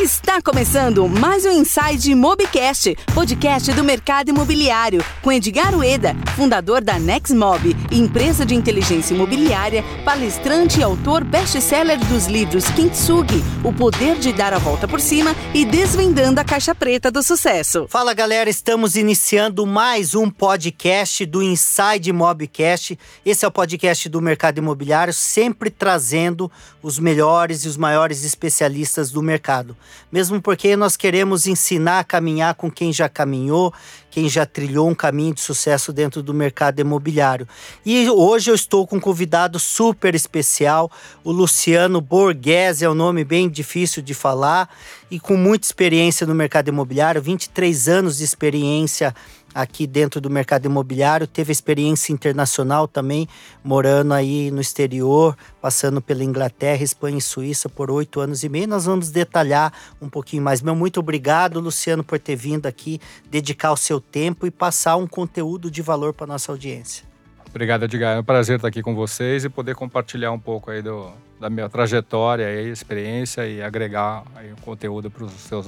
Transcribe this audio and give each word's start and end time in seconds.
Está 0.00 0.40
começando 0.40 1.08
mais 1.08 1.44
um 1.44 1.50
Inside 1.50 2.14
Mobcast, 2.14 2.96
podcast 3.12 3.72
do 3.72 3.82
mercado 3.82 4.28
imobiliário, 4.28 5.04
com 5.20 5.32
Edgar 5.32 5.76
Ueda, 5.76 6.14
fundador 6.36 6.84
da 6.84 7.00
Nexmob, 7.00 7.76
empresa 7.90 8.46
de 8.46 8.54
inteligência 8.54 9.12
imobiliária, 9.12 9.82
palestrante 10.04 10.78
e 10.78 10.84
autor 10.84 11.24
best-seller 11.24 11.98
dos 12.06 12.26
livros 12.26 12.70
Kintsugi, 12.70 13.42
O 13.64 13.72
Poder 13.72 14.20
de 14.20 14.32
Dar 14.32 14.54
a 14.54 14.58
Volta 14.58 14.86
por 14.86 15.00
Cima 15.00 15.34
e 15.52 15.64
Desvendando 15.64 16.40
a 16.40 16.44
Caixa 16.44 16.76
Preta 16.76 17.10
do 17.10 17.20
Sucesso. 17.20 17.88
Fala 17.88 18.14
galera, 18.14 18.48
estamos 18.48 18.94
iniciando 18.94 19.66
mais 19.66 20.14
um 20.14 20.30
podcast 20.30 21.26
do 21.26 21.42
Inside 21.42 22.12
Mobcast. 22.12 22.96
Esse 23.26 23.44
é 23.44 23.48
o 23.48 23.50
podcast 23.50 24.08
do 24.08 24.22
mercado 24.22 24.58
imobiliário, 24.58 25.12
sempre 25.12 25.70
trazendo 25.70 26.48
os 26.80 27.00
melhores 27.00 27.64
e 27.64 27.68
os 27.68 27.76
maiores 27.76 28.24
especialistas 28.24 29.10
do 29.10 29.20
mercado 29.20 29.76
mesmo 30.10 30.40
porque 30.40 30.76
nós 30.76 30.96
queremos 30.96 31.46
ensinar 31.46 32.00
a 32.00 32.04
caminhar 32.04 32.54
com 32.54 32.70
quem 32.70 32.92
já 32.92 33.08
caminhou, 33.08 33.72
quem 34.10 34.28
já 34.28 34.44
trilhou 34.46 34.88
um 34.88 34.94
caminho 34.94 35.34
de 35.34 35.40
sucesso 35.40 35.92
dentro 35.92 36.22
do 36.22 36.32
mercado 36.34 36.80
imobiliário. 36.80 37.46
E 37.84 38.08
hoje 38.10 38.50
eu 38.50 38.54
estou 38.54 38.86
com 38.86 38.96
um 38.96 39.00
convidado 39.00 39.58
super 39.58 40.14
especial, 40.14 40.90
o 41.22 41.30
Luciano 41.30 42.00
Borghese, 42.00 42.84
é 42.84 42.90
um 42.90 42.94
nome 42.94 43.24
bem 43.24 43.48
difícil 43.48 44.02
de 44.02 44.14
falar 44.14 44.68
e 45.10 45.18
com 45.18 45.36
muita 45.36 45.66
experiência 45.66 46.26
no 46.26 46.34
mercado 46.34 46.68
imobiliário, 46.68 47.22
23 47.22 47.88
anos 47.88 48.18
de 48.18 48.24
experiência 48.24 49.14
aqui 49.54 49.86
dentro 49.86 50.20
do 50.20 50.30
mercado 50.30 50.66
imobiliário, 50.66 51.26
teve 51.26 51.52
experiência 51.52 52.12
internacional 52.12 52.86
também, 52.86 53.28
morando 53.62 54.14
aí 54.14 54.50
no 54.50 54.60
exterior, 54.60 55.36
passando 55.60 56.00
pela 56.00 56.22
Inglaterra, 56.22 56.82
Espanha 56.82 57.18
e 57.18 57.22
Suíça 57.22 57.68
por 57.68 57.90
oito 57.90 58.20
anos 58.20 58.42
e 58.44 58.48
meio. 58.48 58.68
Nós 58.68 58.84
vamos 58.84 59.10
detalhar 59.10 59.72
um 60.00 60.08
pouquinho 60.08 60.42
mais. 60.42 60.62
Meu 60.62 60.74
muito 60.74 61.00
obrigado, 61.00 61.60
Luciano, 61.60 62.04
por 62.04 62.18
ter 62.18 62.36
vindo 62.36 62.66
aqui, 62.66 63.00
dedicar 63.30 63.72
o 63.72 63.76
seu 63.76 64.00
tempo 64.00 64.46
e 64.46 64.50
passar 64.50 64.96
um 64.96 65.06
conteúdo 65.06 65.70
de 65.70 65.82
valor 65.82 66.12
para 66.12 66.26
nossa 66.26 66.52
audiência. 66.52 67.06
Obrigado, 67.48 67.84
Edgar. 67.84 68.16
É 68.16 68.20
um 68.20 68.24
prazer 68.24 68.56
estar 68.56 68.68
aqui 68.68 68.82
com 68.82 68.94
vocês 68.94 69.44
e 69.44 69.48
poder 69.48 69.74
compartilhar 69.74 70.30
um 70.30 70.38
pouco 70.38 70.70
aí 70.70 70.82
do, 70.82 71.10
da 71.40 71.48
minha 71.48 71.68
trajetória 71.68 72.44
e 72.62 72.70
experiência 72.70 73.46
e 73.46 73.62
agregar 73.62 74.22
aí 74.36 74.52
um 74.52 74.56
conteúdo 74.56 75.10
para 75.10 75.24
os 75.24 75.32
seus 75.32 75.66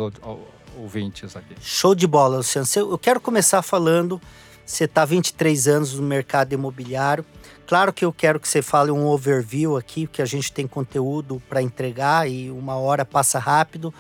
ouvintes 0.80 1.36
aqui. 1.36 1.54
Show 1.60 1.94
de 1.94 2.06
bola, 2.06 2.38
Luciano. 2.38 2.66
Eu 2.76 2.98
quero 2.98 3.20
começar 3.20 3.62
falando, 3.62 4.20
você 4.64 4.84
está 4.84 5.04
23 5.04 5.68
anos 5.68 5.94
no 5.94 6.02
mercado 6.02 6.52
imobiliário. 6.52 7.24
Claro 7.70 7.92
que 7.92 8.04
eu 8.04 8.12
quero 8.12 8.40
que 8.40 8.48
você 8.48 8.62
fale 8.62 8.90
um 8.90 9.06
overview 9.06 9.76
aqui, 9.76 10.04
porque 10.04 10.20
a 10.20 10.26
gente 10.26 10.50
tem 10.50 10.66
conteúdo 10.66 11.40
para 11.48 11.62
entregar 11.62 12.28
e 12.28 12.50
uma 12.50 12.74
hora 12.74 13.04
passa 13.04 13.38
rápido. 13.38 13.94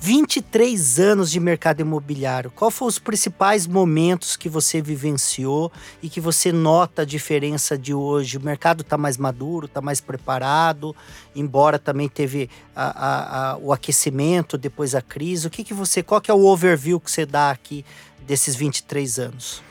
23 0.00 0.98
anos 0.98 1.30
de 1.30 1.38
mercado 1.38 1.78
imobiliário. 1.78 2.50
Qual 2.50 2.68
foram 2.68 2.88
os 2.88 2.98
principais 2.98 3.64
momentos 3.64 4.36
que 4.36 4.48
você 4.48 4.82
vivenciou 4.82 5.70
e 6.02 6.08
que 6.08 6.20
você 6.20 6.50
nota 6.50 7.02
a 7.02 7.04
diferença 7.04 7.78
de 7.78 7.94
hoje? 7.94 8.38
O 8.38 8.40
mercado 8.40 8.80
está 8.80 8.98
mais 8.98 9.16
maduro, 9.16 9.66
está 9.66 9.80
mais 9.80 10.00
preparado, 10.00 10.92
embora 11.32 11.78
também 11.78 12.08
teve 12.08 12.50
a, 12.74 12.86
a, 12.86 13.50
a, 13.52 13.56
o 13.58 13.72
aquecimento 13.72 14.58
depois 14.58 14.90
da 14.90 15.00
crise. 15.00 15.46
O 15.46 15.50
que, 15.50 15.62
que 15.62 15.72
você, 15.72 16.02
qual 16.02 16.20
que 16.20 16.28
é 16.28 16.34
o 16.34 16.44
overview 16.44 16.98
que 16.98 17.08
você 17.08 17.24
dá 17.24 17.52
aqui 17.52 17.84
desses 18.26 18.56
23 18.56 19.20
anos? 19.20 19.62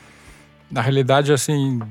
Na 0.70 0.80
realidade, 0.80 1.34
assim, 1.34 1.82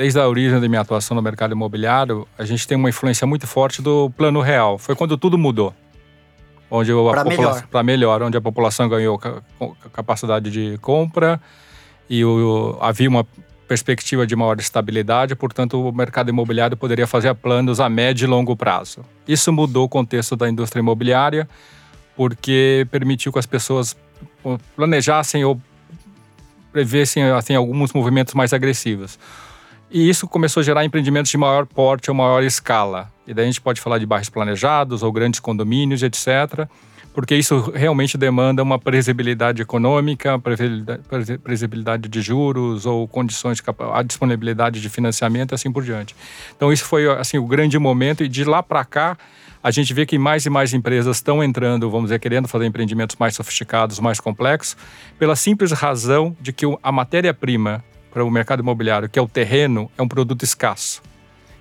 desde 0.00 0.18
a 0.18 0.26
origem 0.26 0.58
da 0.58 0.66
minha 0.66 0.80
atuação 0.80 1.14
no 1.14 1.20
mercado 1.20 1.52
imobiliário, 1.52 2.26
a 2.38 2.44
gente 2.46 2.66
tem 2.66 2.74
uma 2.74 2.88
influência 2.88 3.26
muito 3.26 3.46
forte 3.46 3.82
do 3.82 4.08
plano 4.16 4.40
real. 4.40 4.78
Foi 4.78 4.96
quando 4.96 5.14
tudo 5.18 5.36
mudou 5.36 5.74
onde 6.70 6.90
para 6.90 7.24
melhor. 7.24 7.84
melhor, 7.84 8.22
onde 8.22 8.34
a 8.34 8.40
população 8.40 8.88
ganhou 8.88 9.20
capacidade 9.92 10.50
de 10.50 10.78
compra 10.78 11.38
e 12.08 12.24
o, 12.24 12.78
havia 12.80 13.10
uma 13.10 13.26
perspectiva 13.68 14.26
de 14.26 14.34
maior 14.34 14.58
estabilidade, 14.58 15.34
portanto 15.34 15.78
o 15.78 15.92
mercado 15.92 16.30
imobiliário 16.30 16.78
poderia 16.78 17.06
fazer 17.06 17.34
planos 17.34 17.78
a 17.78 17.90
médio 17.90 18.24
e 18.24 18.26
longo 18.26 18.56
prazo. 18.56 19.04
Isso 19.28 19.52
mudou 19.52 19.84
o 19.84 19.88
contexto 19.88 20.34
da 20.34 20.48
indústria 20.48 20.80
imobiliária 20.80 21.46
porque 22.16 22.86
permitiu 22.90 23.30
que 23.30 23.38
as 23.38 23.46
pessoas 23.46 23.94
planejassem 24.74 25.44
ou 25.44 25.60
prevessem 26.72 27.22
assim, 27.24 27.54
alguns 27.54 27.92
movimentos 27.92 28.32
mais 28.32 28.54
agressivos. 28.54 29.18
E 29.90 30.08
isso 30.08 30.28
começou 30.28 30.60
a 30.60 30.64
gerar 30.64 30.84
empreendimentos 30.84 31.30
de 31.30 31.36
maior 31.36 31.66
porte 31.66 32.10
ou 32.10 32.14
maior 32.14 32.42
escala. 32.44 33.10
E 33.26 33.34
daí 33.34 33.44
a 33.44 33.46
gente 33.46 33.60
pode 33.60 33.80
falar 33.80 33.98
de 33.98 34.06
bairros 34.06 34.28
planejados 34.28 35.02
ou 35.02 35.10
grandes 35.10 35.40
condomínios, 35.40 36.02
etc. 36.02 36.68
Porque 37.12 37.34
isso 37.34 37.72
realmente 37.74 38.16
demanda 38.16 38.62
uma 38.62 38.78
previsibilidade 38.78 39.60
econômica, 39.60 40.40
previsibilidade 41.42 42.08
de 42.08 42.22
juros 42.22 42.86
ou 42.86 43.08
condições, 43.08 43.60
a 43.92 44.02
disponibilidade 44.02 44.80
de 44.80 44.88
financiamento 44.88 45.52
e 45.52 45.54
assim 45.56 45.72
por 45.72 45.82
diante. 45.82 46.14
Então 46.56 46.72
isso 46.72 46.84
foi 46.84 47.10
assim 47.10 47.38
o 47.38 47.44
grande 47.44 47.76
momento 47.78 48.22
e 48.22 48.28
de 48.28 48.44
lá 48.44 48.62
para 48.62 48.84
cá 48.84 49.18
a 49.62 49.70
gente 49.70 49.92
vê 49.92 50.06
que 50.06 50.16
mais 50.16 50.46
e 50.46 50.50
mais 50.50 50.72
empresas 50.72 51.16
estão 51.16 51.42
entrando, 51.44 51.90
vamos 51.90 52.06
dizer, 52.06 52.18
querendo 52.18 52.48
fazer 52.48 52.64
empreendimentos 52.64 53.16
mais 53.16 53.34
sofisticados, 53.34 53.98
mais 54.00 54.18
complexos, 54.18 54.76
pela 55.18 55.36
simples 55.36 55.72
razão 55.72 56.34
de 56.40 56.52
que 56.52 56.64
a 56.82 56.90
matéria-prima 56.90 57.84
para 58.10 58.24
o 58.24 58.30
mercado 58.30 58.60
imobiliário, 58.60 59.08
que 59.08 59.18
é 59.18 59.22
o 59.22 59.28
terreno, 59.28 59.90
é 59.96 60.02
um 60.02 60.08
produto 60.08 60.44
escasso. 60.44 61.02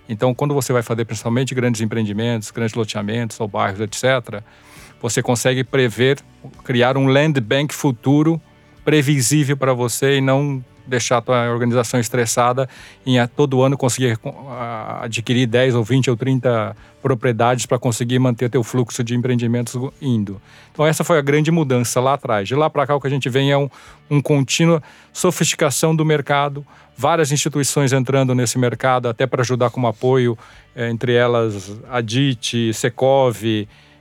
Então, 0.08 0.34
quando 0.34 0.54
você 0.54 0.74
vai 0.74 0.82
fazer 0.82 1.06
principalmente 1.06 1.54
grandes 1.54 1.82
empreendimentos, 1.82 2.50
grandes 2.50 2.74
loteamentos 2.74 3.40
ou 3.40 3.48
bairros, 3.48 3.80
etc., 3.80 4.42
você 5.00 5.22
consegue 5.22 5.64
prever, 5.64 6.20
criar 6.64 6.98
um 6.98 7.08
land 7.08 7.40
bank 7.40 7.74
futuro 7.74 8.42
previsível 8.84 9.56
para 9.56 9.74
você 9.74 10.18
e 10.18 10.22
não 10.22 10.64
deixar 10.90 11.18
a 11.18 11.22
tua 11.22 11.50
organização 11.50 12.00
estressada 12.00 12.68
em 13.06 13.20
a 13.20 13.28
todo 13.28 13.62
ano 13.62 13.78
conseguir 13.78 14.20
adquirir 15.02 15.48
10 15.48 15.76
ou 15.76 15.84
20 15.84 16.10
ou 16.10 16.18
30 16.18 16.76
propriedades 17.02 17.66
para 17.66 17.80
conseguir 17.80 18.20
manter 18.20 18.50
teu 18.50 18.64
fluxo 18.64 19.04
de 19.04 19.16
empreendimentos 19.16 19.76
indo. 20.02 20.42
Então 20.72 20.86
essa 20.86 21.04
foi 21.04 21.18
a 21.18 21.22
grande 21.22 21.52
mudança 21.52 22.00
lá 22.02 22.14
atrás. 22.14 22.48
De 22.48 22.56
lá 22.56 22.70
para 22.70 22.86
cá 22.86 22.96
o 22.96 23.02
que 23.02 23.08
a 23.08 23.10
gente 23.10 23.30
vê 23.30 23.48
é 23.50 23.58
um, 23.58 23.70
um 24.10 24.22
contínua 24.22 24.84
sofisticação 25.14 25.96
do 25.96 26.04
mercado, 26.04 26.66
várias 26.98 27.32
instituições 27.32 27.94
entrando 27.94 28.36
nesse 28.36 28.58
mercado 28.58 29.08
até 29.08 29.26
para 29.26 29.42
ajudar 29.42 29.70
como 29.70 29.88
apoio, 29.88 30.38
é, 30.76 30.90
entre 30.90 31.14
elas 31.14 31.80
a 31.90 32.02
DIT, 32.02 32.74
Secov, 32.74 33.38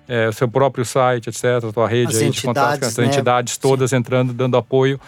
é, 0.08 0.26
o 0.26 0.32
seu 0.32 0.48
próprio 0.48 0.84
site, 0.84 1.28
etc., 1.28 1.44
a 1.69 1.72
tua 1.72 1.86
rede 1.86 2.16
as 2.16 2.22
aí 2.22 2.30
de 2.30 2.42
contatos, 2.42 2.88
as 2.88 2.96
né? 2.96 3.06
entidades 3.06 3.58
todas 3.58 3.91
Sim. 3.91 3.96
entrando, 3.96 4.32
dando 4.32 4.56
apoio 4.56 4.98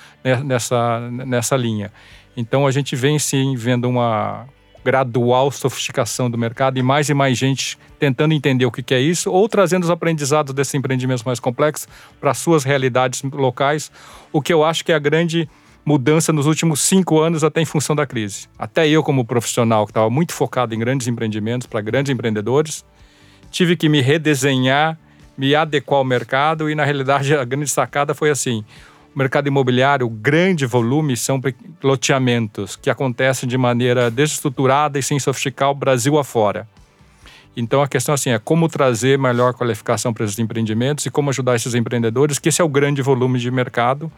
nessa, 0.45 1.01
nessa 1.11 1.57
linha. 1.57 1.91
Então 2.37 2.67
a 2.67 2.71
gente 2.71 2.95
vem 2.95 3.19
sim 3.19 3.57
vendo 3.57 3.89
uma 3.89 4.47
gradual 4.85 5.51
sofisticação 5.51 6.31
do 6.31 6.39
mercado 6.39 6.79
e 6.79 6.83
mais 6.83 7.09
e 7.09 7.15
mais 7.15 7.37
gente 7.37 7.79
tentando 7.99 8.33
entender 8.33 8.65
o 8.65 8.71
que 8.71 8.95
é 8.95 9.01
isso 9.01 9.31
ou 9.31 9.49
trazendo 9.49 9.85
os 9.85 9.91
aprendizados 9.91 10.55
desses 10.55 10.75
empreendimentos 10.75 11.23
mais 11.23 11.39
complexos 11.39 11.87
para 12.19 12.33
suas 12.33 12.65
realidades 12.65 13.23
locais, 13.23 13.91
o 14.33 14.41
que 14.41 14.53
eu 14.53 14.65
acho 14.65 14.85
que 14.85 14.93
é 14.93 14.95
a 14.95 14.99
grande 14.99 15.49
mudança 15.85 16.33
nos 16.33 16.47
últimos 16.47 16.81
cinco 16.81 17.21
anos 17.21 17.43
até 17.43 17.61
em 17.61 17.65
função 17.65 17.97
da 17.97 18.07
crise. 18.07 18.49
Até 18.59 18.89
eu 18.89 19.03
como 19.03 19.25
profissional 19.25 19.87
que 19.87 19.91
estava 19.91 20.09
muito 20.09 20.33
focado 20.33 20.75
em 20.75 20.79
grandes 20.79 21.07
empreendimentos 21.07 21.67
para 21.67 21.81
grandes 21.81 22.13
empreendedores, 22.13 22.85
tive 23.51 23.77
que 23.77 23.89
me 23.89 24.01
redesenhar, 24.01 24.99
me 25.37 25.55
adequar 25.55 25.99
ao 25.99 26.05
mercado 26.05 26.71
e, 26.71 26.75
na 26.75 26.85
realidade, 26.85 27.35
a 27.35 27.45
grande 27.45 27.69
sacada 27.69 28.15
foi 28.15 28.31
assim: 28.31 28.65
o 29.15 29.19
mercado 29.19 29.49
imobiliário, 29.49 30.07
o 30.07 30.11
grande 30.11 30.67
volume 30.67 31.17
são 31.17 31.41
loteamentos 31.83 32.77
que 32.77 32.89
acontecem 32.89 33.49
de 33.49 33.59
maneira 33.59 34.11
desestruturada 34.11 34.99
e 34.99 35.03
sem 35.03 35.19
sofisticar 35.19 35.71
o 35.71 35.75
Brasil 35.75 36.19
afora. 36.19 36.69
Então 37.57 37.83
a 37.83 37.89
questão 37.89 38.15
assim 38.15 38.31
é 38.31 38.39
como 38.39 38.69
trazer 38.69 39.19
melhor 39.19 39.55
qualificação 39.55 40.15
para 40.15 40.25
esses 40.25 40.39
empreendimentos 40.39 41.05
e 41.07 41.11
como 41.11 41.31
ajudar 41.31 41.57
esses 41.57 41.75
empreendedores, 41.75 42.39
que 42.39 42.49
esse 42.49 42.63
é 42.63 42.65
o 42.65 42.69
grande 42.69 43.03
volume 43.03 43.41
de 43.41 43.51
mercado 43.51 44.11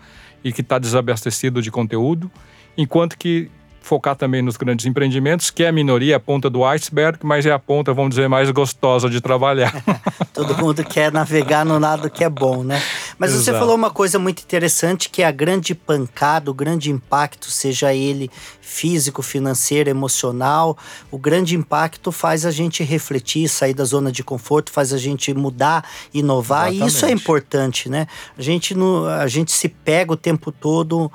e 0.45 0.53
que 0.53 0.61
está 0.61 0.79
desabastecido 0.79 1.63
de 1.63 1.71
conteúdo, 1.71 2.31
enquanto 2.77 3.17
que 3.17 3.51
focar 3.83 4.17
também 4.17 4.41
nos 4.41 4.57
grandes 4.57 4.87
empreendimentos, 4.87 5.51
que 5.51 5.65
é 5.65 5.69
a 5.69 5.73
minoria, 5.73 6.17
a 6.17 6.21
ponta 6.21 6.49
do 6.49 6.65
iceberg, 6.65 7.19
mas 7.23 7.45
é 7.45 7.53
a 7.53 7.59
ponta, 7.59 7.93
vamos 7.93 8.11
dizer, 8.11 8.29
mais 8.29 8.51
gostosa 8.51 9.11
de 9.11 9.21
trabalhar. 9.21 9.75
Todo 10.33 10.57
mundo 10.57 10.85
quer 10.85 11.13
navegar 11.13 11.65
no 11.65 11.79
lado 11.79 12.09
que 12.09 12.25
é 12.25 12.29
bom, 12.29 12.63
né? 12.63 12.81
Mas 13.19 13.33
Exato. 13.33 13.45
você 13.45 13.53
falou 13.53 13.75
uma 13.75 13.91
coisa 13.91 14.19
muito 14.19 14.43
interessante, 14.43 15.11
que 15.11 15.23
é 15.23 15.27
a 15.27 15.31
grande 15.31 15.75
pancada, 15.75 16.51
o 16.51 16.55
grande 16.55 16.91
impacto, 16.91 17.51
seja 17.51 17.93
ele 17.93 18.31
físico, 18.61 19.21
financeiro, 19.21 19.91
emocional, 19.91 20.79
o 21.11 21.19
grande 21.19 21.55
impacto 21.55 22.11
faz 22.11 22.47
a 22.47 22.51
gente 22.51 22.83
refletir, 22.83 23.49
sair 23.49 23.75
da 23.75 23.85
zona 23.85 24.11
de 24.11 24.25
conforto, 24.25 24.73
faz 24.73 24.93
a 24.93 24.99
gente 24.99 25.35
mudar, 25.35 25.85
inovar, 26.15 26.69
Exatamente. 26.69 26.83
e 26.83 26.97
isso 26.97 27.07
é 27.07 27.11
importante, 27.11 27.89
né? 27.91 28.07
A 28.37 28.41
gente, 28.41 28.75
no, 28.75 29.07
a 29.07 29.27
gente 29.27 29.53
se 29.53 29.69
pega 29.69 30.13
o 30.13 30.17
tempo 30.17 30.51
todo 30.51 31.13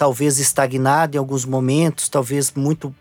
talvez 0.00 0.38
estagnado 0.38 1.14
em 1.14 1.18
alguns 1.18 1.44
momentos, 1.44 2.08
talvez 2.08 2.54
muito 2.54 2.94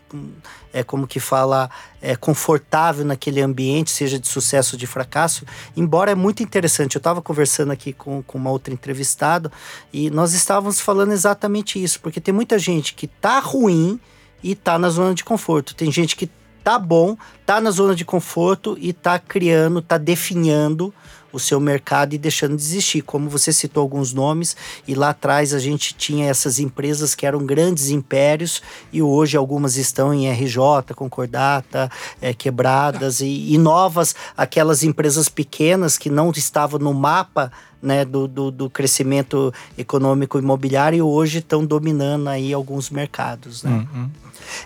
é 0.74 0.84
como 0.84 1.08
que 1.08 1.18
fala, 1.18 1.70
é 2.02 2.14
confortável 2.14 3.06
naquele 3.06 3.40
ambiente, 3.40 3.90
seja 3.90 4.20
de 4.20 4.28
sucesso 4.28 4.76
ou 4.76 4.78
de 4.78 4.86
fracasso. 4.86 5.46
Embora 5.78 6.12
é 6.12 6.16
muito 6.16 6.44
interessante, 6.44 6.98
eu 6.98 7.00
estava 7.00 7.22
conversando 7.22 7.72
aqui 7.72 7.94
com, 7.94 8.22
com 8.22 8.38
uma 8.38 8.52
outra 8.52 8.74
entrevistada 8.74 9.50
e 9.94 10.10
nós 10.10 10.34
estávamos 10.34 10.82
falando 10.82 11.14
exatamente 11.14 11.82
isso, 11.82 12.02
porque 12.02 12.20
tem 12.20 12.34
muita 12.34 12.60
gente 12.60 12.94
que 12.94 13.08
tá 13.08 13.40
ruim 13.40 13.98
e 14.44 14.54
tá 14.54 14.78
na 14.78 14.90
zona 14.90 15.16
de 15.16 15.24
conforto. 15.24 15.74
Tem 15.74 15.90
gente 15.90 16.18
que 16.18 16.30
tá 16.62 16.78
bom, 16.78 17.16
tá 17.46 17.62
na 17.62 17.72
zona 17.72 17.96
de 17.96 18.04
conforto 18.04 18.78
e 18.78 18.92
tá 18.92 19.18
criando, 19.18 19.82
tá 19.82 19.98
definhando 19.98 20.94
o 21.32 21.40
seu 21.40 21.60
mercado 21.60 22.14
e 22.14 22.18
deixando 22.18 22.56
de 22.56 22.62
existir. 22.62 23.02
Como 23.02 23.30
você 23.30 23.52
citou 23.52 23.82
alguns 23.82 24.14
nomes, 24.14 24.56
e 24.88 24.96
lá 24.96 25.10
atrás 25.10 25.54
a 25.54 25.60
gente 25.60 25.94
tinha 25.94 26.30
essas 26.30 26.60
empresas 26.60 27.16
que 27.16 27.26
eram 27.26 27.46
grandes 27.46 27.90
impérios 27.90 28.62
e 28.92 29.02
hoje 29.02 29.38
algumas 29.38 29.76
estão 29.76 30.14
em 30.14 30.30
RJ, 30.30 30.94
concordata, 30.96 31.92
é, 32.22 32.34
quebradas 32.34 33.22
e, 33.22 33.54
e 33.54 33.58
novas, 33.58 34.16
aquelas 34.36 34.84
empresas 34.84 35.30
pequenas 35.30 35.98
que 35.98 36.10
não 36.10 36.32
estavam 36.32 36.80
no 36.80 36.94
mapa 36.94 37.52
né, 37.82 38.04
do, 38.04 38.28
do, 38.28 38.52
do, 38.52 38.70
crescimento 38.70 39.54
econômico 39.78 40.38
imobiliário 40.38 40.98
e 40.98 41.02
hoje 41.02 41.40
estão 41.40 41.66
dominando 41.66 42.28
aí 42.28 42.54
alguns 42.54 42.90
mercados. 42.90 43.64
Né? 43.64 43.72
Uhum. 43.72 44.10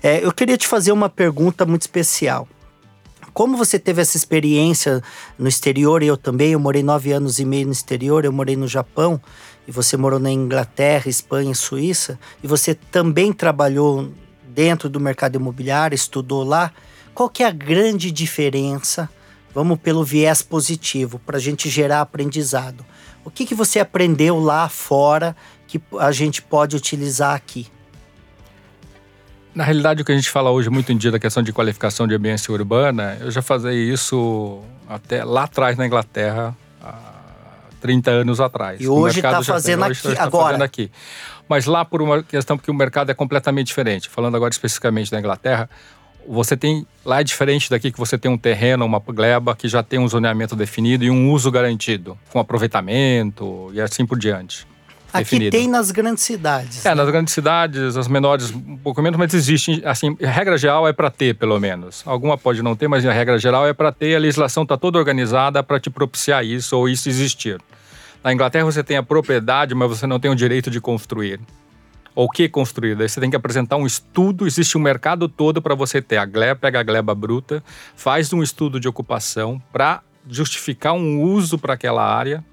É, 0.02 0.26
eu 0.26 0.32
queria 0.32 0.58
te 0.58 0.68
fazer 0.68 0.92
uma 0.92 1.10
pergunta 1.10 1.66
muito 1.66 1.84
especial. 1.84 2.48
Como 3.34 3.58
você 3.58 3.80
teve 3.80 4.00
essa 4.00 4.16
experiência 4.16 5.02
no 5.40 5.48
exterior, 5.48 6.04
e 6.04 6.08
eu 6.08 6.16
também, 6.16 6.52
eu 6.52 6.60
morei 6.60 6.84
nove 6.84 7.12
anos 7.12 7.40
e 7.40 7.46
meio 7.46 7.66
no 7.66 7.72
exterior, 7.72 8.24
eu 8.24 8.32
morei 8.32 8.56
no 8.56 8.68
Japão, 8.68 9.20
e 9.68 9.72
você 9.72 9.98
morou 9.98 10.20
na 10.20 10.30
Inglaterra, 10.30 11.10
Espanha, 11.10 11.56
Suíça, 11.56 12.20
e 12.44 12.48
você 12.48 12.76
também 12.76 13.34
trabalhou 13.34 14.12
dentro 14.48 14.88
do 14.88 15.00
mercado 15.00 15.36
imobiliário, 15.36 15.96
estudou 15.96 16.44
lá. 16.44 16.72
Qual 17.16 17.28
que 17.28 17.42
é 17.42 17.48
a 17.48 17.52
grande 17.52 18.12
diferença? 18.12 19.10
Vamos 19.54 19.80
pelo 19.80 20.04
viés 20.04 20.44
positivo, 20.44 21.18
para 21.18 21.38
a 21.38 21.42
gente 21.42 21.70
gerar 21.70 22.02
aprendizado. 22.02 22.86
O 23.26 23.32
que, 23.32 23.48
que 23.48 23.56
você 23.56 23.80
aprendeu 23.80 24.40
lá 24.40 24.70
fora 24.70 25.36
que 25.68 25.82
a 26.00 26.12
gente 26.12 26.40
pode 26.40 26.76
utilizar 26.76 27.34
aqui? 27.34 27.68
Na 29.56 29.64
realidade, 29.64 30.02
o 30.02 30.06
que 30.06 30.12
a 30.12 30.16
gente 30.16 30.30
fala 30.30 30.50
hoje 30.50 30.70
muito 30.70 30.92
em 30.92 30.98
dia 30.98 31.12
da 31.12 31.20
questão 31.20 31.44
de 31.44 31.54
qualificação 31.54 32.08
de 32.08 32.16
ambiência 32.16 32.52
urbana, 32.52 33.18
eu 33.22 33.30
já 33.30 33.42
fazia 33.42 33.72
isso 33.72 34.62
até 34.90 35.24
lá 35.24 35.44
atrás 35.44 35.78
na 35.78 35.86
Inglaterra, 35.86 36.56
há 36.82 36.96
30 37.80 38.10
anos 38.10 38.42
atrás. 38.42 38.82
E 38.82 38.88
hoje 38.88 39.20
está 39.20 39.44
fazendo, 39.44 39.84
aqui, 39.84 40.16
tá 40.16 40.24
agora. 40.24 40.46
fazendo 40.46 40.64
aqui. 40.64 40.92
Mas 41.48 41.66
lá 41.66 41.86
por 41.86 42.02
uma 42.02 42.24
questão 42.24 42.58
porque 42.58 42.72
o 42.72 42.74
mercado 42.74 43.12
é 43.12 43.14
completamente 43.14 43.68
diferente. 43.68 44.10
Falando 44.10 44.36
agora 44.36 44.52
especificamente 44.52 45.12
da 45.12 45.20
Inglaterra, 45.20 45.70
você 46.28 46.58
tem 46.58 46.88
lá 47.06 47.22
é 47.22 47.24
diferente 47.24 47.70
daqui 47.70 47.92
que 47.92 48.00
você 48.00 48.18
tem 48.18 48.32
um 48.32 48.38
terreno, 48.38 48.86
uma 48.86 49.00
gleba 49.00 49.56
que 49.56 49.68
já 49.68 49.84
tem 49.84 50.00
um 50.00 50.08
zoneamento 50.08 50.56
definido 50.56 51.04
e 51.04 51.12
um 51.12 51.32
uso 51.32 51.52
garantido, 51.52 52.18
com 52.32 52.40
aproveitamento 52.40 53.70
e 53.74 53.82
assim 53.82 54.06
por 54.06 54.18
diante. 54.18 54.66
Aqui 55.14 55.26
definido. 55.26 55.52
tem 55.52 55.68
nas 55.68 55.92
grandes 55.92 56.24
cidades. 56.24 56.84
É, 56.84 56.90
né? 56.90 56.96
nas 56.96 57.10
grandes 57.10 57.34
cidades, 57.34 57.96
as 57.96 58.08
menores 58.08 58.52
um 58.52 58.78
pouco 58.78 59.00
menos, 59.00 59.18
mas 59.18 59.32
existe, 59.34 59.82
assim, 59.86 60.18
a 60.24 60.30
regra 60.30 60.58
geral 60.58 60.88
é 60.88 60.92
para 60.92 61.12
ter, 61.12 61.36
pelo 61.36 61.60
menos. 61.60 62.02
Alguma 62.06 62.36
pode 62.36 62.64
não 62.64 62.76
ter, 62.76 62.88
mas 62.88 63.06
a 63.06 63.14
regra 63.14 63.38
geral 63.38 63.68
é 63.68 63.74
para 63.74 63.92
ter, 63.92 64.16
a 64.16 64.20
legislação 64.20 64.64
está 64.64 64.76
toda 64.76 64.98
organizada 64.98 65.62
para 65.62 65.80
te 65.80 65.92
propiciar 65.92 66.44
isso 66.44 66.76
ou 66.76 66.90
isso 66.90 67.08
existir. 67.08 67.62
Na 68.24 68.34
Inglaterra 68.34 68.66
você 68.66 68.84
tem 68.84 68.98
a 68.98 69.04
propriedade, 69.04 69.76
mas 69.76 69.88
você 69.88 70.08
não 70.08 70.20
tem 70.20 70.32
o 70.32 70.36
direito 70.36 70.72
de 70.72 70.82
construir. 70.82 71.40
Ou 72.16 72.26
o 72.26 72.30
que 72.30 72.48
construir? 72.48 72.96
Daí 72.96 73.10
você 73.10 73.20
tem 73.20 73.30
que 73.30 73.36
apresentar 73.36 73.76
um 73.76 73.86
estudo, 73.86 74.48
existe 74.48 74.78
um 74.78 74.82
mercado 74.82 75.28
todo 75.28 75.62
para 75.62 75.76
você 75.76 76.02
ter. 76.02 76.18
A 76.18 76.26
gleba, 76.26 76.56
pega 76.56 76.80
a 76.80 76.84
gleba 76.84 77.14
bruta, 77.14 77.64
faz 77.96 78.32
um 78.32 78.42
estudo 78.42 78.80
de 78.80 78.88
ocupação 78.88 79.62
para 79.72 80.02
justificar 80.28 80.94
um 80.94 81.22
uso 81.22 81.58
para 81.58 81.74
aquela 81.74 82.04
área, 82.04 82.44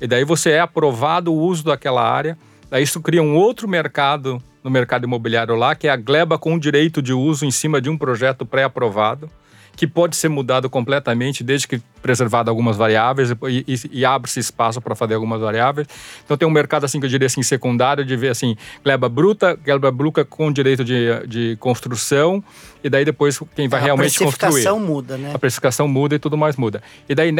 e 0.00 0.06
daí 0.06 0.24
você 0.24 0.50
é 0.50 0.60
aprovado 0.60 1.32
o 1.32 1.38
uso 1.38 1.64
daquela 1.64 2.02
área. 2.02 2.36
Daí 2.70 2.82
isso 2.82 3.00
cria 3.00 3.22
um 3.22 3.36
outro 3.36 3.68
mercado 3.68 4.42
no 4.62 4.70
mercado 4.70 5.04
imobiliário 5.04 5.54
lá, 5.54 5.74
que 5.74 5.86
é 5.86 5.90
a 5.90 5.96
gleba 5.96 6.38
com 6.38 6.58
direito 6.58 7.00
de 7.00 7.12
uso 7.12 7.46
em 7.46 7.50
cima 7.50 7.80
de 7.80 7.88
um 7.88 7.96
projeto 7.96 8.44
pré-aprovado 8.44 9.30
que 9.76 9.86
pode 9.86 10.16
ser 10.16 10.28
mudado 10.30 10.70
completamente, 10.70 11.44
desde 11.44 11.68
que 11.68 11.80
preservado 12.02 12.48
algumas 12.48 12.76
variáveis 12.76 13.30
e, 13.30 13.64
e, 13.66 14.00
e 14.00 14.04
abre-se 14.04 14.40
espaço 14.40 14.80
para 14.80 14.94
fazer 14.94 15.14
algumas 15.14 15.40
variáveis. 15.40 15.86
Então 16.24 16.36
tem 16.36 16.48
um 16.48 16.50
mercado 16.50 16.84
assim 16.84 16.98
que 16.98 17.06
eu 17.06 17.10
diria 17.10 17.26
assim 17.26 17.42
secundário 17.42 18.04
de 18.04 18.16
ver 18.16 18.30
assim 18.30 18.56
gleba 18.82 19.08
bruta, 19.08 19.58
gleba 19.62 19.90
bruta 19.90 20.24
com 20.24 20.50
direito 20.50 20.84
de, 20.84 21.26
de 21.26 21.56
construção 21.56 22.42
e 22.82 22.88
daí 22.88 23.04
depois 23.04 23.38
quem 23.54 23.68
vai 23.68 23.80
a 23.80 23.84
realmente 23.84 24.18
construir. 24.18 24.46
A 24.46 24.52
precificação 24.52 24.80
muda, 24.80 25.18
né? 25.18 25.32
A 25.34 25.38
precificação 25.38 25.88
muda 25.88 26.14
e 26.14 26.18
tudo 26.18 26.36
mais 26.36 26.56
muda. 26.56 26.80
E 27.08 27.14
daí 27.14 27.32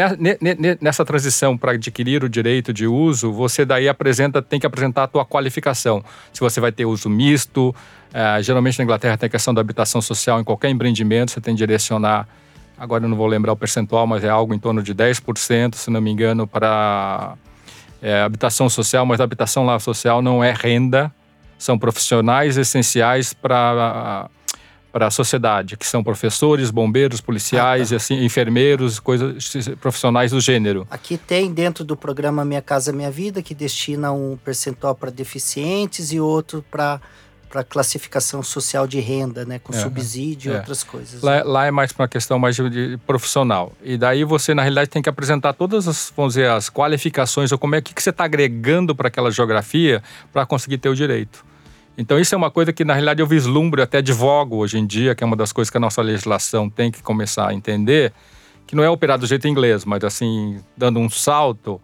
nessa 0.81 1.05
transição 1.05 1.57
para 1.57 1.73
adquirir 1.73 2.25
o 2.25 2.29
direito 2.29 2.73
de 2.73 2.87
uso, 2.87 3.33
você 3.33 3.65
daí 3.65 3.89
apresenta 3.89 4.43
tem 4.43 4.59
que 4.59 4.67
apresentar 4.67 5.05
a 5.05 5.07
tua 5.07 5.25
qualificação. 5.25 6.05
Se 6.33 6.41
você 6.41 6.61
vai 6.61 6.73
ter 6.73 6.85
uso 6.85 7.09
misto, 7.09 7.75
é, 8.17 8.43
geralmente 8.43 8.79
na 8.79 8.85
Inglaterra 8.85 9.15
tem 9.19 9.27
a 9.27 9.31
questão 9.31 9.53
da 9.53 9.61
habitação 9.61 10.01
social 10.01 10.41
em 10.41 10.45
qualquer 10.45 10.71
empreendimento, 10.71 11.33
você 11.33 11.39
tem 11.39 11.55
que 11.55 11.59
direcionar, 11.59 12.27
agora 12.79 13.05
eu 13.05 13.11
não 13.11 13.17
vou 13.17 13.27
lembrar 13.27 13.53
o 13.53 13.57
percentual, 13.57 14.07
mas 14.07 14.25
é 14.25 14.31
algo 14.31 14.55
em 14.55 14.59
torno 14.59 14.83
de 14.83 14.95
10%, 14.95 15.75
se 15.75 15.91
não 15.91 16.01
me 16.01 16.11
engano, 16.11 16.47
para 16.47 17.35
é, 18.01 18.23
habitação 18.23 18.71
social, 18.71 19.05
mas 19.05 19.21
a 19.21 19.25
habitação 19.25 19.67
lá 19.67 19.79
social 19.79 20.23
não 20.23 20.43
é 20.43 20.51
renda, 20.51 21.13
são 21.59 21.79
profissionais 21.79 22.57
essenciais 22.57 23.35
para 23.35 24.31
para 24.91 25.09
a 25.09 25.11
sociedade, 25.11 25.77
que 25.77 25.87
são 25.87 26.03
professores, 26.03 26.71
bombeiros, 26.71 27.21
policiais, 27.21 27.89
ah, 27.89 27.91
tá. 27.91 27.97
assim, 27.97 28.25
enfermeiros, 28.25 28.99
coisas 28.99 29.69
profissionais 29.79 30.31
do 30.31 30.41
gênero. 30.41 30.89
Aqui 30.91 31.19
tem 31.19 31.53
dentro 31.53 31.85
do 31.85 31.95
programa 31.95 32.47
Minha 32.47 32.63
Casa 32.63 32.95
Minha 32.95 33.11
Vida 33.11 33.43
que 33.43 33.55
destina 33.55 34.11
um 34.11 34.39
percentual 34.43 34.95
para 34.95 35.11
deficientes 35.11 36.13
e 36.13 36.19
outro 36.19 36.65
para 36.71 36.99
para 37.49 37.65
classificação 37.65 38.43
social 38.43 38.87
de 38.87 39.01
renda, 39.01 39.45
né, 39.45 39.59
com 39.59 39.73
é, 39.73 39.79
subsídio 39.79 40.53
e 40.53 40.55
é. 40.55 40.59
outras 40.59 40.83
coisas. 40.83 41.23
Lá, 41.23 41.37
né? 41.37 41.43
lá 41.43 41.67
é 41.67 41.71
mais 41.71 41.93
para 41.93 42.03
uma 42.03 42.09
questão 42.09 42.39
mais 42.39 42.57
de, 42.57 42.69
de, 42.69 42.97
profissional. 43.07 43.73
E 43.83 43.97
daí 43.97 44.25
você, 44.25 44.55
na 44.55 44.63
realidade, 44.63 44.91
tem 44.91 45.03
que 45.03 45.09
apresentar 45.09 45.53
todas 45.53 45.87
as, 45.89 46.13
vamos 46.17 46.35
dizer, 46.35 46.51
as 46.51 46.69
qualificações 46.69 47.53
ou 47.53 47.59
como 47.59 47.75
é 47.75 47.81
que, 47.81 47.95
que 47.95 48.03
você 48.03 48.11
está 48.11 48.25
agregando 48.25 48.95
para 48.95 49.09
aquela 49.09 49.31
geografia 49.31 50.03
para 50.33 50.45
conseguir 50.45 50.79
ter 50.79 50.89
o 50.89 50.95
direito. 50.95 51.45
Então, 51.99 52.19
isso 52.19 52.35
é 52.35 52.39
uma 52.39 52.51
coisa 52.51 52.73
que, 52.73 52.85
na 52.85 52.93
realidade, 52.93 53.23
eu 53.23 53.27
vislumbro 53.27 53.83
até 53.83 53.99
advogo 53.99 54.57
hoje 54.57 54.79
em 54.79 54.87
dia, 54.87 55.15
que 55.15 55.25
é 55.25 55.27
uma 55.27 55.37
das 55.37 55.51
coisas 55.51 55.71
que 55.71 55.79
a 55.79 55.81
nossa 55.81 56.03
legislação 56.03 56.69
tem 56.69 56.91
que 56.91 57.03
começar 57.03 57.49
a 57.49 57.55
entender, 57.55 58.13
que 58.67 58.77
não 58.77 58.85
é 58.85 58.91
operar 58.91 59.19
do 59.19 59.27
jeito 59.27 59.49
inglês, 59.49 59.85
mas, 59.85 60.05
assim, 60.05 60.61
dando 60.77 60.99
um 60.99 61.09
salto, 61.09 61.81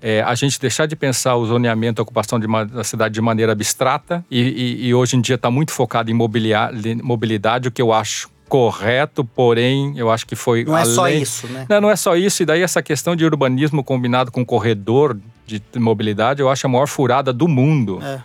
é, 0.00 0.22
a 0.22 0.34
gente 0.34 0.60
deixar 0.60 0.86
de 0.86 0.94
pensar 0.94 1.36
o 1.36 1.46
zoneamento, 1.46 2.00
a 2.00 2.04
ocupação 2.04 2.38
de 2.38 2.46
uma, 2.46 2.64
da 2.64 2.84
cidade 2.84 3.14
de 3.14 3.20
maneira 3.20 3.52
abstrata 3.52 4.24
e, 4.30 4.40
e, 4.40 4.86
e 4.88 4.94
hoje 4.94 5.16
em 5.16 5.20
dia 5.20 5.36
está 5.36 5.50
muito 5.50 5.72
focado 5.72 6.10
em 6.10 6.14
mobilidade, 6.14 7.68
o 7.68 7.72
que 7.72 7.80
eu 7.82 7.92
acho 7.92 8.30
correto, 8.48 9.24
porém 9.24 9.94
eu 9.96 10.10
acho 10.10 10.26
que 10.26 10.36
foi 10.36 10.64
não 10.64 10.76
além... 10.76 10.92
é 10.92 10.94
só 10.94 11.08
isso, 11.08 11.46
né? 11.48 11.66
Não, 11.68 11.80
não 11.80 11.90
é 11.90 11.96
só 11.96 12.16
isso 12.16 12.42
e 12.42 12.46
daí 12.46 12.62
essa 12.62 12.82
questão 12.82 13.16
de 13.16 13.24
urbanismo 13.24 13.82
combinado 13.82 14.30
com 14.30 14.44
corredor 14.44 15.18
de 15.46 15.62
mobilidade, 15.76 16.40
eu 16.40 16.48
acho 16.48 16.66
a 16.66 16.70
maior 16.70 16.86
furada 16.86 17.32
do 17.32 17.48
mundo. 17.48 18.00
É. 18.02 18.20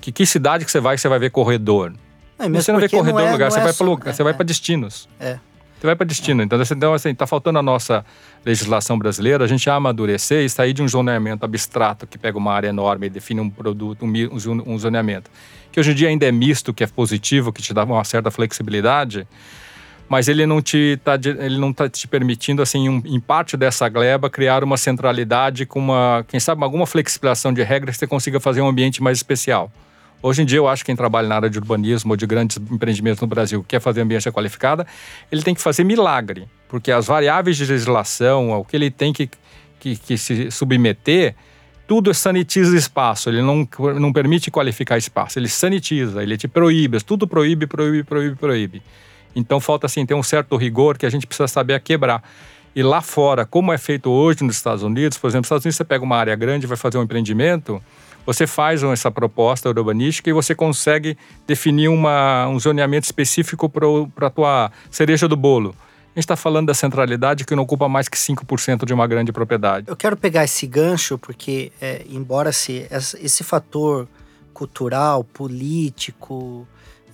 Que 0.00 0.12
que 0.12 0.26
cidade 0.26 0.64
que 0.64 0.70
você 0.70 0.80
vai 0.80 0.94
que 0.94 1.00
você 1.00 1.08
vai 1.08 1.18
ver 1.18 1.30
corredor? 1.30 1.92
É, 2.38 2.48
você 2.48 2.70
não 2.70 2.80
vê 2.80 2.88
corredor 2.88 3.22
no 3.22 3.28
é, 3.28 3.32
lugar, 3.32 3.50
você, 3.50 3.58
é 3.58 3.62
vai 3.62 3.72
só, 3.72 3.96
pra, 3.96 4.12
você 4.12 4.22
vai 4.22 4.32
é, 4.32 4.36
para 4.36 4.44
destinos. 4.44 5.08
É. 5.18 5.38
Você 5.78 5.86
vai 5.86 5.94
para 5.94 6.06
destino. 6.06 6.42
Então, 6.42 6.58
então, 6.70 6.94
assim, 6.94 7.10
está 7.10 7.26
faltando 7.26 7.58
a 7.58 7.62
nossa 7.62 8.04
legislação 8.44 8.98
brasileira, 8.98 9.44
a 9.44 9.46
gente 9.46 9.68
amadurecer 9.68 10.44
e 10.44 10.48
sair 10.48 10.72
de 10.72 10.82
um 10.82 10.88
zoneamento 10.88 11.44
abstrato 11.44 12.06
que 12.06 12.16
pega 12.16 12.38
uma 12.38 12.52
área 12.52 12.68
enorme 12.68 13.06
e 13.06 13.10
define 13.10 13.40
um 13.40 13.50
produto, 13.50 14.04
um, 14.04 14.72
um 14.72 14.78
zoneamento, 14.78 15.30
que 15.70 15.78
hoje 15.78 15.92
em 15.92 15.94
dia 15.94 16.08
ainda 16.08 16.26
é 16.26 16.32
misto, 16.32 16.72
que 16.72 16.82
é 16.82 16.86
positivo, 16.86 17.52
que 17.52 17.60
te 17.60 17.74
dá 17.74 17.84
uma 17.84 18.02
certa 18.04 18.30
flexibilidade, 18.30 19.26
mas 20.08 20.28
ele 20.28 20.46
não 20.46 20.62
te 20.62 20.94
está 20.94 21.14
ele 21.14 21.58
não 21.58 21.72
tá 21.72 21.88
te 21.88 22.06
permitindo 22.06 22.62
assim 22.62 22.88
um, 22.88 23.02
em 23.04 23.18
parte 23.18 23.56
dessa 23.56 23.88
gleba 23.88 24.30
criar 24.30 24.62
uma 24.62 24.76
centralidade 24.76 25.66
com 25.66 25.80
uma 25.80 26.24
quem 26.28 26.38
sabe 26.38 26.62
alguma 26.62 26.86
flexibilização 26.86 27.52
de 27.52 27.62
regras 27.64 27.96
que 27.96 28.00
você 28.00 28.06
consiga 28.06 28.38
fazer 28.38 28.60
um 28.60 28.68
ambiente 28.68 29.02
mais 29.02 29.18
especial 29.18 29.70
Hoje 30.22 30.42
em 30.42 30.44
dia, 30.44 30.58
eu 30.58 30.66
acho 30.66 30.82
que 30.82 30.86
quem 30.86 30.96
trabalha 30.96 31.28
na 31.28 31.36
área 31.36 31.50
de 31.50 31.58
urbanismo 31.58 32.12
ou 32.12 32.16
de 32.16 32.26
grandes 32.26 32.56
empreendimentos 32.56 33.20
no 33.20 33.26
Brasil 33.26 33.64
quer 33.66 33.80
fazer 33.80 34.00
ambiência 34.00 34.32
qualificada, 34.32 34.86
ele 35.30 35.42
tem 35.42 35.54
que 35.54 35.60
fazer 35.60 35.84
milagre, 35.84 36.48
porque 36.68 36.90
as 36.90 37.06
variáveis 37.06 37.56
de 37.56 37.64
legislação, 37.64 38.50
o 38.52 38.64
que 38.64 38.76
ele 38.76 38.90
tem 38.90 39.12
que, 39.12 39.28
que, 39.78 39.96
que 39.96 40.18
se 40.18 40.50
submeter, 40.50 41.34
tudo 41.86 42.12
sanitiza 42.12 42.76
espaço, 42.76 43.28
ele 43.28 43.42
não, 43.42 43.68
não 44.00 44.12
permite 44.12 44.50
qualificar 44.50 44.98
espaço, 44.98 45.38
ele 45.38 45.48
sanitiza, 45.48 46.22
ele 46.22 46.36
te 46.36 46.48
proíbe, 46.48 47.00
tudo 47.02 47.28
proíbe, 47.28 47.66
proíbe, 47.66 48.02
proíbe, 48.02 48.36
proíbe. 48.36 48.82
Então 49.34 49.60
falta 49.60 49.86
assim 49.86 50.04
ter 50.04 50.14
um 50.14 50.22
certo 50.22 50.56
rigor 50.56 50.96
que 50.96 51.06
a 51.06 51.10
gente 51.10 51.26
precisa 51.26 51.46
saber 51.46 51.78
quebrar. 51.80 52.22
E 52.74 52.82
lá 52.82 53.00
fora, 53.00 53.46
como 53.46 53.72
é 53.72 53.78
feito 53.78 54.10
hoje 54.10 54.42
nos 54.42 54.56
Estados 54.56 54.82
Unidos, 54.82 55.16
por 55.16 55.28
exemplo, 55.28 55.42
nos 55.42 55.46
Estados 55.46 55.64
Unidos 55.64 55.76
você 55.76 55.84
pega 55.84 56.04
uma 56.04 56.16
área 56.16 56.34
grande, 56.34 56.66
vai 56.66 56.76
fazer 56.76 56.98
um 56.98 57.02
empreendimento, 57.02 57.82
você 58.26 58.46
faz 58.46 58.82
essa 58.82 59.10
proposta 59.10 59.68
urbanística 59.68 60.28
e 60.28 60.32
você 60.32 60.54
consegue 60.54 61.16
definir 61.46 61.88
uma, 61.88 62.48
um 62.48 62.58
zoneamento 62.58 63.04
específico 63.04 63.68
para 63.68 64.26
a 64.26 64.30
tua 64.30 64.72
cereja 64.90 65.28
do 65.28 65.36
bolo. 65.36 65.74
A 66.14 66.18
gente 66.18 66.24
está 66.24 66.36
falando 66.36 66.66
da 66.66 66.74
centralidade 66.74 67.44
que 67.44 67.54
não 67.54 67.62
ocupa 67.62 67.88
mais 67.88 68.08
que 68.08 68.16
5% 68.16 68.84
de 68.84 68.92
uma 68.92 69.06
grande 69.06 69.32
propriedade. 69.32 69.86
Eu 69.88 69.94
quero 69.94 70.16
pegar 70.16 70.44
esse 70.44 70.66
gancho 70.66 71.18
porque, 71.18 71.70
é, 71.80 72.04
embora 72.08 72.52
se, 72.52 72.86
esse 72.90 73.44
fator 73.44 74.08
cultural, 74.52 75.22
político, 75.22 76.66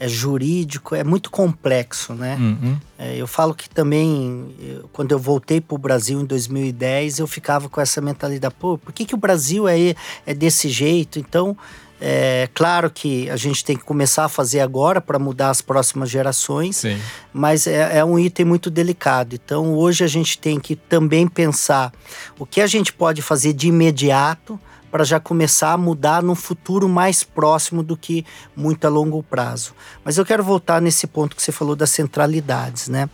é, 0.02 0.08
jurídico 0.08 0.96
é 0.96 1.04
muito 1.04 1.30
complexo, 1.30 2.12
né? 2.12 2.36
Uhum. 2.40 2.76
É, 2.98 3.16
eu 3.16 3.26
falo 3.28 3.54
que 3.54 3.70
também, 3.70 4.52
eu, 4.60 4.88
quando 4.92 5.12
eu 5.12 5.18
voltei 5.18 5.60
para 5.60 5.76
o 5.76 5.78
Brasil 5.78 6.20
em 6.20 6.24
2010, 6.24 7.20
eu 7.20 7.26
ficava 7.28 7.68
com 7.68 7.80
essa 7.80 8.00
mentalidade: 8.00 8.52
pô, 8.58 8.76
por 8.76 8.92
que, 8.92 9.04
que 9.04 9.14
o 9.14 9.18
Brasil 9.18 9.68
é, 9.68 9.94
é 10.26 10.34
desse 10.34 10.68
jeito? 10.68 11.20
Então, 11.20 11.56
é 12.00 12.48
claro 12.52 12.90
que 12.90 13.30
a 13.30 13.36
gente 13.36 13.64
tem 13.64 13.76
que 13.76 13.84
começar 13.84 14.24
a 14.24 14.28
fazer 14.28 14.58
agora 14.58 15.00
para 15.00 15.20
mudar 15.20 15.50
as 15.50 15.62
próximas 15.62 16.10
gerações, 16.10 16.78
Sim. 16.78 16.98
mas 17.32 17.68
é, 17.68 17.98
é, 17.98 18.04
um 18.04 18.18
item 18.18 18.44
muito 18.44 18.70
delicado. 18.72 19.36
Então, 19.36 19.72
hoje 19.72 20.02
a 20.02 20.08
gente 20.08 20.36
tem 20.36 20.58
que 20.58 20.74
também 20.74 21.28
pensar 21.28 21.92
o 22.40 22.44
que 22.44 22.60
a 22.60 22.66
gente 22.66 22.92
pode 22.92 23.22
fazer 23.22 23.52
de 23.52 23.68
imediato 23.68 24.58
para 24.92 25.04
já 25.04 25.18
começar 25.18 25.72
a 25.72 25.78
mudar 25.78 26.22
no 26.22 26.34
futuro 26.34 26.86
mais 26.86 27.24
próximo 27.24 27.82
do 27.82 27.96
que 27.96 28.26
muito 28.54 28.84
a 28.84 28.90
longo 28.90 29.22
prazo. 29.22 29.74
Mas 30.04 30.18
eu 30.18 30.24
quero 30.26 30.44
voltar 30.44 30.82
nesse 30.82 31.06
ponto 31.06 31.34
que 31.34 31.42
você 31.42 31.50
falou 31.50 31.74
das 31.74 31.88
centralidades, 31.90 32.88
né? 32.88 33.08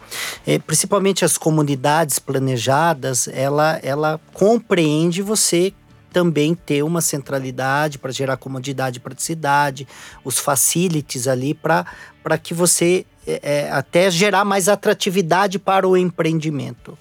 É, 0.45 0.59
principalmente 0.59 1.25
as 1.25 1.39
comunidades 1.39 2.19
planejadas, 2.19 3.29
ela, 3.29 3.79
ela 3.81 4.21
compreende 4.35 5.23
você 5.23 5.73
também 6.13 6.53
ter 6.53 6.83
uma 6.83 7.01
centralidade 7.01 7.97
para 7.97 8.11
gerar 8.11 8.37
comodidade 8.39 8.97
e 8.97 9.01
praticidade, 9.01 9.87
os 10.25 10.37
facilities 10.37 11.29
ali 11.29 11.55
para 11.55 11.87
que 12.43 12.53
você 12.53 13.07
é, 13.25 13.41
é, 13.43 13.71
até 13.71 14.11
gerar 14.11 14.45
mais 14.45 14.69
atratividade 14.69 15.61
para 15.61 15.87
o 15.87 15.97
empreendimento. 15.97 16.99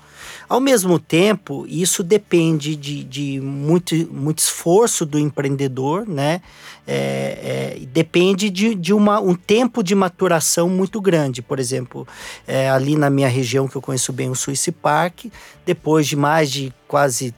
Ao 0.50 0.62
mesmo 0.62 0.98
tempo, 0.98 1.66
isso 1.68 2.01
depende 2.01 2.74
de, 2.77 3.04
de 3.04 3.42
muito, 3.42 3.94
muito 4.13 4.39
esforço 4.39 5.06
do 5.06 5.20
empreendedor, 5.20 6.08
né? 6.08 6.42
É, 6.88 7.75
é, 7.82 7.86
depende 7.88 8.50
de, 8.50 8.74
de 8.74 8.94
uma, 8.94 9.20
um 9.20 9.36
tempo 9.36 9.84
de 9.84 9.94
maturação 9.94 10.70
muito 10.70 11.01
grande. 11.01 11.42
Por 11.42 11.60
exemplo, 11.60 12.08
é, 12.48 12.70
ali 12.70 12.96
na 12.96 13.10
minha 13.10 13.27
região, 13.27 13.68
que 13.68 13.75
eu 13.75 13.82
conheço 13.82 14.13
bem, 14.13 14.30
o 14.30 14.36
Swiss 14.36 14.70
Park, 14.82 15.25
depois 15.66 16.08
de 16.08 16.16
mais 16.16 16.50
de 16.50 16.74
quase 16.88 17.36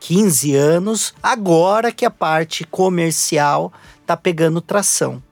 15 0.00 0.54
anos, 0.54 1.14
agora 1.22 1.92
que 1.92 2.06
a 2.06 2.10
parte 2.10 2.64
comercial 2.64 3.70
está 4.00 4.16
pegando 4.16 4.62
tração. 4.62 5.22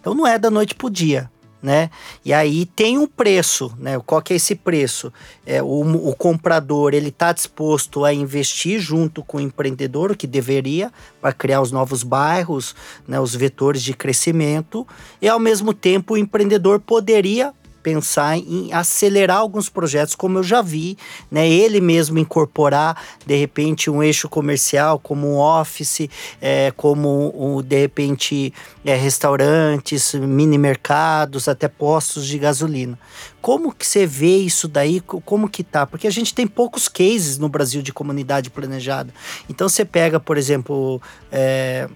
Então 0.00 0.12
não 0.12 0.26
é 0.26 0.36
da 0.36 0.50
noite 0.50 0.74
para 0.74 0.88
o 0.88 0.90
dia 0.90 1.30
né? 1.62 1.90
E 2.24 2.32
aí 2.32 2.66
tem 2.66 2.98
um 2.98 3.06
preço, 3.06 3.72
né? 3.78 3.98
Qual 4.06 4.22
que 4.22 4.32
é 4.32 4.36
esse 4.36 4.54
preço? 4.54 5.12
É, 5.44 5.62
o, 5.62 6.08
o 6.08 6.14
comprador 6.14 6.94
ele 6.94 7.08
está 7.08 7.32
disposto 7.32 8.04
a 8.04 8.12
investir 8.12 8.78
junto 8.80 9.22
com 9.22 9.38
o 9.38 9.40
empreendedor, 9.40 10.12
o 10.12 10.16
que 10.16 10.26
deveria, 10.26 10.92
para 11.20 11.32
criar 11.32 11.60
os 11.60 11.72
novos 11.72 12.02
bairros, 12.02 12.74
né? 13.06 13.20
os 13.20 13.34
vetores 13.34 13.82
de 13.82 13.94
crescimento, 13.94 14.86
e 15.20 15.28
ao 15.28 15.40
mesmo 15.40 15.74
tempo 15.74 16.14
o 16.14 16.18
empreendedor 16.18 16.80
poderia 16.80 17.52
pensar 17.82 18.36
em 18.36 18.72
acelerar 18.72 19.38
alguns 19.38 19.68
projetos, 19.68 20.14
como 20.14 20.38
eu 20.38 20.42
já 20.42 20.60
vi, 20.62 20.96
né? 21.30 21.48
Ele 21.48 21.80
mesmo 21.80 22.18
incorporar, 22.18 23.00
de 23.24 23.36
repente, 23.36 23.90
um 23.90 24.02
eixo 24.02 24.28
comercial, 24.28 24.98
como 24.98 25.26
um 25.26 25.38
office, 25.38 26.08
é, 26.40 26.72
como, 26.76 27.32
um, 27.36 27.62
de 27.62 27.80
repente, 27.80 28.52
é, 28.84 28.94
restaurantes, 28.94 30.14
mini 30.14 30.58
mercados, 30.58 31.48
até 31.48 31.68
postos 31.68 32.26
de 32.26 32.38
gasolina. 32.38 32.98
Como 33.40 33.72
que 33.72 33.86
você 33.86 34.06
vê 34.06 34.36
isso 34.38 34.66
daí? 34.68 35.00
Como 35.00 35.48
que 35.48 35.62
tá? 35.62 35.86
Porque 35.86 36.06
a 36.06 36.10
gente 36.10 36.34
tem 36.34 36.46
poucos 36.46 36.88
cases 36.88 37.38
no 37.38 37.48
Brasil 37.48 37.82
de 37.82 37.92
comunidade 37.92 38.50
planejada. 38.50 39.12
Então 39.48 39.68
você 39.68 39.84
pega, 39.84 40.18
por 40.18 40.36
exemplo, 40.36 41.00
é, 41.30 41.88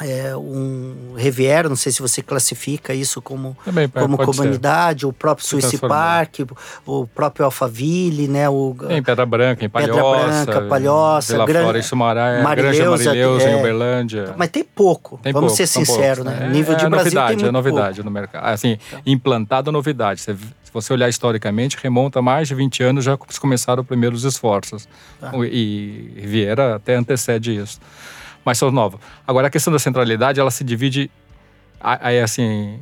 é, 0.00 0.34
um 0.36 1.14
Riviera, 1.16 1.68
não 1.68 1.76
sei 1.76 1.92
se 1.92 2.00
você 2.00 2.22
classifica 2.22 2.94
isso 2.94 3.20
como, 3.20 3.56
Também, 3.64 3.88
como 3.88 4.16
comunidade, 4.16 5.00
ser. 5.00 5.06
o 5.06 5.12
próprio 5.12 5.46
Swiss 5.46 5.78
Park, 5.80 6.40
o 6.86 7.06
próprio 7.06 7.44
Alphaville, 7.44 8.26
né? 8.26 8.48
O, 8.48 8.74
em 8.88 9.02
Pedra 9.02 9.26
Branca, 9.26 9.64
em 9.64 9.68
Palhoça. 9.68 9.92
Pedra 9.92 10.60
Branca, 10.60 10.68
Palhoça. 10.68 11.32
Vila 11.34 11.46
Grande, 11.46 11.64
Flora, 11.64 11.78
em 11.78 11.82
Sumaré, 11.82 12.42
Marileuza, 12.42 13.04
Marileuza 13.06 13.48
é, 13.48 13.52
em 13.52 13.60
Uberlândia. 13.60 14.34
Mas 14.36 14.48
tem 14.48 14.64
pouco, 14.64 15.18
tem 15.22 15.32
vamos 15.32 15.48
pouco, 15.48 15.56
ser 15.56 15.66
sinceros, 15.66 16.24
né? 16.24 16.38
É, 16.44 16.48
Nível 16.48 16.74
de 16.76 16.86
é 16.86 16.88
Brasil 16.88 17.12
novidade, 17.12 17.36
tem 17.36 17.48
É 17.48 17.52
novidade 17.52 17.96
pouco. 17.96 18.04
no 18.04 18.10
mercado. 18.10 18.46
Assim, 18.46 18.78
então. 18.88 19.00
implantado 19.04 19.70
novidade. 19.70 20.22
Você, 20.22 20.34
se 20.34 20.72
você 20.72 20.92
olhar 20.94 21.08
historicamente, 21.08 21.76
remonta 21.82 22.22
mais 22.22 22.48
de 22.48 22.54
20 22.54 22.82
anos 22.82 23.04
já 23.04 23.18
começaram 23.38 23.82
os 23.82 23.86
primeiros 23.86 24.24
esforços. 24.24 24.88
Tá. 25.20 25.32
E 25.44 26.12
Riviera 26.16 26.76
até 26.76 26.94
antecede 26.94 27.54
isso 27.54 27.78
mas 28.44 28.58
são 28.58 28.70
novas. 28.70 29.00
Agora, 29.26 29.48
a 29.48 29.50
questão 29.50 29.72
da 29.72 29.78
centralidade, 29.78 30.40
ela 30.40 30.50
se 30.50 30.64
divide. 30.64 31.10
Aí, 31.80 32.20
assim, 32.20 32.78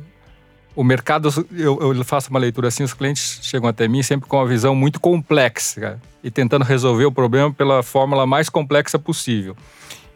o 0.75 0.83
mercado, 0.83 1.29
eu, 1.51 1.79
eu, 1.81 2.03
faço 2.03 2.29
uma 2.29 2.39
leitura 2.39 2.67
assim, 2.67 2.83
os 2.83 2.93
clientes 2.93 3.39
chegam 3.41 3.67
até 3.67 3.87
mim 3.87 4.03
sempre 4.03 4.27
com 4.27 4.37
uma 4.37 4.47
visão 4.47 4.75
muito 4.75 4.99
complexa 4.99 5.99
e 6.23 6.29
tentando 6.29 6.63
resolver 6.63 7.05
o 7.05 7.11
problema 7.11 7.53
pela 7.53 7.81
fórmula 7.81 8.25
mais 8.25 8.49
complexa 8.49 8.99
possível. 8.99 9.55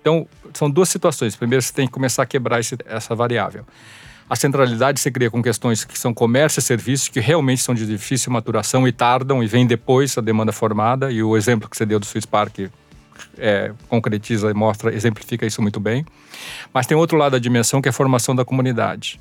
Então, 0.01 0.27
são 0.53 0.69
duas 0.69 0.89
situações. 0.89 1.35
Primeiro, 1.35 1.61
você 1.61 1.73
tem 1.73 1.87
que 1.87 1.93
começar 1.93 2.23
a 2.23 2.25
quebrar 2.25 2.59
esse, 2.59 2.77
essa 2.85 3.15
variável. 3.15 3.65
A 4.29 4.35
centralidade 4.35 4.99
se 4.99 5.11
cria 5.11 5.29
com 5.29 5.43
questões 5.43 5.83
que 5.83 5.97
são 5.97 6.13
comércio 6.13 6.59
e 6.59 6.63
serviços, 6.63 7.07
que 7.07 7.19
realmente 7.19 7.61
são 7.61 7.75
de 7.75 7.85
difícil 7.85 8.31
maturação 8.31 8.87
e 8.87 8.91
tardam 8.91 9.43
e 9.43 9.47
vem 9.47 9.67
depois 9.67 10.17
a 10.17 10.21
demanda 10.21 10.51
formada. 10.51 11.11
E 11.11 11.21
o 11.21 11.37
exemplo 11.37 11.69
que 11.69 11.77
você 11.77 11.85
deu 11.85 11.99
do 11.99 12.05
Swiss 12.05 12.25
Park 12.25 12.69
é, 13.37 13.71
concretiza 13.87 14.49
e 14.49 14.53
mostra, 14.53 14.93
exemplifica 14.93 15.45
isso 15.45 15.61
muito 15.61 15.79
bem. 15.79 16.05
Mas 16.73 16.87
tem 16.87 16.97
outro 16.97 17.17
lado 17.17 17.33
da 17.33 17.39
dimensão 17.39 17.81
que 17.81 17.87
é 17.87 17.91
a 17.91 17.93
formação 17.93 18.35
da 18.35 18.45
comunidade. 18.45 19.19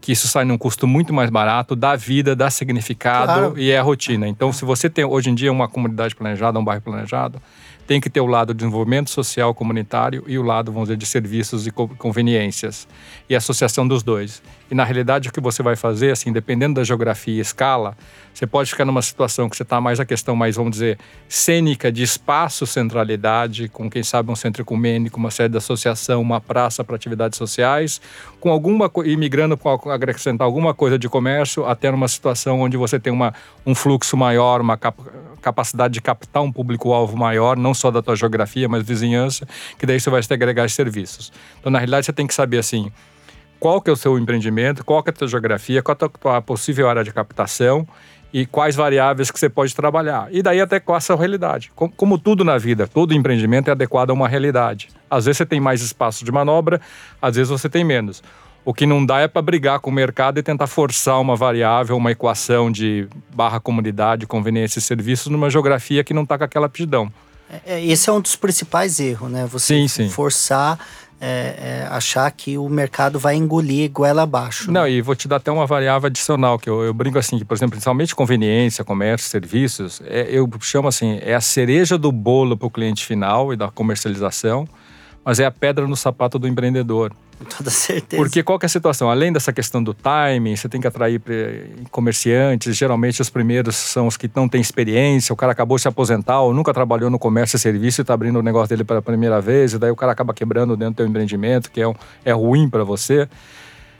Que 0.00 0.12
isso 0.12 0.28
sai 0.28 0.44
num 0.44 0.58
custo 0.58 0.86
muito 0.86 1.14
mais 1.14 1.30
barato, 1.30 1.74
dá 1.74 1.96
vida, 1.96 2.36
dá 2.36 2.50
significado 2.50 3.32
claro. 3.32 3.58
e 3.58 3.70
é 3.70 3.78
a 3.78 3.82
rotina. 3.82 4.28
Então, 4.28 4.52
se 4.52 4.64
você 4.64 4.90
tem 4.90 5.04
hoje 5.04 5.30
em 5.30 5.34
dia 5.34 5.50
uma 5.50 5.66
comunidade 5.66 6.14
planejada, 6.14 6.58
um 6.58 6.64
bairro 6.64 6.82
planejado, 6.82 7.40
tem 7.86 8.00
que 8.00 8.08
ter 8.08 8.20
o 8.20 8.26
lado 8.26 8.48
do 8.48 8.56
desenvolvimento 8.56 9.10
social 9.10 9.54
comunitário 9.54 10.24
e 10.26 10.38
o 10.38 10.42
lado, 10.42 10.72
vamos 10.72 10.88
dizer, 10.88 10.96
de 10.96 11.06
serviços 11.06 11.66
e 11.66 11.70
conveniências. 11.70 12.88
E 13.28 13.34
a 13.34 13.38
associação 13.38 13.86
dos 13.86 14.02
dois. 14.02 14.42
E 14.70 14.74
na 14.74 14.84
realidade, 14.84 15.28
o 15.28 15.32
que 15.32 15.40
você 15.40 15.62
vai 15.62 15.76
fazer, 15.76 16.10
assim, 16.10 16.32
dependendo 16.32 16.74
da 16.74 16.84
geografia 16.84 17.34
e 17.34 17.40
escala, 17.40 17.96
você 18.32 18.46
pode 18.46 18.70
ficar 18.70 18.84
numa 18.84 19.02
situação 19.02 19.48
que 19.48 19.56
você 19.56 19.62
está 19.62 19.80
mais 19.80 20.00
a 20.00 20.04
questão 20.04 20.34
mais, 20.34 20.56
vamos 20.56 20.72
dizer, 20.72 20.98
cênica 21.28 21.92
de 21.92 22.02
espaço, 22.02 22.66
centralidade, 22.66 23.68
com 23.68 23.88
quem 23.90 24.02
sabe 24.02 24.30
um 24.32 24.36
centro 24.36 24.62
ecumênico, 24.62 25.18
uma 25.18 25.30
sede 25.30 25.52
de 25.52 25.58
associação, 25.58 26.20
uma 26.20 26.40
praça 26.40 26.82
para 26.82 26.96
atividades 26.96 27.36
sociais, 27.38 28.00
com 28.40 28.50
alguma 28.50 28.90
imigrando 29.04 29.56
com 29.56 29.70
acrescentar 29.90 30.44
alguma 30.44 30.74
coisa 30.74 30.98
de 30.98 31.08
comércio, 31.08 31.64
até 31.66 31.90
numa 31.90 32.08
situação 32.08 32.60
onde 32.60 32.76
você 32.76 32.98
tem 32.98 33.12
uma, 33.12 33.32
um 33.64 33.74
fluxo 33.74 34.16
maior, 34.16 34.60
uma 34.60 34.76
cap 34.76 34.98
capacidade 35.44 35.94
de 35.94 36.00
captar 36.00 36.42
um 36.42 36.50
público-alvo 36.50 37.16
maior, 37.16 37.56
não 37.56 37.74
só 37.74 37.90
da 37.90 38.00
tua 38.02 38.16
geografia, 38.16 38.68
mas 38.68 38.82
vizinhança, 38.82 39.46
que 39.78 39.86
daí 39.86 40.00
você 40.00 40.10
vai 40.10 40.22
ter 40.22 40.34
agregar 40.34 40.68
serviços. 40.70 41.32
Então, 41.60 41.70
na 41.70 41.78
realidade, 41.78 42.06
você 42.06 42.12
tem 42.12 42.26
que 42.26 42.34
saber 42.34 42.58
assim 42.58 42.90
qual 43.60 43.80
que 43.80 43.88
é 43.88 43.92
o 43.92 43.96
seu 43.96 44.18
empreendimento, 44.18 44.84
qual 44.84 45.02
que 45.02 45.10
é 45.10 45.12
a 45.12 45.14
tua 45.14 45.28
geografia, 45.28 45.82
qual 45.82 45.96
a 46.00 46.08
tua 46.08 46.42
possível 46.42 46.88
área 46.88 47.04
de 47.04 47.12
captação 47.12 47.86
e 48.32 48.44
quais 48.44 48.74
variáveis 48.74 49.30
que 49.30 49.38
você 49.38 49.48
pode 49.48 49.74
trabalhar. 49.74 50.26
E 50.30 50.42
daí 50.42 50.60
até 50.60 50.80
qual 50.80 50.96
a 50.96 51.00
sua 51.00 51.16
realidade. 51.16 51.70
Como, 51.74 52.18
tudo 52.18 52.44
na 52.44 52.58
vida, 52.58 52.88
todo 52.88 53.14
empreendimento 53.14 53.68
é 53.68 53.70
adequado 53.70 54.10
a 54.10 54.12
uma 54.12 54.26
realidade. 54.26 54.88
Às 55.08 55.26
vezes 55.26 55.38
você 55.38 55.46
tem 55.46 55.60
mais 55.60 55.80
espaço 55.80 56.24
de 56.24 56.32
manobra, 56.32 56.80
às 57.22 57.36
vezes 57.36 57.48
você 57.48 57.68
tem 57.68 57.84
menos. 57.84 58.22
O 58.64 58.72
que 58.72 58.86
não 58.86 59.04
dá 59.04 59.20
é 59.20 59.28
para 59.28 59.42
brigar 59.42 59.78
com 59.80 59.90
o 59.90 59.92
mercado 59.92 60.38
e 60.38 60.42
tentar 60.42 60.66
forçar 60.66 61.20
uma 61.20 61.36
variável, 61.36 61.96
uma 61.96 62.10
equação 62.10 62.72
de 62.72 63.06
barra 63.34 63.60
comunidade, 63.60 64.26
conveniência 64.26 64.78
e 64.78 64.82
serviços 64.82 65.26
numa 65.26 65.50
geografia 65.50 66.02
que 66.02 66.14
não 66.14 66.22
está 66.22 66.38
com 66.38 66.44
aquela 66.44 66.66
aptidão. 66.66 67.12
É, 67.50 67.74
é, 67.74 67.84
esse 67.84 68.08
é 68.08 68.12
um 68.12 68.20
dos 68.20 68.36
principais 68.36 68.98
erros, 68.98 69.30
né? 69.30 69.46
Você 69.50 69.66
sim, 69.66 69.88
sim. 69.88 70.08
forçar 70.08 70.78
é, 71.20 71.86
é, 71.86 71.88
achar 71.90 72.30
que 72.30 72.58
o 72.58 72.68
mercado 72.68 73.18
vai 73.18 73.34
engolir 73.36 73.90
goela 73.90 74.22
abaixo. 74.22 74.70
Não, 74.70 74.82
né? 74.82 74.90
e 74.90 75.00
vou 75.00 75.14
te 75.14 75.28
dar 75.28 75.36
até 75.36 75.50
uma 75.50 75.66
variável 75.66 76.06
adicional, 76.06 76.58
que 76.58 76.68
eu, 76.68 76.82
eu 76.82 76.92
brinco 76.92 77.18
assim, 77.18 77.38
que, 77.38 77.44
por 77.44 77.54
exemplo, 77.54 77.72
principalmente 77.72 78.14
conveniência, 78.14 78.84
comércio, 78.84 79.28
serviços, 79.28 80.02
é, 80.04 80.26
eu 80.30 80.48
chamo 80.60 80.88
assim, 80.88 81.18
é 81.22 81.34
a 81.34 81.40
cereja 81.40 81.96
do 81.96 82.10
bolo 82.10 82.56
para 82.56 82.66
o 82.66 82.70
cliente 82.70 83.06
final 83.06 83.52
e 83.52 83.56
da 83.56 83.70
comercialização, 83.70 84.68
mas 85.24 85.40
é 85.40 85.46
a 85.46 85.50
pedra 85.50 85.86
no 85.86 85.96
sapato 85.96 86.38
do 86.38 86.46
empreendedor. 86.46 87.12
Com 87.38 87.44
toda 87.44 87.70
certeza. 87.70 88.22
Porque 88.22 88.42
qual 88.42 88.58
que 88.58 88.64
é 88.64 88.68
a 88.68 88.70
situação? 88.70 89.10
Além 89.10 89.32
dessa 89.32 89.52
questão 89.52 89.82
do 89.82 89.92
timing, 89.92 90.54
você 90.54 90.68
tem 90.68 90.80
que 90.80 90.86
atrair 90.86 91.20
comerciantes, 91.90 92.76
geralmente 92.76 93.20
os 93.20 93.30
primeiros 93.30 93.74
são 93.74 94.06
os 94.06 94.16
que 94.16 94.30
não 94.34 94.48
têm 94.48 94.60
experiência, 94.60 95.32
o 95.32 95.36
cara 95.36 95.52
acabou 95.52 95.76
de 95.76 95.82
se 95.82 95.88
aposentar 95.88 96.40
ou 96.40 96.54
nunca 96.54 96.72
trabalhou 96.72 97.10
no 97.10 97.18
comércio 97.18 97.56
e 97.56 97.58
serviço 97.58 98.00
e 98.00 98.02
está 98.02 98.14
abrindo 98.14 98.38
o 98.38 98.42
negócio 98.42 98.68
dele 98.68 98.84
pela 98.84 99.02
primeira 99.02 99.40
vez, 99.40 99.72
e 99.72 99.78
daí 99.78 99.90
o 99.90 99.96
cara 99.96 100.12
acaba 100.12 100.32
quebrando 100.32 100.76
dentro 100.76 100.94
do 100.94 100.96
teu 100.98 101.06
empreendimento, 101.06 101.70
que 101.70 101.80
é, 101.80 101.88
um, 101.88 101.94
é 102.24 102.32
ruim 102.32 102.68
para 102.68 102.84
você. 102.84 103.28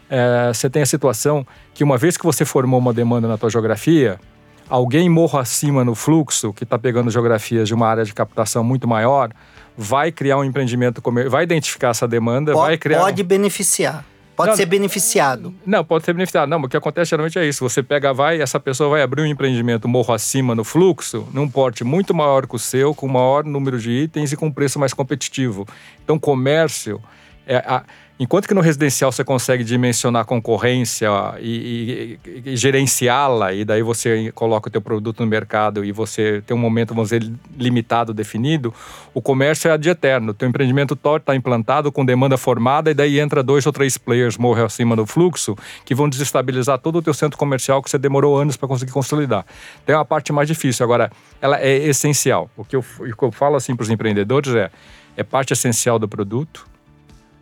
É, 0.08 0.52
você 0.52 0.68
tem 0.68 0.82
a 0.82 0.86
situação 0.86 1.46
que 1.72 1.82
uma 1.82 1.98
vez 1.98 2.16
que 2.16 2.24
você 2.24 2.44
formou 2.44 2.78
uma 2.78 2.92
demanda 2.92 3.26
na 3.26 3.36
tua 3.36 3.50
geografia, 3.50 4.20
alguém 4.68 5.08
morro 5.08 5.38
acima 5.38 5.84
no 5.84 5.94
fluxo, 5.94 6.52
que 6.52 6.64
está 6.64 6.78
pegando 6.78 7.10
geografias 7.10 7.68
de 7.68 7.74
uma 7.74 7.86
área 7.86 8.04
de 8.04 8.12
captação 8.12 8.64
muito 8.64 8.86
maior, 8.88 9.30
vai 9.76 10.12
criar 10.12 10.38
um 10.38 10.44
empreendimento, 10.44 11.02
vai 11.28 11.44
identificar 11.44 11.88
essa 11.88 12.06
demanda, 12.06 12.52
pode, 12.52 12.66
vai 12.66 12.78
criar. 12.78 13.00
Pode 13.00 13.22
beneficiar. 13.22 14.04
Pode 14.36 14.50
não, 14.50 14.56
ser 14.56 14.66
beneficiado. 14.66 15.54
Não, 15.64 15.84
pode 15.84 16.04
ser 16.04 16.12
beneficiado. 16.12 16.48
Não, 16.48 16.60
o 16.60 16.68
que 16.68 16.76
acontece 16.76 17.10
geralmente 17.10 17.38
é 17.38 17.46
isso. 17.46 17.62
Você 17.68 17.84
pega, 17.84 18.12
vai, 18.12 18.40
essa 18.40 18.58
pessoa 18.58 18.90
vai 18.90 19.02
abrir 19.02 19.22
um 19.22 19.26
empreendimento 19.26 19.86
morro 19.86 20.12
acima 20.12 20.56
no 20.56 20.64
fluxo, 20.64 21.28
num 21.32 21.48
porte 21.48 21.84
muito 21.84 22.12
maior 22.12 22.46
que 22.46 22.56
o 22.56 22.58
seu, 22.58 22.92
com 22.94 23.06
maior 23.06 23.44
número 23.44 23.78
de 23.78 23.90
itens 23.90 24.32
e 24.32 24.36
com 24.36 24.50
preço 24.50 24.78
mais 24.78 24.92
competitivo. 24.92 25.66
Então, 26.02 26.18
comércio. 26.18 27.00
É, 27.46 27.56
a, 27.56 27.84
Enquanto 28.16 28.46
que 28.46 28.54
no 28.54 28.60
residencial 28.60 29.10
você 29.10 29.24
consegue 29.24 29.64
dimensionar 29.64 30.22
a 30.22 30.24
concorrência 30.24 31.10
e, 31.40 32.18
e, 32.24 32.50
e 32.52 32.56
gerenciá-la, 32.56 33.52
e 33.52 33.64
daí 33.64 33.82
você 33.82 34.30
coloca 34.32 34.68
o 34.68 34.70
teu 34.70 34.80
produto 34.80 35.18
no 35.18 35.26
mercado 35.26 35.84
e 35.84 35.90
você 35.90 36.40
tem 36.46 36.56
um 36.56 36.60
momento, 36.60 36.94
vamos 36.94 37.10
dizer, 37.10 37.28
limitado, 37.58 38.14
definido, 38.14 38.72
o 39.12 39.20
comércio 39.20 39.68
é 39.68 39.72
ad 39.72 39.88
eterno. 39.88 40.30
O 40.30 40.34
teu 40.34 40.48
empreendimento 40.48 40.94
está 40.94 41.34
implantado 41.34 41.90
com 41.90 42.04
demanda 42.04 42.36
formada 42.36 42.88
e 42.88 42.94
daí 42.94 43.18
entra 43.18 43.42
dois 43.42 43.66
ou 43.66 43.72
três 43.72 43.98
players 43.98 44.38
morre 44.38 44.62
acima 44.62 44.94
do 44.94 45.04
fluxo 45.04 45.56
que 45.84 45.92
vão 45.92 46.08
desestabilizar 46.08 46.78
todo 46.78 46.98
o 46.98 47.02
teu 47.02 47.12
centro 47.12 47.36
comercial 47.36 47.82
que 47.82 47.90
você 47.90 47.98
demorou 47.98 48.38
anos 48.38 48.56
para 48.56 48.68
conseguir 48.68 48.92
consolidar. 48.92 49.44
Tem 49.84 49.92
uma 49.92 50.04
parte 50.04 50.32
mais 50.32 50.46
difícil. 50.46 50.84
Agora, 50.84 51.10
ela 51.42 51.60
é 51.60 51.78
essencial. 51.78 52.48
O 52.56 52.64
que 52.64 52.76
eu, 52.76 52.84
o 53.00 53.16
que 53.16 53.24
eu 53.24 53.32
falo 53.32 53.56
assim 53.56 53.74
para 53.74 53.82
os 53.82 53.90
empreendedores 53.90 54.54
é, 54.54 54.70
é 55.16 55.24
parte 55.24 55.52
essencial 55.52 55.98
do 55.98 56.06
produto, 56.06 56.72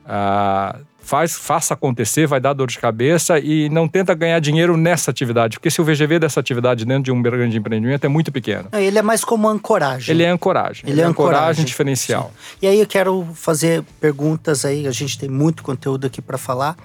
ah, 0.06 0.76
faz, 1.02 1.34
faça 1.36 1.74
acontecer, 1.74 2.26
vai 2.26 2.40
dar 2.40 2.52
dor 2.52 2.68
de 2.68 2.78
cabeça 2.78 3.38
e 3.38 3.68
não 3.68 3.88
tenta 3.88 4.14
ganhar 4.14 4.38
dinheiro 4.40 4.76
nessa 4.76 5.10
atividade, 5.10 5.58
porque 5.58 5.70
se 5.70 5.80
o 5.80 5.84
VGV 5.84 6.18
dessa 6.18 6.40
atividade 6.40 6.84
dentro 6.84 7.02
de 7.02 7.12
um 7.12 7.20
grande 7.20 7.56
empreendimento 7.56 8.04
é 8.04 8.08
muito 8.08 8.32
pequeno. 8.32 8.68
Ele 8.72 8.98
é 8.98 9.02
mais 9.02 9.24
como 9.24 9.48
ancoragem. 9.48 10.14
Ele 10.14 10.22
é 10.22 10.28
ancoragem. 10.28 10.84
Ele, 10.84 10.92
ele 10.92 11.00
é 11.00 11.04
ancoragem, 11.04 11.38
ancoragem 11.38 11.64
diferencial. 11.64 12.32
Sim. 12.34 12.56
E 12.62 12.66
aí 12.66 12.80
eu 12.80 12.86
quero 12.86 13.28
fazer 13.34 13.82
perguntas 14.00 14.64
aí, 14.64 14.86
a 14.86 14.92
gente 14.92 15.18
tem 15.18 15.28
muito 15.28 15.62
conteúdo 15.62 16.06
aqui 16.06 16.22
para 16.22 16.38
falar. 16.38 16.76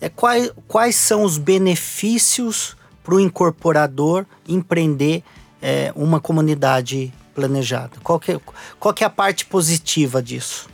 É 0.00 0.08
quais, 0.08 0.50
quais 0.66 0.96
são 0.96 1.22
os 1.22 1.36
benefícios 1.36 2.76
para 3.04 3.14
o 3.14 3.20
incorporador 3.20 4.24
empreender 4.48 5.22
é, 5.60 5.92
uma 5.94 6.18
comunidade 6.20 7.12
planejada? 7.34 7.92
Qual 8.02 8.18
que, 8.18 8.32
é, 8.32 8.40
qual 8.78 8.94
que 8.94 9.04
é 9.04 9.06
a 9.06 9.10
parte 9.10 9.44
positiva 9.44 10.22
disso? 10.22 10.68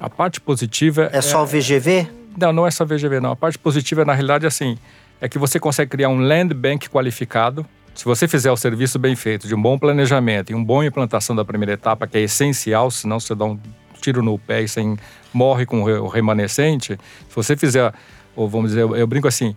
A 0.00 0.10
parte 0.10 0.40
positiva. 0.40 1.08
É 1.12 1.20
só 1.20 1.42
o 1.42 1.46
VGV? 1.46 2.08
Não, 2.36 2.52
não 2.52 2.66
é 2.66 2.70
só 2.70 2.84
VGV, 2.84 3.20
não. 3.20 3.30
A 3.30 3.36
parte 3.36 3.58
positiva, 3.58 4.04
na 4.04 4.12
realidade, 4.12 4.44
é 4.44 4.48
assim: 4.48 4.76
é 5.20 5.28
que 5.28 5.38
você 5.38 5.60
consegue 5.60 5.90
criar 5.90 6.08
um 6.08 6.18
land 6.18 6.52
bank 6.52 6.88
qualificado. 6.90 7.64
Se 7.94 8.04
você 8.04 8.26
fizer 8.26 8.50
o 8.50 8.56
serviço 8.56 8.98
bem 8.98 9.14
feito, 9.14 9.46
de 9.46 9.54
um 9.54 9.62
bom 9.62 9.78
planejamento 9.78 10.50
e 10.50 10.54
uma 10.54 10.64
boa 10.64 10.84
implantação 10.84 11.36
da 11.36 11.44
primeira 11.44 11.74
etapa, 11.74 12.08
que 12.08 12.18
é 12.18 12.22
essencial, 12.22 12.90
senão 12.90 13.20
você 13.20 13.36
dá 13.36 13.44
um 13.44 13.58
tiro 14.00 14.20
no 14.20 14.36
pé 14.36 14.62
e 14.62 14.68
você 14.68 14.82
morre 15.32 15.64
com 15.64 15.82
o 15.82 16.08
remanescente. 16.08 16.98
Se 17.28 17.36
você 17.36 17.56
fizer, 17.56 17.94
ou 18.34 18.48
vamos 18.48 18.70
dizer, 18.70 18.82
eu 18.82 19.06
brinco 19.06 19.28
assim, 19.28 19.54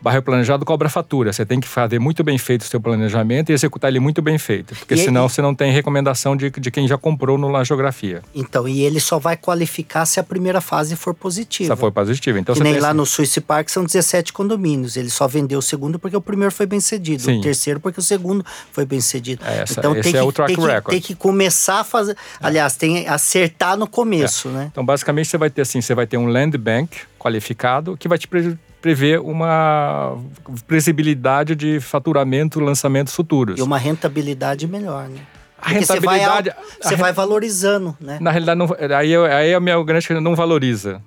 Barril 0.00 0.22
planejado 0.22 0.64
cobra 0.64 0.88
fatura. 0.88 1.32
Você 1.32 1.44
tem 1.44 1.60
que 1.60 1.66
fazer 1.66 1.98
muito 1.98 2.22
bem 2.22 2.38
feito 2.38 2.62
o 2.62 2.64
seu 2.64 2.80
planejamento 2.80 3.50
e 3.50 3.52
executar 3.52 3.90
ele 3.90 3.98
muito 3.98 4.22
bem 4.22 4.38
feito. 4.38 4.74
Porque 4.74 4.94
e 4.94 4.98
senão 4.98 5.22
ele... 5.22 5.32
você 5.32 5.42
não 5.42 5.54
tem 5.54 5.72
recomendação 5.72 6.36
de, 6.36 6.50
de 6.50 6.70
quem 6.70 6.86
já 6.86 6.96
comprou 6.96 7.36
no 7.36 7.48
La 7.48 7.64
Geografia. 7.64 8.22
Então, 8.34 8.68
e 8.68 8.82
ele 8.82 9.00
só 9.00 9.18
vai 9.18 9.36
qualificar 9.36 10.06
se 10.06 10.20
a 10.20 10.22
primeira 10.22 10.60
fase 10.60 10.94
for 10.94 11.14
positiva. 11.14 11.74
Se 11.74 11.80
for 11.80 11.90
positiva. 11.90 12.38
Então, 12.38 12.54
que 12.54 12.62
nem 12.62 12.78
lá 12.78 12.88
assim... 12.88 12.96
no 12.96 13.06
Swiss 13.06 13.38
Park 13.40 13.68
são 13.68 13.84
17 13.84 14.32
condomínios. 14.32 14.96
Ele 14.96 15.10
só 15.10 15.26
vendeu 15.26 15.58
o 15.58 15.62
segundo 15.62 15.98
porque 15.98 16.16
o 16.16 16.20
primeiro 16.20 16.54
foi 16.54 16.66
bem 16.66 16.80
cedido. 16.80 17.22
Sim. 17.22 17.38
O 17.38 17.42
terceiro 17.42 17.80
porque 17.80 17.98
o 17.98 18.02
segundo 18.02 18.44
foi 18.72 18.86
bem 18.86 19.00
cedido. 19.00 19.44
É, 19.44 19.62
essa, 19.62 19.78
então 19.78 19.92
tem, 19.92 20.00
é 20.00 20.02
que, 20.02 20.12
tem, 20.12 20.56
que, 20.56 20.90
tem 20.90 21.00
que 21.00 21.14
começar 21.14 21.80
a 21.80 21.84
fazer. 21.84 22.12
É. 22.12 22.16
Aliás, 22.40 22.76
tem 22.76 23.02
que 23.02 23.08
acertar 23.08 23.76
no 23.76 23.86
começo, 23.86 24.48
é. 24.48 24.52
né? 24.52 24.68
Então, 24.70 24.84
basicamente, 24.84 25.28
você 25.28 25.38
vai 25.38 25.50
ter 25.50 25.62
assim: 25.62 25.80
você 25.80 25.94
vai 25.94 26.06
ter 26.06 26.16
um 26.16 26.26
land 26.26 26.56
bank 26.56 26.98
qualificado 27.18 27.96
que 27.96 28.08
vai 28.08 28.16
te 28.16 28.28
prevê 28.80 29.18
uma 29.18 30.16
previsibilidade 30.66 31.54
de 31.54 31.80
faturamento, 31.80 32.60
lançamentos 32.60 33.14
futuros. 33.14 33.58
E 33.58 33.62
uma 33.62 33.78
rentabilidade 33.78 34.66
melhor, 34.66 35.08
né? 35.08 35.20
A 35.60 35.70
rentabilidade. 35.70 36.50
Você 36.50 36.54
vai, 36.54 36.80
você 36.82 36.96
vai 36.96 37.12
valorizando, 37.12 37.96
né? 38.00 38.18
Na 38.20 38.30
realidade, 38.30 38.58
não, 38.58 38.68
aí, 38.96 39.16
aí 39.16 39.54
a 39.54 39.60
minha 39.60 39.82
grande 39.82 40.08
não 40.20 40.36
valoriza. 40.36 41.02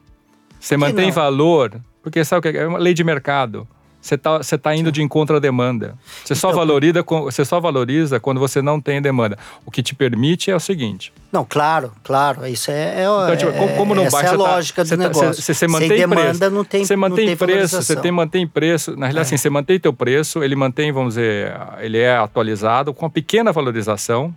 Você 0.60 0.75
mantém 0.75 1.07
não? 1.07 1.13
valor, 1.13 1.79
porque 2.03 2.23
sabe 2.23 2.39
o 2.39 2.41
que 2.51 2.57
é? 2.57 2.62
É 2.62 2.67
uma 2.67 2.77
lei 2.77 2.93
de 2.93 3.03
mercado 3.03 3.67
você 4.02 4.16
está 4.16 4.38
você 4.38 4.58
tá 4.58 4.76
indo 4.76 4.92
de 4.92 5.02
encontro 5.04 5.36
à 5.36 5.40
demanda. 5.40 5.96
Você, 6.26 6.34
só 6.34 6.50
então, 6.50 6.60
valoriza, 6.60 7.04
você 7.04 7.46
só 7.46 7.60
valoriza 7.60 8.20
quando 8.20 8.40
você 8.40 8.62
não 8.62 8.82
tem 8.82 9.02
demanda. 9.02 9.38
O 9.64 9.70
que 9.70 9.84
te 9.84 9.94
permite 9.94 10.50
é 10.50 10.56
o 10.56 10.60
seguinte. 10.60 11.14
Não, 11.32 11.46
claro, 11.48 11.92
claro. 12.04 12.48
Isso 12.48 12.72
é, 12.72 13.02
é, 13.02 13.04
então, 13.04 13.38
tipo, 13.38 13.54
como, 13.54 13.76
como 13.76 13.96
não 13.96 14.04
essa 14.04 14.18
baixa, 14.18 14.32
é 14.32 14.34
a 14.34 14.38
tá- 14.38 14.44
lógica 14.44 14.84
tá, 14.86 14.96
do 14.96 15.00
negócio. 15.00 15.34
Você, 15.36 15.54
você 15.54 15.68
mantém 15.68 15.90
Sem 15.90 15.98
demanda 15.98 16.26
preço, 16.26 16.50
não 16.50 16.64
tem 16.64 16.86
Você 16.86 16.96
mantém 16.96 17.28
tem 17.28 17.38
preço, 17.38 17.82
você 17.82 17.96
tem, 17.96 18.12
mantém 18.12 18.48
preço. 18.48 18.92
Na 18.92 19.06
realidade, 19.06 19.20
é. 19.20 19.22
assim, 19.22 19.38
você 19.38 19.50
mantém 19.50 19.80
teu 19.80 19.94
preço, 19.94 20.44
ele 20.44 20.56
mantém, 20.56 20.92
vamos 20.92 21.14
dizer, 21.14 21.54
ele 21.80 22.00
é 22.00 22.18
atualizado 22.18 22.94
com 22.94 23.06
uma 23.06 23.12
pequena 23.12 23.52
valorização. 23.52 24.34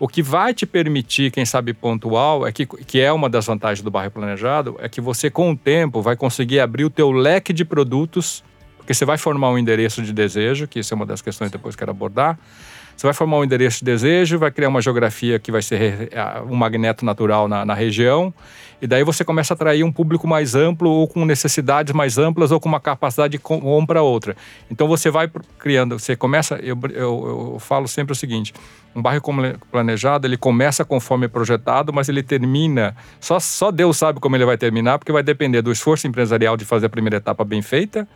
O 0.00 0.06
que 0.06 0.22
vai 0.22 0.54
te 0.54 0.64
permitir, 0.64 1.32
quem 1.32 1.44
sabe 1.44 1.74
pontual, 1.74 2.46
é 2.46 2.52
que, 2.52 2.64
que 2.64 3.00
é 3.00 3.12
uma 3.12 3.28
das 3.28 3.46
vantagens 3.46 3.82
do 3.82 3.90
bairro 3.90 4.12
planejado, 4.12 4.76
é 4.78 4.88
que 4.88 5.00
você 5.00 5.28
com 5.28 5.50
o 5.50 5.56
tempo 5.56 6.00
vai 6.00 6.14
conseguir 6.14 6.60
abrir 6.60 6.84
o 6.84 6.90
teu 6.90 7.10
leque 7.10 7.52
de 7.52 7.64
produtos 7.64 8.44
porque 8.88 8.94
você 8.94 9.04
vai 9.04 9.18
formar 9.18 9.50
um 9.50 9.58
endereço 9.58 10.00
de 10.00 10.14
desejo, 10.14 10.66
que 10.66 10.78
isso 10.78 10.94
é 10.94 10.96
uma 10.96 11.04
das 11.04 11.20
questões 11.20 11.50
que 11.50 11.58
depois 11.58 11.76
quero 11.76 11.90
abordar. 11.90 12.38
Você 12.96 13.06
vai 13.06 13.12
formar 13.12 13.36
um 13.36 13.44
endereço 13.44 13.80
de 13.80 13.84
desejo, 13.84 14.38
vai 14.38 14.50
criar 14.50 14.70
uma 14.70 14.80
geografia 14.80 15.38
que 15.38 15.52
vai 15.52 15.60
ser 15.60 16.08
um 16.48 16.56
magneto 16.56 17.04
natural 17.04 17.46
na, 17.46 17.66
na, 17.66 17.74
região, 17.74 18.32
e 18.80 18.86
daí 18.86 19.04
você 19.04 19.26
começa 19.26 19.52
a 19.52 19.54
atrair 19.54 19.84
um 19.84 19.92
público 19.92 20.26
mais 20.26 20.54
amplo, 20.54 20.88
ou 20.88 21.06
com 21.06 21.26
necessidades 21.26 21.92
mais 21.92 22.16
amplas, 22.16 22.50
ou 22.50 22.58
com 22.58 22.66
uma 22.66 22.80
capacidade 22.80 23.32
de 23.32 23.38
compra 23.38 24.00
outra. 24.00 24.34
Então 24.70 24.88
você 24.88 25.10
vai 25.10 25.30
criando, 25.58 25.98
você 25.98 26.16
começa. 26.16 26.54
Eu, 26.54 26.78
eu, 26.94 27.52
eu 27.52 27.58
falo 27.60 27.86
sempre 27.86 28.12
o 28.12 28.16
seguinte: 28.16 28.54
um 28.96 29.02
bairro 29.02 29.22
planejado, 29.70 30.26
ele 30.26 30.38
começa 30.38 30.82
conforme 30.82 31.28
projetado, 31.28 31.92
mas 31.92 32.08
ele 32.08 32.22
termina. 32.22 32.96
Só, 33.20 33.38
só 33.38 33.70
Deus 33.70 33.98
sabe 33.98 34.18
como 34.18 34.34
ele 34.34 34.46
vai 34.46 34.56
terminar, 34.56 34.98
porque 34.98 35.12
vai 35.12 35.22
depender 35.22 35.60
do 35.60 35.70
esforço 35.70 36.06
empresarial 36.06 36.56
de 36.56 36.64
fazer 36.64 36.86
a 36.86 36.88
primeira 36.88 37.18
etapa 37.18 37.44
bem 37.44 37.60
feita 37.60 38.08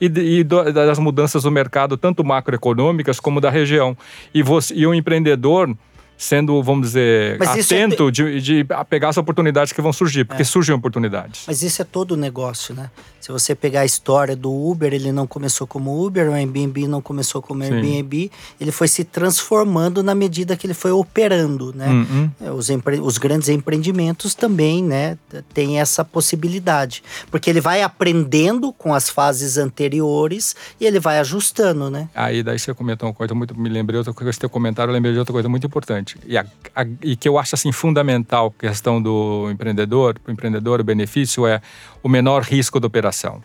e, 0.00 0.06
e 0.06 0.44
do, 0.44 0.72
das 0.72 0.98
mudanças 0.98 1.42
do 1.42 1.50
mercado, 1.50 1.96
tanto 1.96 2.24
macroeconômicas 2.24 3.20
como 3.20 3.40
da 3.40 3.50
região. 3.50 3.96
E, 4.32 4.42
você, 4.42 4.74
e 4.74 4.86
o 4.86 4.94
empreendedor 4.94 5.74
sendo, 6.16 6.62
vamos 6.62 6.88
dizer, 6.88 7.38
Mas 7.38 7.56
é 7.56 7.60
atento 7.60 8.08
é... 8.08 8.10
de, 8.10 8.40
de 8.40 8.66
pegar 8.88 9.08
as 9.08 9.16
oportunidades 9.16 9.72
que 9.72 9.80
vão 9.80 9.92
surgir, 9.92 10.24
porque 10.24 10.42
é. 10.42 10.44
surgem 10.44 10.74
oportunidades. 10.74 11.42
Mas 11.46 11.62
isso 11.62 11.82
é 11.82 11.84
todo 11.84 12.12
o 12.12 12.16
negócio, 12.16 12.74
né? 12.74 12.90
Se 13.20 13.32
você 13.32 13.54
pegar 13.54 13.80
a 13.80 13.84
história 13.86 14.36
do 14.36 14.52
Uber, 14.52 14.92
ele 14.92 15.10
não 15.10 15.26
começou 15.26 15.66
como 15.66 16.04
Uber, 16.04 16.28
o 16.28 16.34
Airbnb 16.34 16.86
não 16.86 17.00
começou 17.00 17.40
como 17.40 17.64
Sim. 17.64 17.72
Airbnb, 17.72 18.30
ele 18.60 18.70
foi 18.70 18.86
se 18.86 19.02
transformando 19.02 20.02
na 20.02 20.14
medida 20.14 20.56
que 20.56 20.66
ele 20.66 20.74
foi 20.74 20.90
operando, 20.90 21.72
né? 21.74 21.88
Uhum. 21.88 22.30
É, 22.38 22.50
os, 22.50 22.68
empre... 22.68 23.00
os 23.00 23.16
grandes 23.16 23.48
empreendimentos 23.48 24.34
também, 24.34 24.84
né, 24.84 25.16
tem 25.54 25.80
essa 25.80 26.04
possibilidade, 26.04 27.02
porque 27.30 27.48
ele 27.48 27.62
vai 27.62 27.82
aprendendo 27.82 28.72
com 28.74 28.92
as 28.92 29.08
fases 29.08 29.56
anteriores 29.56 30.54
e 30.78 30.84
ele 30.84 31.00
vai 31.00 31.18
ajustando, 31.18 31.88
né? 31.88 32.10
Aí 32.14 32.42
daí 32.42 32.58
você 32.58 32.74
comentou 32.74 33.08
uma 33.08 33.14
coisa 33.14 33.34
muito, 33.34 33.58
me 33.58 33.70
lembrei 33.70 33.96
outra 33.96 34.12
coisa, 34.12 34.30
esse 34.30 34.38
teu 34.38 34.50
comentário, 34.50 34.90
eu 34.90 34.94
lembrei 34.94 35.14
de 35.14 35.18
outra 35.18 35.32
coisa 35.32 35.48
muito 35.48 35.66
importante 35.66 36.03
importante 36.04 36.18
e, 36.26 36.36
a, 36.36 36.44
a, 36.74 36.86
e 37.02 37.16
que 37.16 37.28
eu 37.28 37.38
acho 37.38 37.54
assim 37.54 37.72
fundamental 37.72 38.50
questão 38.50 39.02
do 39.02 39.48
empreendedor, 39.50 40.16
o 40.26 40.30
empreendedor 40.30 40.80
o 40.80 40.84
benefício 40.84 41.46
é 41.46 41.60
o 42.02 42.08
menor 42.08 42.42
risco 42.42 42.78
da 42.78 42.86
operação. 42.86 43.42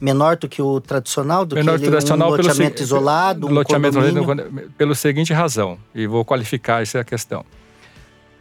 Menor 0.00 0.36
do 0.36 0.48
que 0.48 0.60
o 0.60 0.80
tradicional, 0.80 1.46
do 1.46 1.54
menor 1.54 1.78
que 1.78 1.86
tradicional 1.86 2.28
um 2.28 2.30
loteamento 2.32 2.74
pelo, 2.74 2.84
isolado, 2.84 3.46
um 3.46 3.50
loteamento 3.50 3.98
isolado, 4.00 4.70
pelo 4.76 4.94
seguinte 4.94 5.32
razão 5.32 5.78
e 5.94 6.06
vou 6.06 6.24
qualificar 6.24 6.82
essa 6.82 6.98
é 6.98 7.04
questão. 7.04 7.44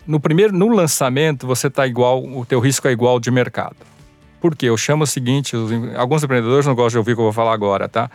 No 0.05 0.19
primeiro, 0.19 0.51
no 0.51 0.67
lançamento 0.69 1.45
você 1.45 1.67
está 1.67 1.85
igual, 1.85 2.23
o 2.23 2.45
teu 2.45 2.59
risco 2.59 2.87
é 2.87 2.91
igual 2.91 3.19
de 3.19 3.31
mercado 3.31 3.77
Por 4.41 4.55
quê? 4.55 4.65
Eu 4.65 4.75
chamo 4.75 5.03
o 5.03 5.07
seguinte: 5.07 5.55
os, 5.55 5.71
alguns 5.95 6.23
empreendedores 6.23 6.65
não 6.65 6.75
gostam 6.75 6.89
de 6.89 6.97
ouvir 6.97 7.13
o 7.13 7.15
que 7.15 7.21
eu 7.21 7.25
vou 7.25 7.33
falar 7.33 7.53
agora, 7.53 7.87
tá? 7.87 8.09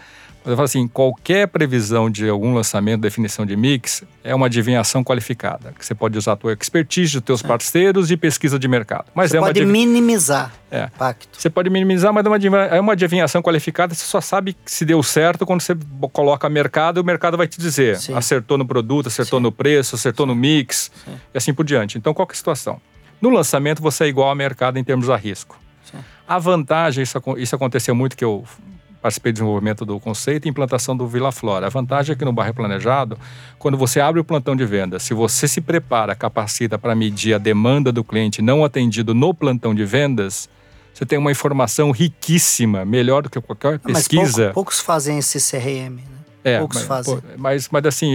Mas 0.44 0.50
eu 0.50 0.56
falo 0.56 0.64
assim: 0.64 0.88
qualquer 0.88 1.48
previsão 1.48 2.10
de 2.10 2.28
algum 2.28 2.54
lançamento, 2.54 3.00
definição 3.00 3.44
de 3.44 3.56
mix, 3.56 4.02
é 4.22 4.34
uma 4.34 4.46
adivinhação 4.46 5.04
qualificada. 5.04 5.72
Que 5.78 5.84
você 5.84 5.94
pode 5.94 6.16
usar 6.16 6.32
a 6.32 6.36
tua 6.36 6.52
expertise 6.52 7.14
dos 7.14 7.22
teus 7.22 7.44
é. 7.44 7.48
parceiros 7.48 8.08
de 8.08 8.16
pesquisa 8.16 8.58
de 8.58 8.68
mercado. 8.68 9.06
Mas 9.14 9.30
você 9.30 9.38
é 9.38 9.40
pode 9.40 9.64
minimizar 9.64 10.52
é. 10.70 10.84
o 10.84 10.90
pacto. 10.98 11.28
Você 11.32 11.50
pode 11.50 11.68
minimizar, 11.70 12.12
mas 12.12 12.24
é 12.24 12.28
uma, 12.48 12.58
é 12.64 12.80
uma 12.80 12.92
adivinhação 12.92 13.42
qualificada. 13.42 13.94
Você 13.94 14.04
só 14.04 14.20
sabe 14.20 14.56
se 14.64 14.84
deu 14.84 15.02
certo 15.02 15.44
quando 15.44 15.60
você 15.60 15.76
coloca 16.12 16.48
mercado 16.48 16.98
e 16.98 17.00
o 17.00 17.04
mercado 17.04 17.36
vai 17.36 17.46
te 17.46 17.60
dizer: 17.60 17.96
Sim. 17.96 18.14
acertou 18.14 18.56
no 18.56 18.66
produto, 18.66 19.08
acertou 19.08 19.38
Sim. 19.38 19.42
no 19.44 19.52
preço, 19.52 19.96
acertou 19.96 20.26
no 20.26 20.34
mix 20.34 20.90
Sim. 21.04 21.12
e 21.34 21.38
assim 21.38 21.52
por 21.52 21.64
diante. 21.64 21.98
Então, 21.98 22.14
qual 22.14 22.26
que 22.26 22.32
é 22.32 22.36
a 22.36 22.36
situação? 22.36 22.80
No 23.20 23.30
lançamento, 23.30 23.82
você 23.82 24.04
é 24.04 24.06
igual 24.08 24.28
ao 24.28 24.34
mercado 24.34 24.78
em 24.78 24.84
termos 24.84 25.10
a 25.10 25.16
risco. 25.16 25.58
A 26.26 26.38
vantagem, 26.38 27.02
isso, 27.02 27.18
isso 27.38 27.56
aconteceu 27.56 27.94
muito 27.94 28.14
que 28.14 28.22
eu 28.22 28.44
participei 29.00 29.32
do 29.32 29.36
desenvolvimento 29.36 29.84
do 29.84 29.98
conceito 30.00 30.46
e 30.46 30.48
implantação 30.48 30.96
do 30.96 31.06
Vila 31.06 31.30
Flora. 31.30 31.66
A 31.66 31.70
vantagem 31.70 32.12
é 32.12 32.16
que 32.16 32.24
no 32.24 32.32
bairro 32.32 32.54
planejado, 32.54 33.18
quando 33.58 33.76
você 33.76 34.00
abre 34.00 34.20
o 34.20 34.24
plantão 34.24 34.56
de 34.56 34.64
venda, 34.64 34.98
se 34.98 35.14
você 35.14 35.46
se 35.46 35.60
prepara, 35.60 36.14
capacita 36.14 36.78
para 36.78 36.94
medir 36.94 37.34
a 37.34 37.38
demanda 37.38 37.92
do 37.92 38.02
cliente 38.02 38.42
não 38.42 38.64
atendido 38.64 39.14
no 39.14 39.32
plantão 39.32 39.74
de 39.74 39.84
vendas, 39.84 40.48
você 40.92 41.06
tem 41.06 41.18
uma 41.18 41.30
informação 41.30 41.90
riquíssima, 41.90 42.84
melhor 42.84 43.22
do 43.22 43.30
que 43.30 43.40
qualquer 43.40 43.78
pesquisa. 43.78 44.22
Mas 44.22 44.34
pouco, 44.34 44.54
poucos 44.54 44.80
fazem 44.80 45.18
esse 45.18 45.38
CRM, 45.38 45.96
né? 45.96 46.02
É, 46.44 46.58
poucos 46.58 46.78
mas, 46.78 46.86
fazem. 46.86 47.18
mas, 47.36 47.68
mas 47.70 47.86
assim, 47.86 48.14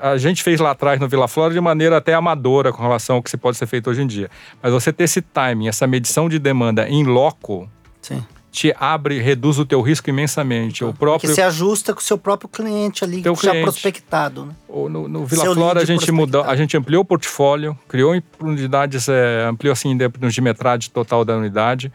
a 0.00 0.16
gente 0.16 0.42
fez 0.42 0.58
lá 0.58 0.72
atrás 0.72 0.98
no 0.98 1.08
Vila 1.08 1.28
Flora 1.28 1.52
de 1.52 1.60
maneira 1.60 1.98
até 1.98 2.12
amadora 2.12 2.72
com 2.72 2.82
relação 2.82 3.16
ao 3.16 3.22
que 3.22 3.30
se 3.30 3.36
pode 3.36 3.56
ser 3.56 3.66
feito 3.66 3.88
hoje 3.88 4.02
em 4.02 4.06
dia. 4.06 4.30
Mas 4.62 4.72
você 4.72 4.92
ter 4.92 5.04
esse 5.04 5.22
timing, 5.22 5.68
essa 5.68 5.86
medição 5.86 6.28
de 6.28 6.38
demanda 6.38 6.88
em 6.88 7.04
loco, 7.04 7.68
Sim 8.00 8.22
te 8.52 8.72
abre, 8.78 9.18
reduz 9.18 9.58
o 9.58 9.64
teu 9.64 9.80
risco 9.80 10.10
imensamente. 10.10 10.84
O 10.84 10.92
próprio 10.92 11.30
que 11.30 11.34
se 11.34 11.40
ajusta 11.40 11.94
com 11.94 12.00
o 12.00 12.02
seu 12.02 12.18
próprio 12.18 12.50
cliente 12.50 13.02
ali, 13.02 13.22
teu 13.22 13.34
já 13.34 13.50
prospectado. 13.62 14.44
Né? 14.44 14.54
No, 14.68 15.08
no 15.08 15.24
Vila 15.24 15.42
seu 15.42 15.54
Flora 15.54 15.80
a 15.80 15.84
gente 15.86 16.12
mudou, 16.12 16.44
a 16.44 16.54
gente 16.54 16.76
ampliou 16.76 17.00
o 17.00 17.04
portfólio, 17.04 17.76
criou 17.88 18.14
unidades, 18.38 19.08
é, 19.08 19.46
ampliou 19.48 19.72
assim 19.72 19.96
de 19.96 20.40
metragem 20.42 20.90
total 20.90 21.24
da 21.24 21.34
unidade, 21.34 21.90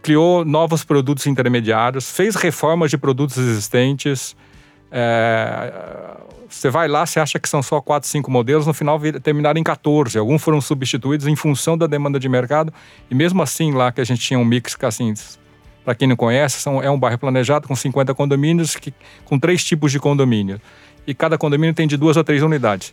criou 0.00 0.46
novos 0.46 0.82
produtos 0.82 1.26
intermediários, 1.26 2.10
fez 2.10 2.34
reformas 2.36 2.90
de 2.90 2.96
produtos 2.96 3.36
existentes. 3.36 4.34
É, 4.90 5.70
você 6.48 6.70
vai 6.70 6.88
lá, 6.88 7.04
você 7.04 7.20
acha 7.20 7.38
que 7.38 7.46
são 7.46 7.62
só 7.62 7.82
4, 7.82 8.08
5 8.08 8.30
modelos, 8.30 8.66
no 8.66 8.72
final 8.72 8.98
terminaram 9.22 9.60
em 9.60 9.62
14. 9.62 10.18
Alguns 10.18 10.42
foram 10.42 10.58
substituídos 10.62 11.26
em 11.26 11.36
função 11.36 11.76
da 11.76 11.86
demanda 11.86 12.18
de 12.18 12.30
mercado, 12.30 12.72
e 13.10 13.14
mesmo 13.14 13.42
assim 13.42 13.72
lá 13.72 13.92
que 13.92 14.00
a 14.00 14.04
gente 14.04 14.22
tinha 14.22 14.38
um 14.38 14.44
mix 14.44 14.74
assim, 14.82 15.12
para 15.88 15.94
quem 15.94 16.06
não 16.06 16.16
conhece, 16.16 16.60
são, 16.60 16.82
é 16.82 16.90
um 16.90 16.98
bairro 16.98 17.16
planejado 17.16 17.66
com 17.66 17.74
50 17.74 18.12
condomínios, 18.12 18.76
que, 18.76 18.92
com 19.24 19.38
três 19.38 19.64
tipos 19.64 19.90
de 19.90 19.98
condomínio. 19.98 20.60
E 21.06 21.14
cada 21.14 21.38
condomínio 21.38 21.72
tem 21.72 21.86
de 21.86 21.96
duas 21.96 22.18
a 22.18 22.22
três 22.22 22.42
unidades. 22.42 22.92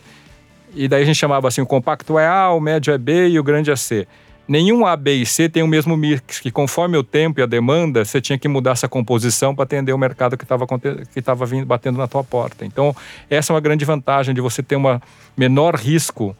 E 0.74 0.88
daí 0.88 1.02
a 1.02 1.04
gente 1.04 1.16
chamava 1.16 1.46
assim: 1.46 1.60
o 1.60 1.66
compacto 1.66 2.18
é 2.18 2.26
A, 2.26 2.48
o 2.52 2.58
médio 2.58 2.94
é 2.94 2.96
B 2.96 3.28
e 3.28 3.38
o 3.38 3.42
grande 3.42 3.70
é 3.70 3.76
C. 3.76 4.08
Nenhum 4.48 4.86
A, 4.86 4.96
B 4.96 5.12
e 5.12 5.26
C 5.26 5.46
tem 5.46 5.62
o 5.62 5.68
mesmo 5.68 5.94
mix, 5.94 6.40
que 6.40 6.50
conforme 6.50 6.96
o 6.96 7.02
tempo 7.02 7.38
e 7.38 7.42
a 7.42 7.46
demanda, 7.46 8.02
você 8.02 8.18
tinha 8.18 8.38
que 8.38 8.48
mudar 8.48 8.70
essa 8.70 8.88
composição 8.88 9.54
para 9.54 9.64
atender 9.64 9.92
o 9.92 9.98
mercado 9.98 10.34
que 10.34 10.44
estava 10.44 10.66
que 10.66 11.44
vindo, 11.46 11.66
batendo 11.66 11.98
na 11.98 12.08
tua 12.08 12.24
porta. 12.24 12.64
Então, 12.64 12.96
essa 13.28 13.52
é 13.52 13.54
uma 13.54 13.60
grande 13.60 13.84
vantagem 13.84 14.34
de 14.34 14.40
você 14.40 14.62
ter 14.62 14.76
um 14.76 15.00
menor 15.36 15.74
risco, 15.74 16.34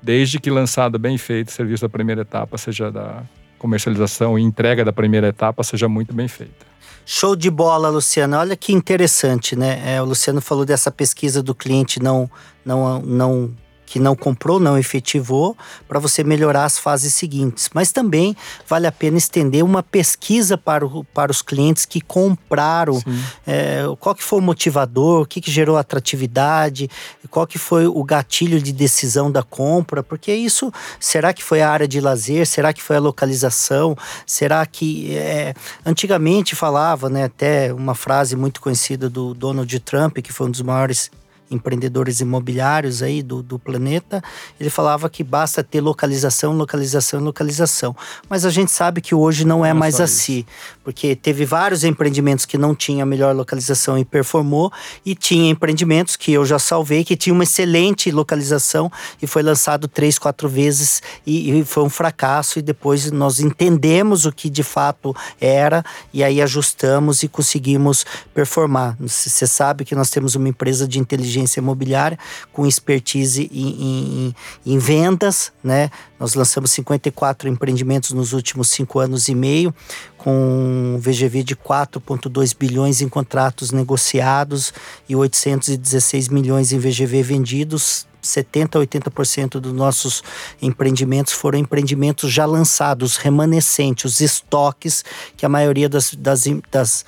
desde 0.00 0.38
que 0.38 0.50
lançado 0.50 1.00
bem 1.00 1.18
feito 1.18 1.48
o 1.48 1.50
serviço 1.50 1.82
da 1.82 1.88
primeira 1.88 2.20
etapa, 2.20 2.56
seja 2.56 2.92
da 2.92 3.24
comercialização 3.58 4.38
e 4.38 4.42
entrega 4.42 4.84
da 4.84 4.92
primeira 4.92 5.28
etapa 5.28 5.62
seja 5.62 5.88
muito 5.88 6.14
bem 6.14 6.28
feita. 6.28 6.66
Show 7.04 7.36
de 7.36 7.50
bola, 7.50 7.88
Luciano. 7.88 8.36
Olha 8.36 8.56
que 8.56 8.72
interessante, 8.72 9.54
né? 9.54 9.94
É, 9.94 10.02
o 10.02 10.04
Luciano 10.04 10.40
falou 10.40 10.64
dessa 10.64 10.90
pesquisa 10.90 11.40
do 11.40 11.54
cliente 11.54 12.02
não, 12.02 12.28
não, 12.64 13.00
não 13.00 13.50
que 13.86 13.98
não 13.98 14.14
comprou, 14.14 14.58
não 14.58 14.76
efetivou, 14.76 15.56
para 15.88 15.98
você 15.98 16.24
melhorar 16.24 16.64
as 16.64 16.78
fases 16.78 17.14
seguintes. 17.14 17.70
Mas 17.72 17.92
também 17.92 18.36
vale 18.68 18.86
a 18.86 18.92
pena 18.92 19.16
estender 19.16 19.64
uma 19.64 19.82
pesquisa 19.82 20.58
para, 20.58 20.84
o, 20.84 21.04
para 21.04 21.30
os 21.30 21.40
clientes 21.40 21.84
que 21.84 22.00
compraram. 22.00 23.00
É, 23.46 23.84
qual 24.00 24.14
que 24.14 24.24
foi 24.24 24.40
o 24.40 24.42
motivador, 24.42 25.22
o 25.22 25.26
que, 25.26 25.40
que 25.40 25.50
gerou 25.50 25.76
atratividade, 25.76 26.90
qual 27.30 27.46
que 27.46 27.58
foi 27.58 27.86
o 27.86 28.02
gatilho 28.02 28.60
de 28.60 28.72
decisão 28.72 29.30
da 29.30 29.42
compra, 29.42 30.02
porque 30.02 30.34
isso, 30.34 30.72
será 30.98 31.32
que 31.32 31.42
foi 31.42 31.62
a 31.62 31.70
área 31.70 31.86
de 31.86 32.00
lazer, 32.00 32.46
será 32.46 32.72
que 32.72 32.82
foi 32.82 32.96
a 32.96 33.00
localização, 33.00 33.96
será 34.26 34.66
que... 34.66 35.16
É, 35.16 35.54
antigamente 35.84 36.56
falava, 36.56 37.08
né, 37.08 37.24
até 37.24 37.72
uma 37.72 37.94
frase 37.94 38.34
muito 38.34 38.60
conhecida 38.60 39.08
do 39.08 39.32
Donald 39.34 39.78
Trump, 39.80 40.18
que 40.18 40.32
foi 40.32 40.48
um 40.48 40.50
dos 40.50 40.62
maiores 40.62 41.10
empreendedores 41.50 42.20
imobiliários 42.20 43.02
aí 43.02 43.22
do, 43.22 43.42
do 43.42 43.58
planeta, 43.58 44.22
ele 44.58 44.70
falava 44.70 45.08
que 45.08 45.22
basta 45.22 45.62
ter 45.62 45.80
localização, 45.80 46.52
localização, 46.52 47.20
localização. 47.20 47.96
Mas 48.28 48.44
a 48.44 48.50
gente 48.50 48.70
sabe 48.70 49.00
que 49.00 49.14
hoje 49.14 49.44
não 49.44 49.64
é 49.64 49.72
não 49.72 49.80
mais 49.80 50.00
assim, 50.00 50.38
isso. 50.38 50.46
porque 50.82 51.14
teve 51.14 51.44
vários 51.44 51.84
empreendimentos 51.84 52.44
que 52.44 52.58
não 52.58 52.74
tinham 52.74 53.02
a 53.02 53.06
melhor 53.06 53.34
localização 53.34 53.98
e 53.98 54.04
performou, 54.04 54.72
e 55.04 55.14
tinha 55.14 55.50
empreendimentos 55.50 56.16
que 56.16 56.32
eu 56.32 56.44
já 56.44 56.58
salvei 56.58 57.04
que 57.04 57.16
tinha 57.16 57.32
uma 57.32 57.44
excelente 57.44 58.10
localização 58.10 58.90
e 59.20 59.26
foi 59.26 59.42
lançado 59.42 59.86
três, 59.86 60.18
quatro 60.18 60.48
vezes 60.48 61.02
e, 61.26 61.60
e 61.60 61.64
foi 61.64 61.84
um 61.84 61.90
fracasso 61.90 62.58
e 62.58 62.62
depois 62.62 63.10
nós 63.10 63.40
entendemos 63.40 64.24
o 64.26 64.32
que 64.32 64.50
de 64.50 64.62
fato 64.62 65.14
era 65.40 65.84
e 66.12 66.24
aí 66.24 66.42
ajustamos 66.42 67.22
e 67.22 67.28
conseguimos 67.28 68.04
performar. 68.34 68.96
Você 69.00 69.46
sabe 69.46 69.84
que 69.84 69.94
nós 69.94 70.10
temos 70.10 70.34
uma 70.34 70.48
empresa 70.48 70.86
de 70.88 70.98
inteligência 70.98 71.35
inteligência 71.36 71.60
imobiliária, 71.60 72.18
com 72.52 72.66
expertise 72.66 73.48
em, 73.52 74.32
em, 74.64 74.74
em 74.74 74.78
vendas, 74.78 75.52
né? 75.62 75.90
Nós 76.18 76.34
lançamos 76.34 76.70
54 76.70 77.48
empreendimentos 77.48 78.12
nos 78.12 78.32
últimos 78.32 78.70
cinco 78.70 78.98
anos 78.98 79.28
e 79.28 79.34
meio, 79.34 79.74
com 80.16 80.98
VGV 80.98 81.42
de 81.42 81.54
4,2 81.54 82.56
bilhões 82.58 83.00
em 83.00 83.08
contratos 83.08 83.70
negociados 83.70 84.72
e 85.08 85.14
816 85.14 86.28
milhões 86.28 86.72
em 86.72 86.78
VGV 86.78 87.22
vendidos. 87.22 88.06
70% 88.22 88.74
a 88.74 88.84
80% 88.84 89.60
dos 89.60 89.72
nossos 89.72 90.20
empreendimentos 90.60 91.32
foram 91.32 91.60
empreendimentos 91.60 92.32
já 92.32 92.44
lançados, 92.44 93.16
remanescentes, 93.18 94.04
os 94.04 94.20
estoques 94.20 95.04
que 95.36 95.46
a 95.46 95.48
maioria 95.48 95.88
das, 95.88 96.12
das, 96.12 96.42
das 96.68 97.04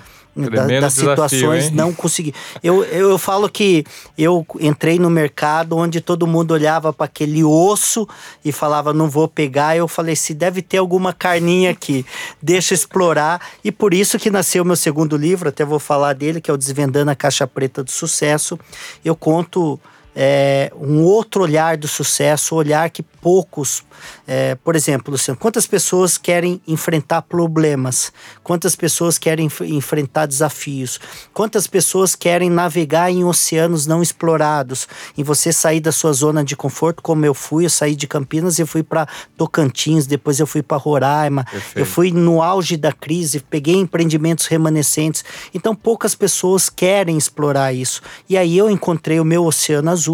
da, 0.50 0.66
das 0.80 0.92
situações 0.92 1.64
desafio, 1.64 1.76
não 1.76 1.92
consegui. 1.92 2.34
Eu, 2.62 2.84
eu, 2.84 3.10
eu, 3.10 3.18
falo 3.18 3.48
que 3.48 3.84
eu 4.16 4.46
entrei 4.60 4.98
no 4.98 5.10
mercado 5.10 5.76
onde 5.76 6.00
todo 6.00 6.26
mundo 6.26 6.52
olhava 6.52 6.92
para 6.92 7.06
aquele 7.06 7.42
osso 7.42 8.08
e 8.44 8.52
falava 8.52 8.92
não 8.92 9.08
vou 9.08 9.26
pegar. 9.26 9.76
Eu 9.76 9.88
falei 9.88 10.14
se 10.14 10.32
deve 10.34 10.62
ter 10.62 10.78
alguma 10.78 11.12
carninha 11.12 11.70
aqui, 11.70 12.06
deixa 12.40 12.74
explorar 12.74 13.40
e 13.64 13.72
por 13.72 13.92
isso 13.92 14.18
que 14.18 14.30
nasceu 14.30 14.64
meu 14.64 14.76
segundo 14.76 15.16
livro. 15.16 15.48
Até 15.48 15.64
vou 15.64 15.78
falar 15.78 16.12
dele 16.12 16.40
que 16.40 16.50
é 16.50 16.54
o 16.54 16.58
Desvendando 16.58 17.10
a 17.10 17.14
Caixa 17.14 17.46
Preta 17.46 17.82
do 17.82 17.90
Sucesso. 17.90 18.58
Eu 19.04 19.16
conto 19.16 19.80
é, 20.14 20.72
um 20.76 21.02
outro 21.04 21.42
olhar 21.42 21.76
do 21.76 21.86
sucesso, 21.86 22.54
olhar 22.54 22.90
que 22.90 23.02
poucos. 23.02 23.84
É, 24.26 24.54
por 24.56 24.74
exemplo, 24.76 25.12
Luciano, 25.12 25.38
quantas 25.38 25.66
pessoas 25.66 26.18
querem 26.18 26.60
enfrentar 26.66 27.22
problemas? 27.22 28.12
Quantas 28.42 28.74
pessoas 28.74 29.18
querem 29.18 29.48
enfrentar 29.62 30.26
desafios? 30.26 31.00
Quantas 31.32 31.66
pessoas 31.66 32.14
querem 32.14 32.50
navegar 32.50 33.10
em 33.10 33.24
oceanos 33.24 33.86
não 33.86 34.02
explorados? 34.02 34.88
Em 35.16 35.22
você 35.22 35.52
sair 35.52 35.80
da 35.80 35.92
sua 35.92 36.12
zona 36.12 36.44
de 36.44 36.56
conforto, 36.56 37.02
como 37.02 37.24
eu 37.24 37.34
fui, 37.34 37.64
eu 37.64 37.70
saí 37.70 37.94
de 37.94 38.06
Campinas 38.06 38.58
e 38.58 38.66
fui 38.66 38.82
para 38.82 39.06
Tocantins, 39.36 40.06
depois 40.06 40.40
eu 40.40 40.46
fui 40.46 40.62
para 40.62 40.76
Roraima, 40.76 41.44
Perfeito. 41.44 41.78
eu 41.78 41.86
fui 41.86 42.10
no 42.10 42.42
auge 42.42 42.76
da 42.76 42.92
crise, 42.92 43.40
peguei 43.40 43.76
empreendimentos 43.76 44.46
remanescentes. 44.46 45.24
Então, 45.54 45.74
poucas 45.74 46.14
pessoas 46.14 46.68
querem 46.68 47.16
explorar 47.16 47.72
isso. 47.72 48.02
E 48.28 48.36
aí 48.36 48.56
eu 48.56 48.70
encontrei 48.70 49.20
o 49.20 49.24
meu 49.24 49.44
oceano 49.44 49.90
azul 49.90 50.07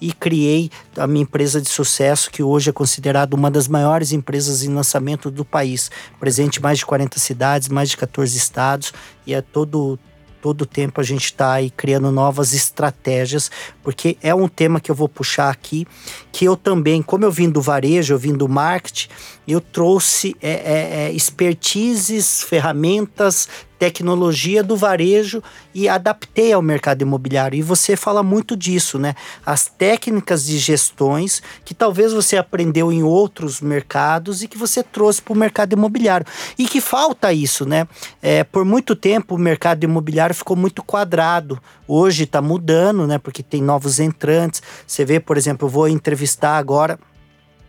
e 0.00 0.12
criei 0.12 0.70
a 0.96 1.06
minha 1.06 1.22
empresa 1.22 1.60
de 1.60 1.68
sucesso, 1.68 2.30
que 2.30 2.42
hoje 2.42 2.70
é 2.70 2.72
considerada 2.72 3.34
uma 3.34 3.50
das 3.50 3.68
maiores 3.68 4.12
empresas 4.12 4.62
em 4.62 4.72
lançamento 4.72 5.30
do 5.30 5.44
país. 5.44 5.90
Presente 6.20 6.58
em 6.58 6.62
mais 6.62 6.78
de 6.78 6.86
40 6.86 7.18
cidades, 7.18 7.68
mais 7.68 7.90
de 7.90 7.96
14 7.96 8.36
estados, 8.36 8.92
e 9.26 9.34
é 9.34 9.40
todo 9.40 9.98
todo 10.44 10.66
tempo 10.66 11.00
a 11.00 11.04
gente 11.04 11.24
está 11.24 11.54
aí 11.54 11.70
criando 11.70 12.12
novas 12.12 12.52
estratégias, 12.52 13.50
porque 13.82 14.18
é 14.20 14.34
um 14.34 14.46
tema 14.46 14.78
que 14.78 14.90
eu 14.90 14.94
vou 14.94 15.08
puxar 15.08 15.48
aqui, 15.48 15.86
que 16.30 16.44
eu 16.44 16.54
também, 16.54 17.00
como 17.00 17.24
eu 17.24 17.32
vim 17.32 17.48
do 17.48 17.62
varejo, 17.62 18.12
eu 18.12 18.18
vim 18.18 18.34
do 18.34 18.46
marketing, 18.46 19.08
eu 19.48 19.58
trouxe 19.58 20.36
é, 20.42 20.50
é, 20.50 21.06
é, 21.06 21.12
expertises, 21.12 22.42
ferramentas, 22.42 23.48
tecnologia 23.84 24.62
do 24.62 24.78
varejo 24.78 25.42
e 25.74 25.90
adaptei 25.90 26.54
ao 26.54 26.62
mercado 26.62 27.02
imobiliário. 27.02 27.58
E 27.58 27.60
você 27.60 27.96
fala 27.96 28.22
muito 28.22 28.56
disso, 28.56 28.98
né? 28.98 29.14
As 29.44 29.66
técnicas 29.66 30.46
de 30.46 30.56
gestões 30.56 31.42
que 31.66 31.74
talvez 31.74 32.10
você 32.10 32.38
aprendeu 32.38 32.90
em 32.90 33.02
outros 33.02 33.60
mercados 33.60 34.42
e 34.42 34.48
que 34.48 34.56
você 34.56 34.82
trouxe 34.82 35.20
para 35.20 35.34
o 35.34 35.36
mercado 35.36 35.74
imobiliário. 35.74 36.26
E 36.58 36.66
que 36.66 36.80
falta 36.80 37.30
isso, 37.30 37.66
né? 37.66 37.86
É, 38.22 38.42
por 38.42 38.64
muito 38.64 38.96
tempo 38.96 39.34
o 39.34 39.38
mercado 39.38 39.84
imobiliário 39.84 40.34
ficou 40.34 40.56
muito 40.56 40.82
quadrado. 40.82 41.60
Hoje 41.86 42.24
está 42.24 42.40
mudando, 42.40 43.06
né? 43.06 43.18
Porque 43.18 43.42
tem 43.42 43.60
novos 43.60 44.00
entrantes. 44.00 44.62
Você 44.86 45.04
vê, 45.04 45.20
por 45.20 45.36
exemplo, 45.36 45.66
eu 45.66 45.70
vou 45.70 45.88
entrevistar 45.88 46.56
agora 46.56 46.98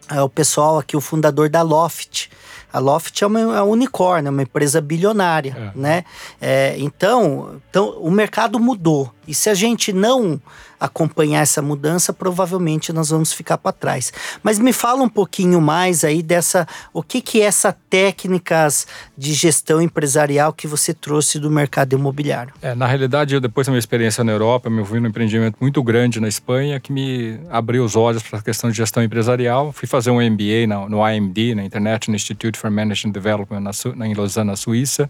é, 0.10 0.21
o 0.21 0.30
pessoal 0.30 0.78
aqui, 0.78 0.95
o 0.95 1.01
fundador 1.01 1.49
da 1.49 1.62
Loft. 1.62 2.30
A 2.75 2.79
Loft 2.79 3.21
é 3.21 3.25
uma, 3.25 3.39
é 3.39 3.45
uma 3.45 3.63
unicórnio, 3.63 4.27
é 4.27 4.31
uma 4.31 4.43
empresa 4.43 4.81
bilionária, 4.81 5.71
é. 5.73 5.79
né? 5.79 6.03
É, 6.41 6.75
então, 6.77 7.61
então, 7.69 7.97
o 8.01 8.11
mercado 8.11 8.59
mudou. 8.59 9.09
E 9.25 9.33
se 9.33 9.49
a 9.49 9.53
gente 9.53 9.93
não 9.93 10.41
acompanhar 10.79 11.41
essa 11.41 11.61
mudança, 11.61 12.13
provavelmente 12.13 12.91
nós 12.93 13.09
vamos 13.09 13.33
ficar 13.33 13.57
para 13.57 13.71
trás. 13.71 14.11
Mas 14.43 14.59
me 14.59 14.73
fala 14.73 15.03
um 15.03 15.09
pouquinho 15.09 15.61
mais 15.61 16.03
aí 16.03 16.21
dessa, 16.21 16.67
o 16.93 17.01
que 17.01 17.21
que 17.21 17.41
é 17.41 17.45
essa 17.45 17.75
técnicas 17.89 18.88
de 19.17 19.33
gestão 19.33 19.81
empresarial 19.81 20.51
que 20.51 20.67
você 20.67 20.93
trouxe 20.93 21.39
do 21.39 21.49
mercado 21.49 21.93
imobiliário? 21.93 22.53
É, 22.61 22.75
na 22.75 22.85
realidade, 22.85 23.35
eu, 23.35 23.41
depois 23.41 23.67
da 23.67 23.71
minha 23.71 23.79
experiência 23.79 24.23
na 24.23 24.31
Europa, 24.31 24.69
eu 24.69 24.85
fui 24.85 24.99
num 24.99 25.07
empreendimento 25.07 25.57
muito 25.61 25.81
grande 25.81 26.19
na 26.19 26.27
Espanha 26.27 26.79
que 26.79 26.91
me 26.91 27.39
abriu 27.49 27.83
os 27.83 27.95
olhos 27.95 28.21
para 28.23 28.39
a 28.39 28.41
questão 28.41 28.69
de 28.69 28.77
gestão 28.77 29.03
empresarial. 29.03 29.71
Fui 29.71 29.88
fazer 29.88 30.11
um 30.11 30.21
MBA 30.21 30.67
no, 30.67 30.89
no 30.89 31.09
IMD, 31.09 31.55
na 31.55 31.63
International 31.63 32.15
Institute 32.15 32.57
for 32.57 32.69
Management 32.69 33.11
Development, 33.11 33.61
na, 33.61 33.71
na, 33.95 34.07
em 34.07 34.13
Lausanne, 34.13 34.49
na 34.49 34.55
Suíça. 34.55 35.09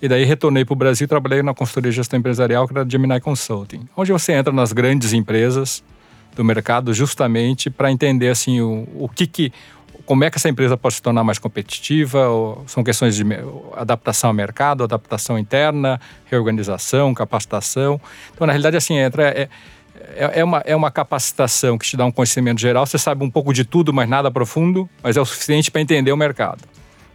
E 0.00 0.08
daí 0.08 0.24
retornei 0.24 0.64
para 0.64 0.72
o 0.72 0.76
Brasil 0.76 1.06
e 1.06 1.08
trabalhei 1.08 1.42
na 1.42 1.54
consultoria 1.54 1.90
de 1.90 1.96
gestão 1.96 2.18
empresarial, 2.18 2.66
que 2.66 2.74
era 2.74 2.82
a 2.82 2.88
Gemini 2.88 3.20
Consulting, 3.20 3.88
onde 3.96 4.12
você 4.12 4.32
entra 4.32 4.52
nas 4.52 4.72
grandes 4.72 5.12
empresas 5.12 5.82
do 6.34 6.44
mercado 6.44 6.92
justamente 6.92 7.70
para 7.70 7.90
entender 7.90 8.28
assim 8.28 8.60
o, 8.60 8.86
o 8.94 9.08
que, 9.08 9.26
que 9.26 9.52
como 10.04 10.22
é 10.22 10.30
que 10.30 10.36
essa 10.36 10.48
empresa 10.48 10.76
pode 10.76 10.94
se 10.94 11.02
tornar 11.02 11.24
mais 11.24 11.38
competitiva, 11.38 12.28
são 12.66 12.84
questões 12.84 13.16
de 13.16 13.24
adaptação 13.74 14.30
ao 14.30 14.34
mercado, 14.34 14.84
adaptação 14.84 15.36
interna, 15.36 16.00
reorganização, 16.26 17.12
capacitação. 17.12 18.00
Então, 18.32 18.46
na 18.46 18.52
realidade, 18.52 18.76
assim, 18.76 18.94
entra. 18.94 19.28
É, 19.28 19.48
é, 20.14 20.40
é, 20.40 20.44
uma, 20.44 20.58
é 20.58 20.76
uma 20.76 20.90
capacitação 20.90 21.76
que 21.76 21.86
te 21.86 21.96
dá 21.96 22.04
um 22.04 22.12
conhecimento 22.12 22.60
geral, 22.60 22.86
você 22.86 22.98
sabe 22.98 23.24
um 23.24 23.30
pouco 23.30 23.52
de 23.52 23.64
tudo, 23.64 23.92
mas 23.92 24.08
nada 24.08 24.30
profundo, 24.30 24.88
mas 25.02 25.16
é 25.16 25.20
o 25.20 25.24
suficiente 25.24 25.70
para 25.70 25.80
entender 25.80 26.12
o 26.12 26.16
mercado. 26.16 26.60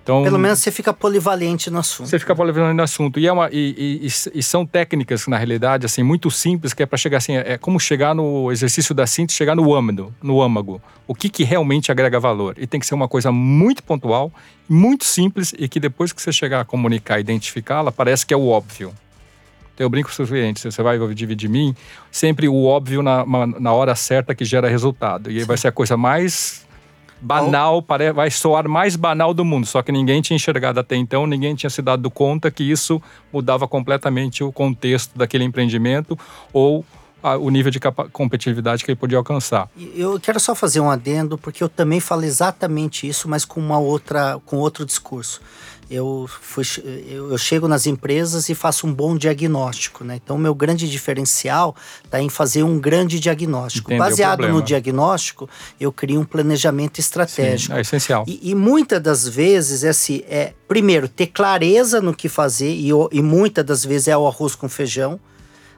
Então, 0.03 0.23
Pelo 0.23 0.39
menos 0.39 0.59
você 0.59 0.71
fica 0.71 0.91
polivalente 0.91 1.69
no 1.69 1.77
assunto. 1.77 2.07
Você 2.07 2.17
fica 2.17 2.35
polivalente 2.35 2.75
no 2.75 2.81
assunto. 2.81 3.19
E, 3.19 3.27
é 3.27 3.31
uma, 3.31 3.49
e, 3.51 4.01
e, 4.01 4.07
e 4.33 4.43
são 4.43 4.65
técnicas, 4.65 5.27
na 5.27 5.37
realidade, 5.37 5.85
assim, 5.85 6.01
muito 6.01 6.31
simples, 6.31 6.73
que 6.73 6.81
é 6.81 6.85
para 6.85 6.97
chegar 6.97 7.19
assim, 7.19 7.35
é 7.35 7.57
como 7.57 7.79
chegar 7.79 8.15
no 8.15 8.51
exercício 8.51 8.95
da 8.95 9.05
síntese, 9.05 9.37
chegar 9.37 9.55
no 9.55 9.73
âmago, 9.75 10.11
no 10.21 10.41
âmago. 10.41 10.81
O 11.07 11.13
que, 11.13 11.29
que 11.29 11.43
realmente 11.43 11.91
agrega 11.91 12.19
valor. 12.19 12.55
E 12.57 12.65
tem 12.65 12.79
que 12.79 12.85
ser 12.85 12.95
uma 12.95 13.07
coisa 13.07 13.31
muito 13.31 13.83
pontual, 13.83 14.31
muito 14.67 15.05
simples, 15.05 15.53
e 15.57 15.67
que 15.67 15.79
depois 15.79 16.11
que 16.11 16.21
você 16.21 16.31
chegar 16.31 16.61
a 16.61 16.65
comunicar, 16.65 17.19
identificá-la, 17.19 17.91
parece 17.91 18.25
que 18.25 18.33
é 18.33 18.37
o 18.37 18.47
óbvio. 18.47 18.91
Então 19.73 19.85
eu 19.85 19.89
brinco 19.89 20.11
com 20.15 20.23
os 20.23 20.29
clientes, 20.29 20.63
você 20.63 20.83
vai 20.83 20.97
dividir 21.13 21.35
de 21.35 21.47
mim, 21.47 21.75
sempre 22.11 22.47
o 22.47 22.65
óbvio 22.65 23.01
na, 23.01 23.25
na 23.25 23.71
hora 23.71 23.95
certa 23.95 24.35
que 24.35 24.43
gera 24.43 24.67
resultado. 24.67 25.31
E 25.31 25.39
aí 25.39 25.43
vai 25.43 25.57
ser 25.57 25.69
a 25.69 25.71
coisa 25.71 25.95
mais 25.95 26.65
banal, 27.21 27.81
pare... 27.81 28.11
vai 28.11 28.31
soar 28.31 28.67
mais 28.67 28.95
banal 28.95 29.33
do 29.33 29.45
mundo, 29.45 29.65
só 29.65 29.81
que 29.81 29.91
ninguém 29.91 30.21
tinha 30.21 30.35
enxergado 30.35 30.79
até 30.79 30.95
então, 30.95 31.27
ninguém 31.27 31.55
tinha 31.55 31.69
se 31.69 31.81
dado 31.81 32.09
conta 32.09 32.49
que 32.49 32.63
isso 32.63 33.01
mudava 33.31 33.67
completamente 33.67 34.43
o 34.43 34.51
contexto 34.51 35.17
daquele 35.17 35.43
empreendimento 35.43 36.17
ou 36.51 36.83
a, 37.23 37.37
o 37.37 37.49
nível 37.49 37.71
de 37.71 37.79
competitividade 38.11 38.83
que 38.83 38.91
ele 38.91 38.95
podia 38.95 39.17
alcançar. 39.17 39.69
Eu 39.95 40.19
quero 40.19 40.39
só 40.39 40.55
fazer 40.55 40.79
um 40.79 40.89
adendo, 40.89 41.37
porque 41.37 41.63
eu 41.63 41.69
também 41.69 41.99
falo 41.99 42.23
exatamente 42.23 43.07
isso, 43.07 43.29
mas 43.29 43.45
com 43.45 43.59
uma 43.59 43.77
outra, 43.77 44.39
com 44.45 44.57
outro 44.57 44.85
discurso 44.85 45.41
eu, 45.91 46.25
fui, 46.41 46.63
eu, 47.09 47.37
chego 47.37 47.67
nas 47.67 47.85
empresas 47.85 48.47
e 48.47 48.55
faço 48.55 48.87
um 48.87 48.93
bom 48.93 49.17
diagnóstico, 49.17 50.05
né? 50.05 50.19
Então, 50.23 50.37
o 50.37 50.39
meu 50.39 50.55
grande 50.55 50.89
diferencial 50.89 51.75
está 52.03 52.21
em 52.21 52.29
fazer 52.29 52.63
um 52.63 52.79
grande 52.79 53.19
diagnóstico. 53.19 53.95
Baseado 53.97 54.47
no 54.47 54.61
diagnóstico, 54.61 55.49
eu 55.79 55.91
crio 55.91 56.21
um 56.21 56.23
planejamento 56.23 56.99
estratégico. 56.99 57.73
Sim, 57.73 57.77
é 57.77 57.81
essencial. 57.81 58.23
E, 58.25 58.51
e, 58.51 58.55
muitas 58.55 59.01
das 59.01 59.27
vezes, 59.27 59.83
é 59.83 59.89
assim, 59.89 60.23
é, 60.29 60.53
primeiro, 60.67 61.09
ter 61.09 61.27
clareza 61.27 62.01
no 62.01 62.13
que 62.13 62.29
fazer, 62.29 62.71
e, 62.71 62.89
e 63.11 63.21
muitas 63.21 63.65
das 63.65 63.83
vezes 63.83 64.07
é 64.07 64.17
o 64.17 64.25
arroz 64.25 64.55
com 64.55 64.69
feijão. 64.69 65.19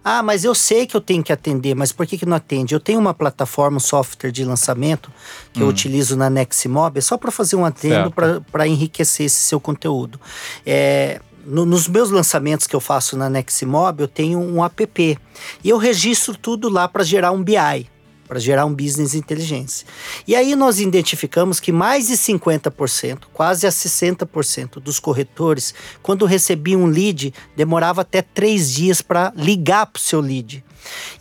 Ah, 0.03 0.21
mas 0.21 0.43
eu 0.43 0.53
sei 0.53 0.85
que 0.85 0.95
eu 0.95 1.01
tenho 1.01 1.23
que 1.23 1.31
atender, 1.31 1.75
mas 1.75 1.91
por 1.91 2.05
que, 2.05 2.17
que 2.17 2.25
não 2.25 2.35
atende? 2.35 2.73
Eu 2.73 2.79
tenho 2.79 2.99
uma 2.99 3.13
plataforma, 3.13 3.77
um 3.77 3.79
software 3.79 4.31
de 4.31 4.43
lançamento 4.43 5.11
que 5.53 5.59
hum. 5.59 5.63
eu 5.63 5.69
utilizo 5.69 6.17
na 6.17 6.29
Neximob, 6.29 6.97
é 6.97 7.01
só 7.01 7.17
para 7.17 7.31
fazer 7.31 7.55
um 7.55 7.65
atendo 7.65 8.11
para 8.51 8.67
enriquecer 8.67 9.25
esse 9.25 9.41
seu 9.41 9.59
conteúdo. 9.59 10.19
É, 10.65 11.21
no, 11.45 11.65
nos 11.65 11.87
meus 11.87 12.09
lançamentos 12.09 12.67
que 12.67 12.75
eu 12.75 12.81
faço 12.81 13.15
na 13.15 13.29
Neximob, 13.29 14.01
eu 14.01 14.07
tenho 14.07 14.39
um 14.39 14.63
app 14.63 15.17
e 15.63 15.69
eu 15.69 15.77
registro 15.77 16.37
tudo 16.37 16.69
lá 16.69 16.87
para 16.87 17.03
gerar 17.03 17.31
um 17.31 17.43
BI 17.43 17.92
para 18.33 18.39
gerar 18.39 18.65
um 18.65 18.73
business 18.73 19.13
inteligência. 19.13 19.85
E 20.27 20.35
aí 20.35 20.55
nós 20.55 20.79
identificamos 20.79 21.59
que 21.59 21.71
mais 21.71 22.07
de 22.07 22.15
50%, 22.15 23.25
quase 23.31 23.67
a 23.67 23.69
60% 23.69 24.79
dos 24.79 24.99
corretores, 24.99 25.71
quando 26.01 26.25
recebiam 26.25 26.81
um 26.81 26.87
lead, 26.87 27.31
demorava 27.55 28.01
até 28.01 28.23
três 28.23 28.73
dias 28.73 29.03
para 29.03 29.31
ligar 29.35 29.85
para 29.85 29.99
o 29.99 30.01
seu 30.01 30.19
lead. 30.19 30.65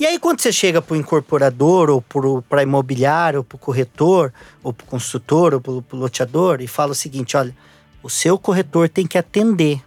E 0.01 0.07
aí, 0.07 0.18
quando 0.18 0.40
você 0.40 0.51
chega 0.51 0.81
para 0.81 0.94
o 0.94 0.96
incorporador, 0.96 1.90
ou 1.90 2.03
para 2.48 2.62
imobiliário, 2.62 3.40
ou 3.40 3.44
para 3.44 3.57
o 3.57 3.59
corretor, 3.59 4.33
ou 4.62 4.72
para 4.72 4.85
o 4.85 4.87
construtor, 4.87 5.53
ou 5.53 5.61
para 5.61 5.70
o 5.70 5.85
loteador, 5.92 6.62
e 6.62 6.66
fala 6.66 6.92
o 6.92 6.94
seguinte: 6.96 7.37
olha, 7.37 7.55
o 8.03 8.09
seu 8.09 8.38
corretor 8.38 8.88
tem 8.88 9.07
que 9.07 9.18
atender. 9.18 9.83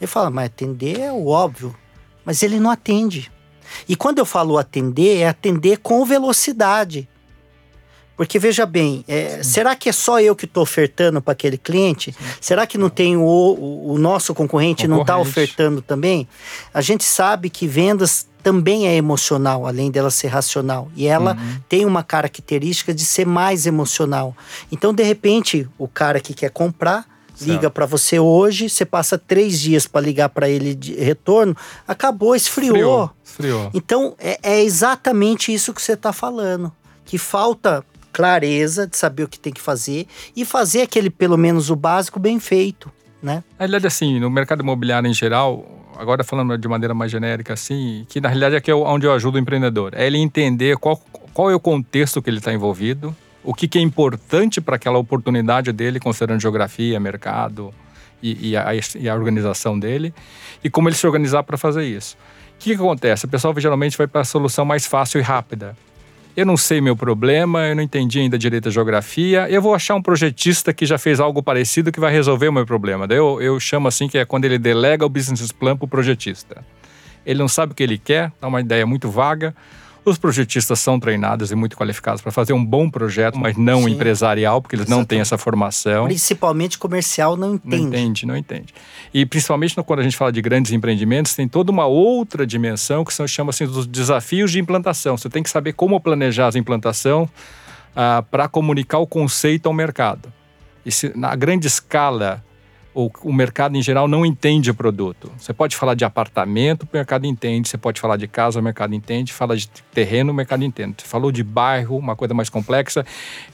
Ele 0.00 0.06
fala, 0.06 0.30
mas 0.30 0.46
atender 0.46 1.00
é 1.00 1.10
o 1.10 1.26
óbvio. 1.26 1.74
Mas 2.24 2.44
ele 2.44 2.60
não 2.60 2.70
atende. 2.70 3.30
E 3.88 3.96
quando 3.96 4.18
eu 4.18 4.26
falo 4.26 4.58
atender, 4.58 5.18
é 5.18 5.28
atender 5.28 5.78
com 5.78 6.04
velocidade. 6.04 7.08
Porque 8.20 8.38
veja 8.38 8.66
bem, 8.66 9.02
é, 9.08 9.42
será 9.42 9.74
que 9.74 9.88
é 9.88 9.92
só 9.92 10.20
eu 10.20 10.36
que 10.36 10.44
estou 10.44 10.62
ofertando 10.62 11.22
para 11.22 11.32
aquele 11.32 11.56
cliente? 11.56 12.12
Sim. 12.12 12.18
Será 12.38 12.66
que 12.66 12.76
não 12.76 12.90
tem 12.90 13.16
o, 13.16 13.22
o, 13.22 13.96
nosso 13.98 14.34
concorrente, 14.34 14.82
tá 14.82 14.88
concorrente. 14.88 14.88
não 14.88 15.00
está 15.00 15.16
ofertando 15.16 15.80
também? 15.80 16.28
A 16.74 16.82
gente 16.82 17.02
sabe 17.02 17.48
que 17.48 17.66
vendas 17.66 18.28
também 18.42 18.86
é 18.86 18.94
emocional, 18.94 19.66
além 19.66 19.90
dela 19.90 20.10
ser 20.10 20.28
racional. 20.28 20.90
E 20.94 21.06
ela 21.06 21.34
uhum. 21.34 21.60
tem 21.66 21.86
uma 21.86 22.02
característica 22.02 22.92
de 22.92 23.06
ser 23.06 23.26
mais 23.26 23.66
emocional. 23.66 24.36
Então, 24.70 24.92
de 24.92 25.02
repente, 25.02 25.66
o 25.78 25.88
cara 25.88 26.20
que 26.20 26.34
quer 26.34 26.50
comprar 26.50 27.06
liga 27.40 27.70
para 27.70 27.86
você 27.86 28.18
hoje, 28.18 28.68
você 28.68 28.84
passa 28.84 29.18
três 29.18 29.60
dias 29.60 29.86
para 29.86 30.00
ligar 30.00 30.28
para 30.28 30.48
ele 30.48 30.74
de 30.74 30.94
retorno, 30.94 31.56
acabou, 31.86 32.34
esfriou. 32.34 32.76
esfriou, 32.76 33.10
esfriou. 33.24 33.70
Então 33.74 34.14
é, 34.18 34.38
é, 34.42 34.62
exatamente 34.62 35.52
isso 35.52 35.72
que 35.72 35.82
você 35.82 35.92
está 35.92 36.12
falando, 36.12 36.72
que 37.04 37.18
falta 37.18 37.84
clareza 38.12 38.86
de 38.86 38.96
saber 38.96 39.24
o 39.24 39.28
que 39.28 39.38
tem 39.38 39.52
que 39.52 39.60
fazer 39.60 40.06
e 40.34 40.44
fazer 40.44 40.82
aquele 40.82 41.10
pelo 41.10 41.36
menos 41.36 41.70
o 41.70 41.76
básico 41.76 42.18
bem 42.18 42.40
feito, 42.40 42.90
né? 43.22 43.44
Na 43.58 43.66
realidade, 43.66 43.86
assim, 43.86 44.18
no 44.18 44.30
mercado 44.30 44.62
imobiliário 44.62 45.08
em 45.08 45.14
geral, 45.14 45.64
agora 45.96 46.24
falando 46.24 46.56
de 46.56 46.68
maneira 46.68 46.94
mais 46.94 47.10
genérica, 47.10 47.54
assim, 47.54 48.04
que 48.08 48.20
na 48.20 48.28
realidade 48.28 48.56
é 48.56 48.60
que 48.60 48.70
é 48.70 48.74
onde 48.74 49.06
eu 49.06 49.12
ajudo 49.12 49.36
o 49.36 49.38
empreendedor, 49.38 49.92
é 49.94 50.06
ele 50.06 50.18
entender 50.18 50.76
qual, 50.76 51.00
qual 51.32 51.50
é 51.50 51.54
o 51.54 51.60
contexto 51.60 52.20
que 52.22 52.30
ele 52.30 52.38
está 52.38 52.52
envolvido, 52.52 53.14
o 53.42 53.54
que, 53.54 53.66
que 53.66 53.78
é 53.78 53.80
importante 53.80 54.60
para 54.60 54.76
aquela 54.76 54.98
oportunidade 54.98 55.72
dele, 55.72 55.98
considerando 55.98 56.40
geografia, 56.40 57.00
mercado 57.00 57.72
e, 58.22 58.50
e, 58.50 58.56
a, 58.56 58.66
e, 58.74 59.08
a, 59.08 59.14
organização 59.14 59.78
dele, 59.78 60.12
e 60.62 60.68
como 60.68 60.88
ele 60.88 60.96
se 60.96 61.06
organizar 61.06 61.42
para 61.42 61.56
fazer 61.56 61.84
isso. 61.84 62.16
O 62.54 62.58
que, 62.58 62.70
que 62.70 62.76
acontece? 62.76 63.24
O 63.24 63.28
pessoal 63.28 63.54
geralmente 63.58 63.96
vai 63.96 64.06
para 64.06 64.20
a 64.20 64.24
solução 64.24 64.64
mais 64.64 64.86
fácil 64.86 65.18
e 65.18 65.22
rápida. 65.22 65.74
Eu 66.36 66.46
não 66.46 66.56
sei 66.56 66.80
meu 66.80 66.94
problema, 66.94 67.66
eu 67.66 67.74
não 67.74 67.82
entendi 67.82 68.20
ainda 68.20 68.38
direito 68.38 68.68
a 68.68 68.70
geografia, 68.70 69.48
eu 69.50 69.60
vou 69.60 69.74
achar 69.74 69.94
um 69.96 70.02
projetista 70.02 70.72
que 70.72 70.86
já 70.86 70.96
fez 70.96 71.18
algo 71.18 71.42
parecido 71.42 71.90
que 71.90 71.98
vai 71.98 72.12
resolver 72.12 72.48
o 72.48 72.52
meu 72.52 72.64
problema. 72.64 73.06
Daí 73.06 73.18
eu, 73.18 73.40
eu 73.42 73.58
chamo 73.58 73.88
assim 73.88 74.08
que 74.08 74.16
é 74.16 74.24
quando 74.24 74.44
ele 74.44 74.58
delega 74.58 75.04
o 75.04 75.08
business 75.08 75.50
plan 75.50 75.76
para 75.76 75.86
o 75.86 75.88
projetista. 75.88 76.64
Ele 77.26 77.38
não 77.38 77.48
sabe 77.48 77.72
o 77.72 77.74
que 77.74 77.82
ele 77.82 77.98
quer, 77.98 78.32
dá 78.40 78.46
uma 78.46 78.60
ideia 78.60 78.86
muito 78.86 79.10
vaga, 79.10 79.54
os 80.04 80.18
projetistas 80.18 80.78
são 80.80 80.98
treinados 80.98 81.50
e 81.50 81.54
muito 81.54 81.76
qualificados 81.76 82.22
para 82.22 82.32
fazer 82.32 82.52
um 82.52 82.64
bom 82.64 82.88
projeto, 82.90 83.38
mas 83.38 83.56
não 83.56 83.84
Sim. 83.84 83.90
empresarial, 83.90 84.60
porque 84.62 84.76
eles 84.76 84.86
Exatamente. 84.86 85.00
não 85.00 85.06
têm 85.06 85.20
essa 85.20 85.36
formação. 85.36 86.06
Principalmente 86.06 86.78
comercial 86.78 87.36
não 87.36 87.54
entende. 87.54 87.76
Não 87.76 87.88
entende, 87.88 88.26
não 88.26 88.36
entende. 88.36 88.74
E 89.12 89.26
principalmente 89.26 89.74
quando 89.82 90.00
a 90.00 90.02
gente 90.02 90.16
fala 90.16 90.32
de 90.32 90.40
grandes 90.40 90.72
empreendimentos, 90.72 91.34
tem 91.34 91.46
toda 91.46 91.70
uma 91.70 91.86
outra 91.86 92.46
dimensão 92.46 93.04
que 93.04 93.12
se 93.12 93.26
chama 93.28 93.50
assim 93.50 93.66
dos 93.66 93.86
desafios 93.86 94.50
de 94.50 94.58
implantação. 94.58 95.16
Você 95.16 95.28
tem 95.28 95.42
que 95.42 95.50
saber 95.50 95.72
como 95.74 96.00
planejar 96.00 96.54
a 96.54 96.58
implantação 96.58 97.28
ah, 97.94 98.24
para 98.30 98.48
comunicar 98.48 98.98
o 98.98 99.06
conceito 99.06 99.66
ao 99.66 99.72
mercado. 99.72 100.32
E 100.84 100.90
se, 100.90 101.16
na 101.16 101.34
grande 101.36 101.66
escala 101.66 102.42
o, 102.94 103.10
o 103.22 103.32
mercado 103.32 103.76
em 103.76 103.82
geral 103.82 104.08
não 104.08 104.26
entende 104.26 104.70
o 104.70 104.74
produto. 104.74 105.30
Você 105.38 105.52
pode 105.52 105.76
falar 105.76 105.94
de 105.94 106.04
apartamento, 106.04 106.82
o 106.82 106.88
mercado 106.92 107.24
entende. 107.26 107.68
Você 107.68 107.78
pode 107.78 108.00
falar 108.00 108.16
de 108.16 108.26
casa, 108.26 108.58
o 108.58 108.62
mercado 108.62 108.94
entende. 108.94 109.32
Fala 109.32 109.56
de 109.56 109.68
terreno, 109.94 110.32
o 110.32 110.34
mercado 110.34 110.64
entende. 110.64 110.96
Você 110.98 111.06
falou 111.06 111.30
de 111.30 111.42
bairro, 111.42 111.96
uma 111.96 112.16
coisa 112.16 112.34
mais 112.34 112.48
complexa, 112.48 113.04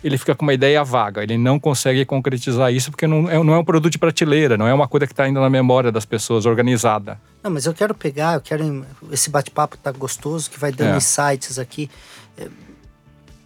ele 0.03 0.17
fica 0.17 0.35
com 0.35 0.45
uma 0.45 0.55
ideia 0.55 0.83
vaga. 0.83 1.23
Ele 1.23 1.37
não 1.37 1.59
consegue 1.59 2.05
concretizar 2.05 2.73
isso 2.73 2.91
porque 2.91 3.07
não 3.07 3.31
é, 3.31 3.43
não 3.43 3.55
é 3.55 3.59
um 3.59 3.65
produto 3.65 3.93
de 3.93 3.99
prateleira, 3.99 4.57
não 4.57 4.67
é 4.67 4.73
uma 4.73 4.89
coisa 4.89 5.07
que 5.07 5.13
está 5.13 5.25
ainda 5.25 5.41
na 5.41 5.51
memória 5.51 5.93
das 5.93 6.05
pessoas, 6.05 6.47
organizada. 6.47 7.21
Não, 7.43 7.51
mas 7.51 7.67
eu 7.67 7.75
quero 7.75 7.95
pegar, 7.95 8.35
eu 8.35 8.41
quero. 8.41 8.85
Esse 9.13 9.31
bate-papo 9.31 9.77
tá 9.77 9.93
gostoso, 9.93 10.51
que 10.51 10.59
vai 10.59 10.73
dando 10.73 10.95
é. 10.95 10.97
insights 10.97 11.59
aqui. 11.59 11.91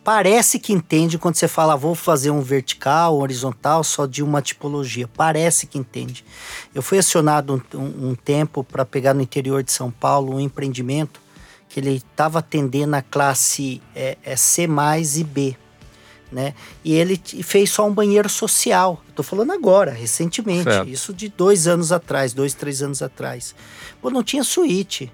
Parece 0.02 0.58
que 0.58 0.72
entende 0.72 1.18
quando 1.18 1.34
você 1.34 1.46
fala, 1.46 1.76
vou 1.76 1.94
fazer 1.94 2.30
um 2.30 2.40
vertical, 2.40 3.18
um 3.18 3.20
horizontal, 3.20 3.84
só 3.84 4.06
de 4.06 4.22
uma 4.22 4.40
tipologia. 4.40 5.06
Parece 5.06 5.66
que 5.66 5.78
entende. 5.78 6.24
Eu 6.74 6.82
fui 6.82 6.98
acionado 6.98 7.62
um, 7.74 7.78
um, 7.78 8.10
um 8.10 8.14
tempo 8.14 8.64
para 8.64 8.84
pegar 8.84 9.12
no 9.12 9.20
interior 9.20 9.62
de 9.62 9.70
São 9.70 9.90
Paulo 9.90 10.36
um 10.36 10.40
empreendimento 10.40 11.20
que 11.68 11.78
ele 11.78 11.96
estava 11.96 12.40
atendendo 12.40 12.96
a 12.96 13.02
classe 13.02 13.80
é, 13.94 14.16
é 14.24 14.36
C 14.36 14.66
e 15.16 15.24
B. 15.24 15.56
Né? 16.32 16.54
E 16.84 16.94
ele 16.94 17.20
fez 17.42 17.70
só 17.70 17.86
um 17.86 17.92
banheiro 17.92 18.28
social. 18.28 19.02
Estou 19.08 19.24
falando 19.24 19.52
agora, 19.52 19.90
recentemente. 19.90 20.64
Certo. 20.64 20.88
Isso 20.88 21.12
de 21.12 21.28
dois 21.28 21.66
anos 21.66 21.92
atrás, 21.92 22.32
dois, 22.32 22.54
três 22.54 22.82
anos 22.82 23.02
atrás. 23.02 23.54
Pô, 24.00 24.10
não 24.10 24.22
tinha 24.22 24.44
suíte. 24.44 25.12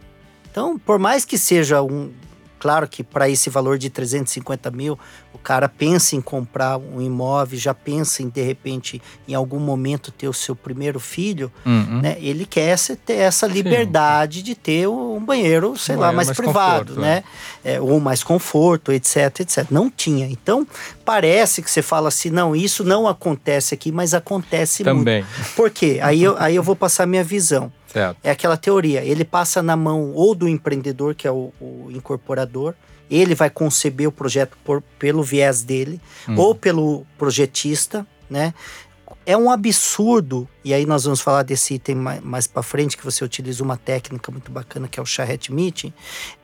Então, 0.51 0.79
por 0.79 0.99
mais 0.99 1.25
que 1.25 1.37
seja 1.37 1.83
um, 1.83 2.13
Claro 2.59 2.89
que 2.89 3.05
para 3.05 3.29
esse 3.29 3.51
valor 3.51 3.79
de 3.79 3.91
350 3.91 4.71
mil, 4.71 4.99
o 5.33 5.39
cara 5.39 5.69
pensa 5.69 6.17
em 6.17 6.21
comprar 6.21 6.79
um 6.79 7.01
imóvel, 7.01 7.59
já 7.59 7.75
pensa 7.75 8.23
em, 8.23 8.29
de 8.29 8.43
repente, 8.43 9.01
em 9.29 9.35
algum 9.35 9.59
momento 9.59 10.11
ter 10.11 10.29
o 10.29 10.33
seu 10.33 10.57
primeiro 10.57 10.99
filho, 10.99 11.53
uhum. 11.65 12.01
né? 12.01 12.17
Ele 12.21 12.47
quer 12.47 12.77
ter 13.05 13.15
essa 13.15 13.47
liberdade 13.47 14.39
Sim. 14.39 14.45
de 14.45 14.55
ter 14.55 14.89
um 14.89 15.23
banheiro, 15.25 15.77
sei 15.77 15.97
um 15.97 16.01
lá, 16.01 16.13
mais, 16.13 16.29
mais, 16.29 16.37
privado, 16.37 16.95
conforto, 16.95 17.01
né? 17.01 17.25
É. 17.65 17.75
É, 17.75 17.81
ou 17.81 18.01
mais 18.01 18.23
conforto, 18.23 18.93
etc, 18.93 19.41
etc. 19.41 19.67
Não 19.71 19.91
tinha. 19.91 20.27
Então, 20.27 20.67
parece 21.05 21.63
que 21.63 21.71
você 21.71 21.83
fala 21.83 22.09
assim, 22.09 22.31
não, 22.31 22.57
isso 22.57 22.83
não 22.83 23.07
acontece 23.07 23.75
aqui, 23.75 23.93
mas 23.93 24.15
acontece 24.15 24.83
Também. 24.83 25.23
muito. 25.23 25.55
Por 25.55 25.71
quê? 25.71 25.99
Aí 26.03 26.23
eu, 26.23 26.37
aí 26.39 26.57
eu 26.57 26.63
vou 26.63 26.75
passar 26.75 27.07
minha 27.07 27.25
visão. 27.25 27.71
Certo. 27.97 28.19
É 28.23 28.31
aquela 28.31 28.59
teoria. 28.59 29.03
Ele 29.03 29.25
passa 29.25 29.63
na 29.63 29.75
mão 29.75 30.13
ou 30.13 30.35
do 30.35 30.47
empreendedor, 30.47 31.15
que 31.15 31.27
é 31.27 31.31
o, 31.31 31.51
o 31.59 31.89
incorporador, 31.91 32.75
ele 33.11 33.35
vai 33.35 33.49
conceber 33.49 34.07
o 34.07 34.13
projeto 34.13 34.59
por, 34.63 34.83
pelo 34.99 35.23
viés 35.23 35.63
dele, 35.63 35.99
hum. 36.29 36.37
ou 36.37 36.55
pelo 36.55 37.07
projetista, 37.17 38.07
né? 38.29 38.53
É 39.25 39.37
um 39.37 39.51
absurdo, 39.51 40.49
e 40.65 40.75
aí 40.75 40.85
nós 40.85 41.05
vamos 41.05 41.21
falar 41.21 41.43
desse 41.43 41.75
item 41.75 41.97
mais, 41.97 42.21
mais 42.23 42.47
para 42.47 42.63
frente, 42.63 42.97
que 42.97 43.05
você 43.05 43.25
utiliza 43.25 43.63
uma 43.63 43.77
técnica 43.77 44.31
muito 44.31 44.53
bacana 44.53 44.87
que 44.87 45.01
é 45.01 45.03
o 45.03 45.07
charrette 45.07 45.53
meeting. 45.53 45.93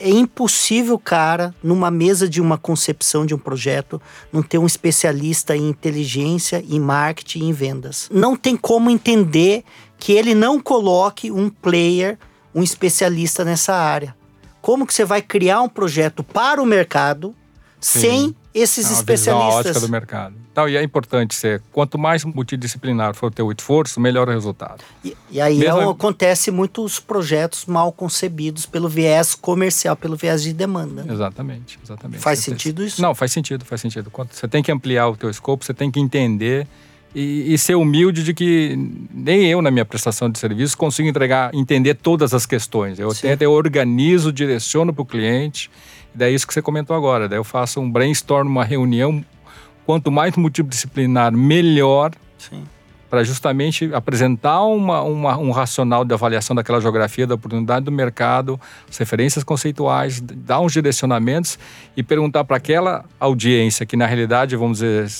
É 0.01 0.09
impossível, 0.09 0.99
cara, 0.99 1.55
numa 1.63 1.91
mesa 1.91 2.29
de 2.29 2.41
uma 2.41 2.59
concepção 2.59 3.27
de 3.27 3.35
um 3.35 3.39
projeto, 3.39 4.01
não 4.33 4.43
ter 4.43 4.59
um 4.59 4.67
especialista 4.67 5.57
em 5.57 5.69
inteligência, 5.69 6.65
em 6.69 6.81
marketing, 6.81 7.49
em 7.49 7.53
vendas. 7.53 8.09
Não 8.11 8.37
tem 8.37 8.57
como 8.57 8.91
entender 8.91 9.65
que 10.03 10.13
ele 10.13 10.35
não 10.35 10.61
coloque 10.61 11.31
um 11.31 11.49
player, 11.49 12.19
um 12.53 12.61
especialista 12.61 13.45
nessa 13.45 13.73
área. 13.73 14.17
Como 14.61 14.85
que 14.85 14.93
você 14.93 15.05
vai 15.05 15.23
criar 15.23 15.63
um 15.63 15.69
projeto 15.69 16.25
para 16.25 16.61
o 16.61 16.67
mercado 16.67 17.33
Sim. 17.81 18.01
sem 18.01 18.37
esses 18.53 18.91
é 18.91 18.95
especialistas? 18.95 19.67
ótica 19.67 19.79
do 19.79 19.89
mercado. 19.89 20.35
Então, 20.51 20.69
e 20.69 20.77
é 20.77 20.83
importante 20.83 21.37
ser, 21.37 21.63
quanto 21.71 21.97
mais 21.97 22.25
multidisciplinar 22.25 23.15
for 23.15 23.29
o 23.29 23.31
teu 23.31 23.53
esforço, 23.53 24.01
melhor 24.01 24.29
o 24.29 24.33
resultado. 24.33 24.83
E, 25.05 25.17
e 25.31 25.41
aí 25.41 25.59
Mesmo... 25.59 25.81
é, 25.81 25.85
acontece 25.89 26.51
muitos 26.51 26.99
projetos 26.99 27.65
mal 27.67 27.93
concebidos 27.93 28.67
pelo 28.67 28.89
viés 28.89 29.37
comercial, 29.37 29.95
pelo 29.95 30.17
viés 30.17 30.43
de 30.43 30.53
demanda. 30.53 31.07
Exatamente, 31.09 31.79
exatamente. 31.81 32.21
Faz 32.21 32.41
você 32.41 32.51
sentido 32.51 32.79
tem... 32.79 32.87
isso? 32.87 33.01
Não, 33.01 33.15
faz 33.15 33.31
sentido, 33.31 33.65
faz 33.65 33.81
sentido. 33.81 34.11
Você 34.33 34.49
tem 34.49 34.65
que 34.65 34.73
ampliar 34.73 35.09
o 35.09 35.17
teu 35.17 35.31
escopo, 35.31 35.65
você 35.65 35.73
tem 35.73 35.93
que 35.93 36.01
entender 36.01 36.67
e, 37.15 37.53
e, 37.53 37.59
ser 37.59 37.75
humilde 37.75 38.25
de 38.25 38.33
que 38.33 38.75
nem 39.13 39.47
eu, 39.47 39.61
na 39.61 39.71
minha 39.71 39.85
prestação 39.85 40.31
de 40.31 40.39
serviço, 40.39 40.77
consigo 40.79 41.09
entregar, 41.09 41.55
entender 41.55 41.95
todas 41.95 42.33
as 42.33 42.47
questões. 42.47 42.99
Eu 42.99 43.11
Sim. 43.11 43.29
tento, 43.29 43.43
eu 43.43 43.53
organizo, 43.53 44.33
direciono 44.33 44.95
para 44.95 45.03
o 45.03 45.07
cliente. 45.07 45.71
E 46.15 46.19
daí 46.19 46.35
isso 46.35 46.47
que 46.47 46.55
você 46.55 46.63
comentou 46.63 46.97
agora. 46.97 47.29
Daí 47.29 47.39
eu 47.39 47.45
faço 47.45 47.81
um 47.81 47.91
brainstorm, 47.91 48.49
uma 48.49 48.65
reunião. 48.65 49.23
Quanto 49.85 50.11
mais 50.11 50.35
multidisciplinar, 50.37 51.33
melhor. 51.33 52.13
Para 53.11 53.23
justamente 53.23 53.91
apresentar 53.93 54.63
uma, 54.63 55.03
uma, 55.03 55.37
um 55.37 55.51
racional 55.51 56.03
de 56.03 56.15
avaliação 56.15 56.57
daquela 56.57 56.81
geografia, 56.81 57.27
da 57.27 57.35
oportunidade 57.35 57.85
do 57.85 57.93
mercado, 57.93 58.59
as 58.89 58.97
referências 58.97 59.45
conceituais, 59.45 60.19
dar 60.19 60.61
uns 60.61 60.73
direcionamentos 60.73 61.59
e 61.95 62.03
perguntar 62.03 62.43
para 62.45 62.57
aquela 62.57 63.05
audiência 63.21 63.85
que, 63.85 63.99
na 63.99 64.07
realidade, 64.07 64.57
vamos 64.57 64.79
dizer, 64.79 65.11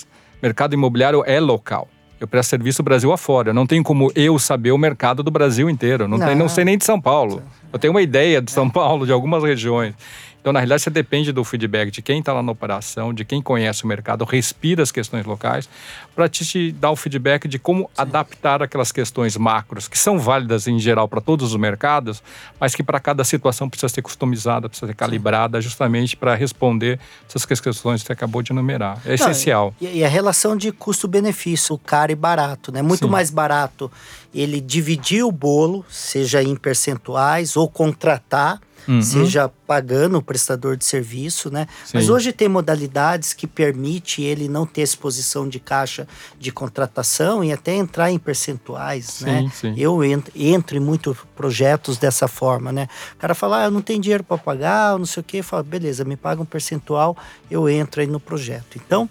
mercado 0.43 0.75
imobiliário 0.75 1.23
é 1.25 1.39
local. 1.39 1.89
Eu 2.21 2.29
presto 2.29 2.51
serviço 2.51 2.83
Brasil 2.85 3.13
afora. 3.13 3.53
Não 3.53 3.67
tem 3.67 3.83
como 3.83 4.13
eu 4.15 4.39
saber 4.39 4.71
o 4.71 4.79
mercado 4.79 5.23
do 5.23 5.31
Brasil 5.31 5.69
inteiro. 5.69 6.07
Não, 6.07 6.19
não. 6.19 6.27
Tem, 6.27 6.37
não 6.37 6.49
sei 6.49 6.65
nem 6.65 6.79
de 6.79 6.85
São 6.85 7.01
Paulo. 7.01 7.43
Eu 7.73 7.79
tenho 7.79 7.93
uma 7.93 8.03
ideia 8.03 8.41
de 8.41 8.53
São 8.53 8.71
Paulo, 8.71 9.05
de 9.05 9.13
algumas 9.13 9.43
regiões. 9.43 9.95
Então, 10.43 10.53
na 10.53 10.59
realidade, 10.59 10.83
você 10.83 10.91
depende 10.91 11.31
do 11.31 11.45
feedback 11.45 11.93
de 11.93 12.03
quem 12.03 12.19
está 12.19 12.33
lá 12.33 12.43
na 12.43 12.51
operação, 12.51 13.15
de 13.15 13.25
quem 13.25 13.41
conhece 13.41 13.85
o 13.85 13.87
mercado, 13.87 14.25
respira 14.25 14.83
as 14.83 14.91
questões 14.91 15.25
locais, 15.25 15.69
para 16.17 16.29
te 16.29 16.73
dar 16.73 16.91
o 16.91 16.97
feedback 16.97 17.47
de 17.47 17.61
como 17.61 17.83
Sim. 17.85 17.89
adaptar 17.97 18.61
aquelas 18.61 18.91
questões 18.91 19.37
macros, 19.37 19.87
que 19.87 19.97
são 19.97 20.19
válidas 20.19 20.67
em 20.67 20.81
geral 20.81 21.07
para 21.07 21.21
todos 21.21 21.53
os 21.53 21.57
mercados, 21.57 22.21
mas 22.59 22.75
que 22.75 22.83
para 22.83 22.99
cada 22.99 23.23
situação 23.23 23.71
precisa 23.71 23.89
ser 23.89 24.03
customizada, 24.03 24.69
precisa 24.69 24.89
ser 24.89 24.97
calibrada, 24.97 25.63
Sim. 25.63 25.69
justamente 25.69 26.17
para 26.17 26.35
responder 26.35 26.99
essas 27.29 27.47
questões 27.47 28.03
que 28.03 28.09
você 28.09 28.13
acabou 28.13 28.43
de 28.43 28.51
enumerar. 28.51 29.01
É 29.05 29.11
Não, 29.11 29.15
essencial. 29.15 29.73
E, 29.81 29.99
e, 29.99 30.05
a 30.05 30.09
relação 30.09 30.57
de 30.57 30.73
custo-benefício, 30.73 31.79
caro 31.79 32.11
e 32.11 32.17
barato, 32.17 32.73
né? 32.73 32.83
Muito 32.83 33.05
Sim. 33.05 33.11
mais 33.13 33.31
barato 33.31 33.89
ele 34.35 34.61
dividir 34.61 35.23
o 35.23 35.31
bolo, 35.31 35.85
seja 35.89 36.43
em 36.43 36.57
percentuais 36.57 37.57
ou 37.57 37.69
contratar 37.69 38.61
uhum. 38.87 39.03
seja 39.03 39.51
pagando 39.67 40.19
o 40.19 40.23
prestador 40.23 40.77
de 40.77 40.85
serviço, 40.85 41.51
né? 41.51 41.67
Sim. 41.85 41.93
Mas 41.95 42.09
hoje 42.09 42.33
tem 42.33 42.49
modalidades 42.49 43.33
que 43.33 43.47
permite 43.47 44.23
ele 44.23 44.49
não 44.49 44.67
ter 44.67 44.83
exposição 44.83 45.49
de 45.49 45.59
caixa 45.59 46.07
de 46.39 46.51
contratação 46.53 47.43
e 47.43 47.53
até 47.53 47.75
entrar 47.75 48.11
em 48.11 48.19
percentuais, 48.19 49.07
sim, 49.07 49.25
né? 49.25 49.51
Sim. 49.55 49.75
Eu 49.77 50.03
entro, 50.05 50.33
entro 50.37 50.77
em 50.77 50.81
muitos 50.81 51.17
projetos 51.37 51.97
dessa 51.97 52.29
forma, 52.29 52.73
né? 52.73 52.89
O 53.15 53.17
cara 53.19 53.35
fala, 53.35 53.63
ah, 53.63 53.65
eu 53.65 53.71
não 53.71 53.83
tenho 53.83 54.01
dinheiro 54.01 54.25
para 54.25 54.39
pagar, 54.39 54.99
não 54.99 55.07
sei 55.07 55.21
o 55.21 55.25
quê, 55.25 55.43
fala, 55.43 55.63
beleza, 55.63 56.05
me 56.05 56.17
paga 56.17 56.43
um 56.43 56.47
percentual, 56.47 57.17
eu 57.51 57.69
entro 57.69 58.01
aí 58.01 58.07
no 58.07 58.21
projeto. 58.21 58.77
Então, 58.77 59.09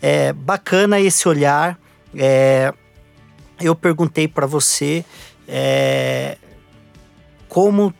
é 0.00 0.32
bacana 0.32 1.00
esse 1.00 1.28
olhar. 1.28 1.78
É, 2.14 2.72
eu 3.60 3.74
perguntei 3.74 4.26
para 4.26 4.46
você 4.46 5.04
é, 5.46 6.36
como 7.48 7.94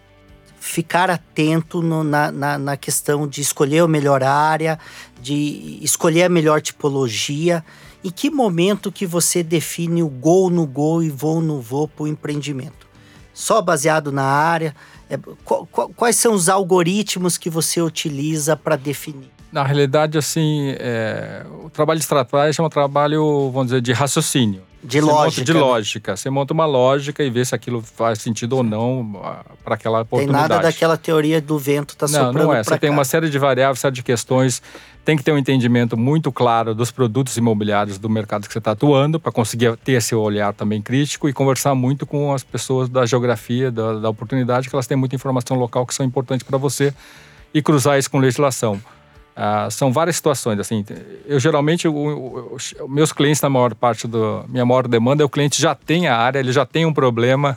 ficar 0.63 1.11
atento 1.11 1.83
no, 1.83 2.05
na, 2.05 2.31
na, 2.31 2.57
na, 2.57 2.77
questão 2.77 3.27
de 3.27 3.41
escolher 3.41 3.81
a 3.81 3.89
melhor 3.89 4.23
área, 4.23 4.79
de 5.21 5.81
escolher 5.83 6.23
a 6.23 6.29
melhor 6.29 6.63
tipologia. 6.63 7.65
Em 8.05 8.11
que 8.11 8.31
momento 8.31 8.93
que 8.93 9.05
você 9.05 9.43
define 9.43 10.05
o 10.05 10.09
gol 10.09 10.51
no 10.51 10.65
gol 10.65 11.03
e 11.03 11.11
voo 11.11 11.41
no 11.41 11.61
voo 11.61 11.89
para 11.89 12.05
o 12.05 12.07
empreendimento? 12.07 12.87
Só 13.35 13.61
baseado 13.61 14.13
na 14.13 14.23
área? 14.23 14.73
É, 15.11 15.19
quais 15.97 16.15
são 16.15 16.33
os 16.33 16.49
algoritmos 16.49 17.37
que 17.37 17.51
você 17.51 17.83
utiliza 17.83 18.57
para 18.57 18.77
definir? 18.77 19.33
Na 19.51 19.65
realidade, 19.65 20.17
assim, 20.17 20.77
é, 20.79 21.45
o 21.65 21.71
trabalho 21.71 21.99
de 21.99 22.05
estratégia 22.05 22.63
é 22.63 22.65
um 22.65 22.69
trabalho, 22.69 23.51
vamos 23.51 23.67
dizer, 23.67 23.81
de 23.81 23.93
raciocínio. 23.93 24.63
De 24.83 25.01
você 25.01 25.13
lógica. 25.13 25.45
de 25.45 25.55
né? 25.55 25.61
lógica. 25.61 26.17
Você 26.17 26.29
monta 26.29 26.53
uma 26.53 26.67
lógica 26.67 27.23
e 27.23 27.31
vê 27.31 27.45
se 27.45 27.55
aquilo 27.55 27.81
faz 27.81 28.21
sentido 28.21 28.57
ou 28.57 28.63
não 28.65 29.21
ah, 29.23 29.45
para 29.63 29.77
aquela 29.77 30.01
oportunidade. 30.01 30.49
Tem 30.49 30.57
nada 30.57 30.63
daquela 30.63 30.97
teoria 30.97 31.41
do 31.41 31.57
vento 31.57 31.97
tá 31.97 32.09
soprando 32.09 32.35
Não, 32.35 32.45
não 32.47 32.55
é. 32.55 32.65
Você 32.65 32.71
cá. 32.71 32.79
tem 32.79 32.91
uma 32.91 33.05
série 33.05 33.31
de 33.31 33.39
variáveis, 33.39 33.79
série 33.79 33.95
de 33.95 34.03
questões. 34.03 34.61
Tem 35.05 35.17
que 35.17 35.23
ter 35.23 35.33
um 35.33 35.39
entendimento 35.39 35.97
muito 35.97 36.33
claro 36.33 36.75
dos 36.75 36.91
produtos 36.91 37.37
imobiliários 37.37 37.99
do 37.99 38.09
mercado 38.09 38.47
que 38.47 38.53
você 38.53 38.59
está 38.59 38.73
atuando 38.73 39.21
para 39.21 39.31
conseguir 39.31 39.77
ter 39.79 39.93
esse 39.93 40.15
olhar 40.15 40.53
também 40.53 40.83
crítico 40.83 41.29
e 41.29 41.33
conversar 41.33 41.75
muito 41.75 42.05
com 42.05 42.33
as 42.33 42.43
pessoas 42.43 42.89
da 42.89 43.07
geografia, 43.07 43.71
da, 43.71 43.99
da 43.99 44.09
oportunidade, 44.09 44.69
que 44.69 44.75
elas 44.75 44.87
têm 44.87 44.97
muita 44.97 45.15
informação 45.15 45.57
local 45.57 45.87
que 45.87 45.95
são 45.95 46.05
importantes 46.05 46.47
para 46.47 46.59
você 46.59 46.93
e 47.55 47.63
cruzar 47.63 47.99
isso 47.99 48.11
com 48.11 48.19
legislação. 48.19 48.81
Ah, 49.35 49.69
são 49.71 49.91
várias 49.91 50.17
situações, 50.17 50.59
assim, 50.61 50.85
eu 51.27 51.41
geralmente, 51.41 51.89
o, 51.89 52.55
meus 52.87 53.15
clientes, 53.15 53.41
na 53.41 53.49
maior 53.49 53.75
parte 53.75 54.07
da 54.07 54.45
minha 54.47 54.67
maior 54.67 54.87
demanda, 54.87 55.23
é 55.23 55.27
o 55.27 55.29
cliente 55.29 55.59
já 55.61 55.75
tem 55.75 56.07
a 56.07 56.15
área, 56.15 56.39
ele 56.39 56.53
já 56.53 56.67
tem 56.67 56.85
um 56.85 56.93
problema, 56.93 57.57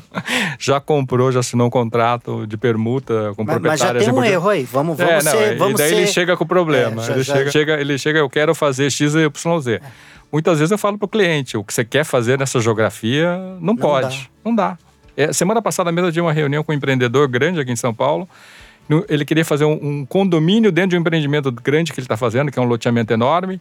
já 0.58 0.80
comprou, 0.80 1.30
já 1.30 1.40
assinou 1.40 1.66
um 1.66 1.70
contrato 1.70 2.46
de 2.46 2.56
permuta 2.56 3.32
com 3.36 3.44
Mas, 3.44 3.60
mas 3.60 3.80
já 3.80 3.88
tem 3.92 3.96
um 3.98 4.02
importantes. 4.04 4.32
erro 4.32 4.48
aí. 4.48 4.62
Vamos, 4.64 4.96
vamos 4.96 5.12
É, 5.12 5.22
não, 5.22 5.32
ser. 5.32 5.52
e 5.52 5.56
Vamos 5.58 5.78
daí 5.78 5.88
ser... 5.90 5.96
ele 5.96 6.06
chega 6.06 6.36
com 6.38 6.44
o 6.44 6.46
problema. 6.46 7.02
É, 7.02 7.06
já- 7.06 7.12
ele, 7.14 7.22
já- 7.22 7.34
chega, 7.36 7.50
chega- 7.50 7.80
ele 7.80 7.98
chega, 7.98 8.18
eu 8.20 8.30
quero 8.30 8.54
fazer 8.54 8.90
X, 8.90 9.14
Y, 9.14 9.60
Z. 9.60 9.80
Muitas 10.32 10.58
vezes 10.58 10.70
eu 10.70 10.78
falo 10.78 10.96
para 10.96 11.06
o 11.06 11.08
cliente, 11.08 11.56
o 11.56 11.64
que 11.64 11.74
você 11.74 11.84
quer 11.84 12.04
fazer 12.04 12.38
nessa 12.38 12.60
geografia, 12.60 13.36
não, 13.60 13.76
pode. 13.76 14.30
Não 14.44 14.54
dá. 14.54 14.78
É, 15.16 15.32
semana 15.32 15.60
passada 15.60 15.90
mesmo 15.92 16.08
eu 16.08 16.12
tive 16.12 16.22
uma 16.22 16.32
reunião 16.32 16.62
com 16.64 16.72
um 16.72 16.74
empreendedor 16.74 17.26
grande 17.28 17.60
aqui 17.60 17.70
em 17.72 17.76
São 17.76 17.92
Paulo. 17.92 18.28
No- 18.88 19.04
Ele 19.08 19.24
queria 19.24 19.44
fazer 19.44 19.64
um, 19.64 19.78
um 20.00 20.06
condomínio 20.06 20.70
dentro 20.72 20.90
de 20.90 20.96
um 20.96 21.00
empreendimento 21.00 21.50
grande 21.52 21.92
que 21.92 22.00
ele 22.00 22.04
está 22.04 22.16
fazendo, 22.16 22.50
que 22.50 22.58
é 22.58 22.62
um 22.62 22.66
loteamento 22.66 23.12
enorme. 23.12 23.60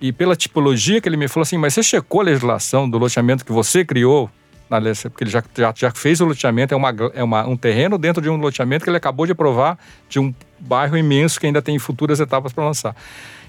E 0.00 0.12
pela 0.12 0.34
tipologia 0.36 1.00
que 1.00 1.08
ele 1.08 1.16
me 1.16 1.28
falou 1.28 1.42
assim, 1.42 1.56
mas 1.56 1.74
você 1.74 1.82
checou 1.82 2.20
a 2.20 2.24
legislação 2.24 2.88
do 2.88 2.98
loteamento 2.98 3.44
que 3.44 3.52
você 3.52 3.84
criou? 3.84 4.30
Na 4.68 4.80
Porque 4.80 5.24
ele 5.24 5.30
já, 5.30 5.42
já, 5.56 5.72
já 5.76 5.90
fez 5.90 6.20
o 6.20 6.24
loteamento, 6.24 6.72
é, 6.74 6.76
uma, 6.76 6.94
é 7.14 7.22
uma, 7.22 7.46
um 7.46 7.56
terreno 7.56 7.98
dentro 7.98 8.22
de 8.22 8.28
um 8.30 8.36
loteamento 8.36 8.82
que 8.84 8.90
ele 8.90 8.96
acabou 8.96 9.26
de 9.26 9.32
aprovar 9.32 9.78
de 10.08 10.18
um 10.18 10.34
bairro 10.58 10.96
imenso 10.96 11.38
que 11.38 11.46
ainda 11.46 11.60
tem 11.60 11.78
futuras 11.78 12.18
etapas 12.18 12.52
para 12.52 12.64
lançar. 12.64 12.96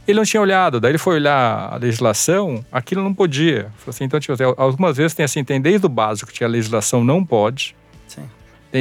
Ele 0.08 0.18
não 0.18 0.26
tinha 0.26 0.40
olhado, 0.42 0.80
daí 0.80 0.92
ele 0.92 0.98
foi 0.98 1.16
olhar 1.16 1.74
a 1.74 1.78
legislação, 1.78 2.64
aquilo 2.72 3.02
não 3.02 3.14
podia. 3.14 3.72
Assim, 3.88 4.04
então, 4.04 4.20
tipo, 4.20 4.34
assim, 4.34 4.44
algumas 4.56 4.98
vezes 4.98 5.16
tem 5.16 5.24
assim, 5.24 5.44
tem 5.44 5.60
desde 5.60 5.86
o 5.86 5.90
básico 5.90 6.32
que 6.32 6.44
a 6.44 6.48
legislação 6.48 7.04
não 7.04 7.26
pode, 7.26 7.76
Sim. 8.08 8.24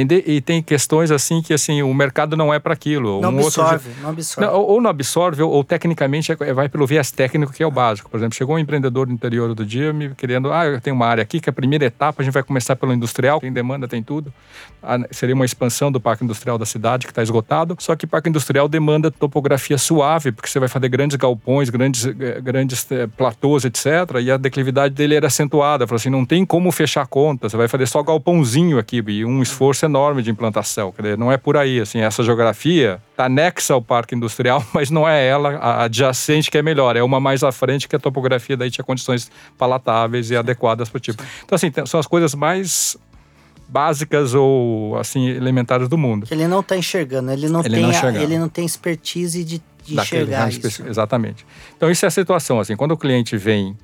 E 0.01 0.41
tem 0.41 0.61
questões 0.61 1.11
assim 1.11 1.41
que 1.41 1.53
assim 1.53 1.81
o 1.81 1.93
mercado 1.93 2.35
não 2.35 2.53
é 2.53 2.59
para 2.59 2.73
aquilo. 2.73 3.21
Não 3.21 3.29
Um 3.31 3.39
outro 3.41 3.61
absorve, 3.61 3.89
não 4.01 4.09
absorve. 4.09 4.51
não, 4.51 4.59
ou, 4.61 4.81
não 4.81 4.89
absorve, 4.89 5.41
ou, 5.41 5.51
ou 5.51 5.63
tecnicamente 5.63 6.31
é- 6.31 6.53
vai 6.53 6.67
pelo 6.69 6.85
viés 6.85 7.11
técnico, 7.11 7.53
que 7.53 7.63
é 7.63 7.67
o 7.67 7.71
básico. 7.71 8.09
Por 8.09 8.17
exemplo, 8.17 8.35
chegou 8.35 8.55
um 8.55 8.59
empreendedor 8.59 9.05
do 9.07 9.13
interior 9.13 9.53
do 9.53 9.65
dia 9.65 9.93
me 9.93 10.13
querendo, 10.15 10.51
ah, 10.51 10.65
eu 10.65 10.81
tenho 10.81 10.95
uma 10.95 11.05
área 11.05 11.21
aqui 11.21 11.39
que 11.39 11.49
a 11.49 11.53
primeira 11.53 11.85
etapa 11.85 12.21
a 12.21 12.25
gente 12.25 12.33
vai 12.33 12.43
começar 12.43 12.75
pelo 12.75 12.93
industrial, 12.93 13.39
tem 13.39 13.51
demanda, 13.51 13.87
tem 13.87 14.01
tudo. 14.03 14.33
Ah, 14.81 14.99
seria 15.11 15.33
uma 15.35 15.45
expansão 15.45 15.91
do 15.91 15.99
parque 15.99 16.23
industrial 16.23 16.57
da 16.57 16.65
cidade, 16.65 17.05
que 17.05 17.11
está 17.11 17.23
esgotado. 17.23 17.75
Só 17.79 17.95
que 17.95 18.05
parque 18.05 18.29
industrial 18.29 18.67
demanda 18.67 19.09
topografia 19.09 19.77
suave, 19.77 20.31
porque 20.31 20.49
você 20.49 20.59
vai 20.59 20.67
fazer 20.69 20.89
grandes 20.89 21.15
galpões, 21.15 21.69
grandes, 21.69 22.05
eh, 22.05 22.41
grandes 22.41 22.85
eh, 22.91 23.07
platôs, 23.17 23.65
etc. 23.65 23.85
E 24.21 24.29
a 24.31 24.37
declividade 24.37 24.93
dele 24.93 25.15
era 25.15 25.27
acentuada. 25.27 25.87
Falou 25.87 25.97
assim, 25.97 26.09
não 26.09 26.25
tem 26.25 26.45
como 26.45 26.71
fechar 26.71 27.01
a 27.01 27.05
conta, 27.05 27.49
você 27.49 27.57
vai 27.57 27.67
fazer 27.67 27.87
só 27.87 28.03
galpãozinho 28.03 28.77
aqui, 28.77 29.03
e 29.07 29.25
um 29.25 29.41
esforço 29.41 29.84
enorme 29.85 30.21
de 30.21 30.29
implantação. 30.31 30.91
Quer 30.91 31.01
dizer, 31.01 31.17
não 31.17 31.31
é 31.31 31.37
por 31.37 31.55
aí, 31.57 31.79
assim, 31.79 31.99
essa 31.99 32.23
geografia 32.23 33.01
está 33.11 33.25
anexa 33.25 33.73
ao 33.73 33.81
parque 33.81 34.13
industrial, 34.15 34.63
mas 34.73 34.89
não 34.91 35.07
é 35.07 35.25
ela 35.25 35.55
a 35.57 35.83
adjacente 35.83 36.51
que 36.51 36.57
é 36.57 36.61
melhor, 36.61 36.95
é 36.95 37.03
uma 37.03 37.19
mais 37.19 37.43
à 37.43 37.51
frente 37.51 37.87
que 37.87 37.95
a 37.95 37.99
topografia 37.99 38.57
daí 38.57 38.69
tinha 38.69 38.83
condições 38.83 39.31
palatáveis 39.57 40.29
e 40.31 40.35
adequadas 40.35 40.89
para 40.89 40.97
o 40.97 40.99
tipo. 40.99 41.23
Então, 41.43 41.55
assim, 41.55 41.71
são 41.85 41.99
as 41.99 42.07
coisas 42.07 42.35
mais 42.35 42.97
básicas 43.67 44.33
ou, 44.33 44.97
assim, 44.97 45.27
elementares 45.29 45.87
do 45.89 45.97
mundo. 45.97 46.27
Ele 46.29 46.47
não 46.47 46.59
está 46.59 46.77
enxergando, 46.77 47.31
ele 47.31 47.49
não, 47.49 47.61
Ele 47.61 47.69
tem 47.75 47.81
não 47.83 47.89
a- 47.89 48.21
ele 48.21 48.37
não 48.37 48.47
tem 48.49 48.65
expertise 48.65 49.43
de, 49.43 49.61
de 49.83 49.95
enxergar 49.99 50.49
isso. 50.49 50.85
Exatamente. 50.87 51.45
Então, 51.75 51.89
isso 51.89 52.05
é 52.05 52.07
a 52.07 52.11
situação. 52.11 52.59
Assim, 52.59 52.75
quando 52.75 52.91
o 52.91 52.97
cliente 52.97 53.35
vem 53.37 53.75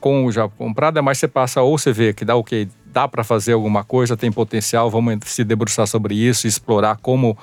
com 0.00 0.30
já 0.32 0.48
comprado, 0.48 0.98
é 0.98 1.02
mais 1.02 1.18
você 1.18 1.28
passa 1.28 1.62
ou 1.62 1.76
você 1.78 1.92
vê 1.92 2.12
que 2.12 2.24
dá 2.24 2.34
o 2.34 2.42
que 2.42 2.68
dá 2.86 3.06
para 3.06 3.22
fazer 3.22 3.52
alguma 3.52 3.84
coisa, 3.84 4.16
tem 4.16 4.32
potencial, 4.32 4.90
vamos 4.90 5.18
se 5.26 5.44
debruçar 5.44 5.86
sobre 5.86 6.14
isso, 6.14 6.46
explorar 6.46 6.96
como 6.96 7.36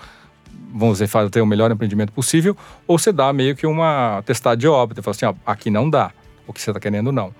vamos 0.73 0.95
dizer, 0.95 1.07
fazer 1.07 1.41
o 1.41 1.45
melhor 1.45 1.71
empreendimento 1.71 2.11
possível, 2.11 2.55
ou 2.85 2.97
você 2.97 3.11
dá 3.11 3.31
meio 3.31 3.55
que 3.55 3.65
uma 3.65 4.21
testada 4.25 4.57
de 4.57 4.67
óbito, 4.67 5.01
fala 5.01 5.15
assim, 5.15 5.25
ó, 5.25 5.33
aqui 5.45 5.69
não 5.69 5.89
dá, 5.89 6.11
o 6.45 6.53
que 6.53 6.61
você 6.61 6.69
está 6.69 6.79
querendo 6.79 7.11
não. 7.11 7.33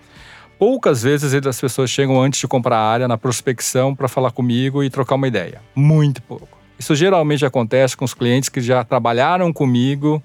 Poucas 0.57 1.03
vezes 1.03 1.34
as 1.34 1.61
pessoas 1.61 1.89
chegam 1.89 2.20
antes 2.22 2.39
de 2.39 2.47
comprar 2.47 2.78
a 2.78 2.89
área 2.89 3.07
na 3.07 3.18
prospecção 3.18 3.93
para 3.93 4.07
falar 4.07 4.32
comigo 4.32 4.84
e 4.84 4.89
trocar 4.89 5.15
uma 5.15 5.28
ideia. 5.28 5.61
Muito 5.76 6.22
pouco. 6.24 6.57
Isso 6.80 6.95
geralmente 6.95 7.45
acontece 7.45 7.95
com 7.95 8.05
os 8.05 8.13
clientes 8.13 8.49
que 8.49 8.59
já 8.59 8.84
trabalharam 8.84 9.53
comigo 9.53 10.22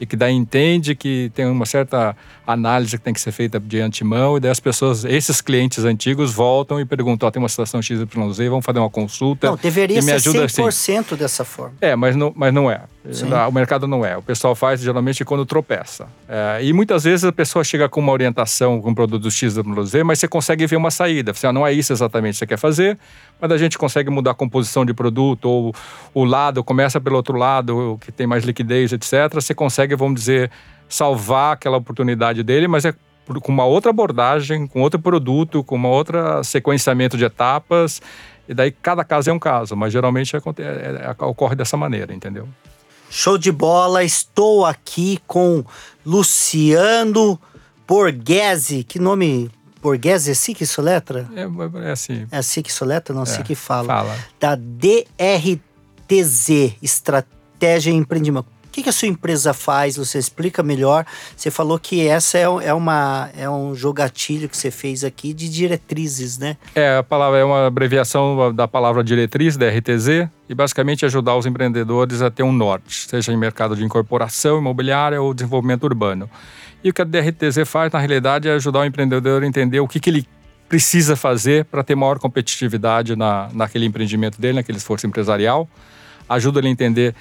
e 0.00 0.06
que 0.06 0.16
daí 0.16 0.32
entende 0.32 0.94
que 0.94 1.30
tem 1.34 1.46
uma 1.46 1.66
certa 1.66 2.16
análise 2.46 2.96
que 2.96 3.02
tem 3.02 3.14
que 3.14 3.20
ser 3.20 3.32
feita 3.32 3.58
de 3.58 3.80
antemão 3.80 4.36
e 4.36 4.40
daí 4.40 4.50
as 4.50 4.60
pessoas, 4.60 5.04
esses 5.04 5.40
clientes 5.40 5.84
antigos 5.84 6.32
voltam 6.32 6.80
e 6.80 6.84
perguntam, 6.84 7.26
ó, 7.26 7.30
tem 7.30 7.42
uma 7.42 7.48
situação 7.48 7.80
XYZ, 7.80 8.04
vamos 8.48 8.64
fazer 8.64 8.78
uma 8.78 8.90
consulta. 8.90 9.48
Não, 9.48 9.56
deveria 9.56 9.98
e 9.98 10.02
me 10.02 10.06
ser 10.06 10.14
ajuda 10.14 10.44
assim. 10.44 10.62
100% 10.62 11.16
dessa 11.16 11.44
forma. 11.44 11.74
É, 11.80 11.96
mas 11.96 12.14
não, 12.16 12.32
mas 12.34 12.52
não 12.52 12.70
é. 12.70 12.82
Sim. 13.12 13.26
O 13.32 13.52
mercado 13.52 13.86
não 13.86 14.04
é. 14.04 14.16
O 14.16 14.22
pessoal 14.22 14.54
faz 14.54 14.80
geralmente 14.80 15.24
quando 15.24 15.44
tropeça. 15.44 16.06
É, 16.28 16.60
e 16.62 16.72
muitas 16.72 17.04
vezes 17.04 17.24
a 17.24 17.32
pessoa 17.32 17.62
chega 17.62 17.88
com 17.88 18.00
uma 18.00 18.12
orientação 18.12 18.80
com 18.80 18.90
um 18.90 18.94
produto 18.94 19.30
XYZ, 19.30 19.58
mas 20.04 20.18
você 20.18 20.28
consegue 20.28 20.66
ver 20.66 20.76
uma 20.76 20.90
saída. 20.90 21.32
Você, 21.34 21.46
ah, 21.46 21.52
não 21.52 21.66
é 21.66 21.72
isso 21.72 21.92
exatamente 21.92 22.34
que 22.34 22.38
você 22.38 22.46
quer 22.46 22.56
fazer, 22.56 22.98
mas 23.40 23.50
a 23.50 23.58
gente 23.58 23.76
consegue 23.76 24.08
mudar 24.10 24.30
a 24.30 24.34
composição 24.34 24.86
de 24.86 24.94
produto, 24.94 25.44
ou 25.46 25.74
o 26.14 26.24
lado, 26.24 26.64
começa 26.64 27.00
pelo 27.00 27.16
outro 27.16 27.36
lado, 27.36 27.98
que 28.00 28.10
tem 28.10 28.26
mais 28.26 28.44
liquidez, 28.44 28.92
etc. 28.92 29.32
Você 29.34 29.54
consegue, 29.54 29.94
vamos 29.94 30.18
dizer, 30.20 30.50
salvar 30.88 31.54
aquela 31.54 31.76
oportunidade 31.76 32.42
dele, 32.42 32.66
mas 32.68 32.84
é 32.84 32.94
com 33.42 33.50
uma 33.52 33.64
outra 33.64 33.90
abordagem, 33.90 34.66
com 34.66 34.82
outro 34.82 34.98
produto, 35.00 35.64
com 35.64 35.76
uma 35.76 35.88
outra 35.88 36.44
sequenciamento 36.44 37.16
de 37.16 37.24
etapas. 37.24 38.02
E 38.46 38.52
daí 38.52 38.70
cada 38.70 39.02
caso 39.04 39.30
é 39.30 39.32
um 39.32 39.38
caso, 39.38 39.74
mas 39.74 39.92
geralmente 39.92 40.36
aconte- 40.36 40.60
é- 40.62 41.06
é- 41.18 41.24
ocorre 41.24 41.56
dessa 41.56 41.76
maneira, 41.76 42.12
entendeu? 42.12 42.46
Show 43.10 43.38
de 43.38 43.50
bola, 43.50 44.04
estou 44.04 44.66
aqui 44.66 45.18
com 45.26 45.64
Luciano 46.04 47.40
Borghese. 47.88 48.84
Que 48.84 48.98
nome? 48.98 49.50
Borghese, 49.80 50.30
é 50.30 50.32
assim 50.32 50.52
que 50.54 50.64
isso 50.64 50.82
letra? 50.82 51.28
É, 51.36 51.46
é 51.88 51.90
assim. 51.92 52.26
É 52.30 52.38
assim 52.38 52.60
que 52.62 52.70
isso 52.70 52.84
letra? 52.84 53.14
Não 53.14 53.24
sei 53.26 53.42
que 53.42 53.54
fala. 53.54 53.86
Fala. 53.86 54.16
Da 54.40 54.54
DRTZ, 56.08 56.74
Estratégia 56.82 57.90
e 57.90 57.94
Empreendimento. 57.94 58.46
Que, 58.74 58.82
que 58.82 58.88
a 58.88 58.92
sua 58.92 59.06
empresa 59.06 59.54
faz? 59.54 59.96
Você 59.96 60.18
explica 60.18 60.60
melhor. 60.60 61.06
Você 61.36 61.48
falou 61.48 61.78
que 61.78 62.08
essa 62.08 62.38
é, 62.38 62.42
é, 62.42 62.74
uma, 62.74 63.30
é 63.38 63.48
um 63.48 63.72
jogatilho 63.72 64.48
que 64.48 64.56
você 64.56 64.68
fez 64.68 65.04
aqui 65.04 65.32
de 65.32 65.48
diretrizes, 65.48 66.38
né? 66.38 66.56
É, 66.74 66.96
a 66.96 67.02
palavra 67.04 67.38
é 67.38 67.44
uma 67.44 67.68
abreviação 67.68 68.52
da 68.52 68.66
palavra 68.66 69.04
diretriz, 69.04 69.56
da 69.56 69.68
RTZ, 69.68 70.28
e 70.48 70.54
basicamente 70.56 71.06
ajudar 71.06 71.36
os 71.36 71.46
empreendedores 71.46 72.20
a 72.20 72.32
ter 72.32 72.42
um 72.42 72.50
norte, 72.50 73.06
seja 73.08 73.32
em 73.32 73.36
mercado 73.36 73.76
de 73.76 73.84
incorporação 73.84 74.58
imobiliária 74.58 75.22
ou 75.22 75.32
desenvolvimento 75.32 75.84
urbano. 75.84 76.28
E 76.82 76.90
o 76.90 76.92
que 76.92 77.00
a 77.00 77.04
DRTZ 77.04 77.58
faz, 77.66 77.92
na 77.92 78.00
realidade, 78.00 78.48
é 78.48 78.54
ajudar 78.54 78.80
o 78.80 78.84
empreendedor 78.84 79.44
a 79.44 79.46
entender 79.46 79.78
o 79.78 79.86
que, 79.86 80.00
que 80.00 80.10
ele 80.10 80.26
precisa 80.68 81.14
fazer 81.14 81.64
para 81.66 81.84
ter 81.84 81.94
maior 81.94 82.18
competitividade 82.18 83.14
na, 83.14 83.48
naquele 83.52 83.86
empreendimento 83.86 84.40
dele, 84.40 84.54
naquele 84.54 84.78
esforço 84.78 85.06
empresarial. 85.06 85.68
Ajuda 86.28 86.58
ele 86.58 86.66
a 86.68 86.70
entender, 86.70 87.14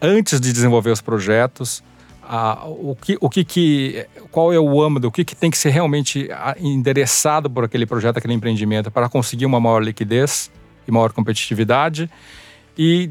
antes 0.00 0.40
de 0.40 0.52
desenvolver 0.52 0.90
os 0.90 1.00
projetos, 1.00 1.82
a- 2.22 2.64
o 2.66 2.96
que, 3.00 3.16
o 3.20 3.28
que, 3.30 3.44
que 3.44 4.06
qual 4.30 4.52
é 4.52 4.58
o 4.60 4.82
âmbito, 4.82 5.08
o 5.08 5.10
que, 5.10 5.24
que 5.24 5.34
tem 5.34 5.50
que 5.50 5.58
ser 5.58 5.70
realmente 5.70 6.28
endereçado 6.60 7.48
por 7.48 7.64
aquele 7.64 7.86
projeto, 7.86 8.18
aquele 8.18 8.34
empreendimento, 8.34 8.90
para 8.90 9.08
conseguir 9.08 9.46
uma 9.46 9.58
maior 9.60 9.82
liquidez 9.82 10.50
e 10.86 10.92
maior 10.92 11.12
competitividade 11.12 12.10
e 12.76 13.10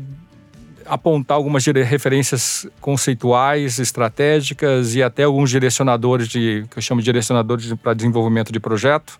apontar 0.86 1.36
algumas 1.36 1.66
referências 1.66 2.66
conceituais, 2.80 3.78
estratégicas 3.78 4.96
e 4.96 5.04
até 5.04 5.24
alguns 5.24 5.50
direcionadores 5.50 6.30
de 6.30 6.66
que 6.72 6.78
eu 6.78 6.82
chamo 6.82 7.02
de 7.02 7.06
direcionadores 7.06 7.74
para 7.74 7.94
desenvolvimento 7.94 8.54
de 8.54 8.60
projeto, 8.60 9.20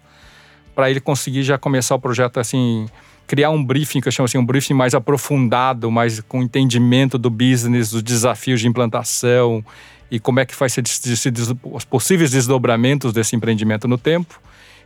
para 0.74 0.90
ele 0.90 1.02
conseguir 1.02 1.44
já 1.44 1.58
começar 1.58 1.96
o 1.96 2.00
projeto 2.00 2.40
assim 2.40 2.86
criar 3.28 3.50
um 3.52 3.64
briefing 3.64 4.00
que 4.02 4.08
eu 4.08 4.12
chamo 4.12 4.26
assim 4.26 4.38
um 4.38 4.46
briefing 4.46 4.74
mais 4.74 4.96
aprofundado, 4.96 5.92
mais 5.92 6.22
com 6.22 6.42
entendimento 6.42 7.18
do 7.18 7.30
business, 7.30 7.92
dos 7.92 8.02
desafios 8.02 8.62
de 8.62 8.68
implantação 8.68 9.64
e 10.10 10.20
como 10.20 10.40
é 10.40 10.46
que 10.46 10.56
des- 10.82 11.20
se 11.20 11.32
os 11.64 11.84
possíveis 11.84 12.32
desdobramentos 12.32 13.12
desse 13.12 13.36
empreendimento 13.36 13.88
no 13.88 13.98
tempo. 13.98 14.40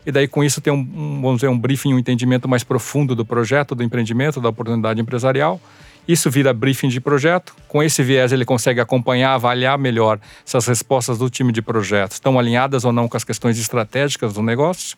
E 0.04 0.12
daí 0.12 0.28
com 0.28 0.44
isso 0.44 0.60
tem 0.60 0.74
um, 0.74 0.78
um, 0.78 1.22
vamos 1.22 1.36
dizer 1.38 1.48
um 1.50 1.58
briefing, 1.58 1.94
um 1.94 2.00
entendimento 2.00 2.50
mais 2.50 2.64
profundo 2.64 3.16
do 3.16 3.24
projeto, 3.24 3.76
do 3.76 3.84
empreendimento, 3.84 4.42
da 4.42 4.50
oportunidade 4.50 5.00
empresarial. 5.00 5.62
Isso 6.08 6.32
vira 6.32 6.52
briefing 6.52 6.88
de 6.88 7.00
projeto. 7.00 7.54
Com 7.68 7.84
esse 7.84 8.02
viés 8.02 8.32
ele 8.32 8.44
consegue 8.44 8.80
acompanhar, 8.82 9.36
avaliar 9.36 9.78
melhor 9.78 10.20
se 10.44 10.58
as 10.58 10.66
respostas 10.66 11.20
do 11.20 11.30
time 11.30 11.52
de 11.52 11.62
projeto 11.62 12.14
estão 12.14 12.40
alinhadas 12.40 12.84
ou 12.84 12.92
não 12.92 13.08
com 13.08 13.16
as 13.16 13.24
questões 13.24 13.60
estratégicas 13.60 14.34
do 14.34 14.42
negócio. 14.42 14.98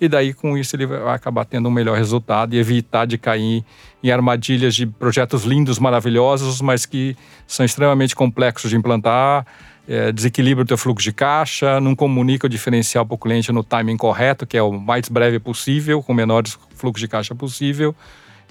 E 0.00 0.08
daí, 0.08 0.34
com 0.34 0.58
isso, 0.58 0.76
ele 0.76 0.86
vai 0.86 1.14
acabar 1.14 1.44
tendo 1.44 1.68
um 1.68 1.72
melhor 1.72 1.96
resultado 1.96 2.54
e 2.54 2.58
evitar 2.58 3.06
de 3.06 3.16
cair 3.16 3.64
em 4.02 4.10
armadilhas 4.10 4.74
de 4.74 4.86
projetos 4.86 5.44
lindos, 5.44 5.78
maravilhosos, 5.78 6.60
mas 6.60 6.84
que 6.84 7.16
são 7.46 7.64
extremamente 7.64 8.14
complexos 8.14 8.70
de 8.70 8.76
implantar, 8.76 9.46
é, 9.88 10.12
desequilibra 10.12 10.64
o 10.64 10.66
teu 10.66 10.76
fluxo 10.76 11.04
de 11.04 11.12
caixa, 11.12 11.80
não 11.80 11.94
comunica 11.94 12.46
o 12.46 12.50
diferencial 12.50 13.06
para 13.06 13.14
o 13.14 13.18
cliente 13.18 13.50
no 13.52 13.64
timing 13.64 13.96
correto, 13.96 14.46
que 14.46 14.56
é 14.56 14.62
o 14.62 14.72
mais 14.72 15.08
breve 15.08 15.38
possível, 15.38 16.02
com 16.02 16.12
o 16.12 16.16
menor 16.16 16.44
fluxo 16.74 17.00
de 17.00 17.08
caixa 17.08 17.34
possível, 17.34 17.94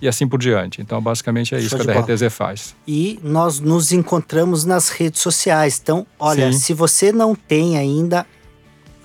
e 0.01 0.07
assim 0.07 0.27
por 0.27 0.39
diante. 0.39 0.81
Então, 0.81 1.01
basicamente, 1.01 1.53
é 1.53 1.59
isso 1.59 1.69
Show 1.69 1.79
que 1.79 1.89
a 1.89 1.93
bola. 1.93 2.05
DRTZ 2.05 2.33
faz. 2.33 2.75
E 2.87 3.19
nós 3.21 3.59
nos 3.59 3.91
encontramos 3.91 4.65
nas 4.65 4.89
redes 4.89 5.21
sociais. 5.21 5.79
Então, 5.81 6.07
olha, 6.19 6.51
Sim. 6.51 6.59
se 6.59 6.73
você 6.73 7.11
não 7.11 7.35
tem 7.35 7.77
ainda, 7.77 8.25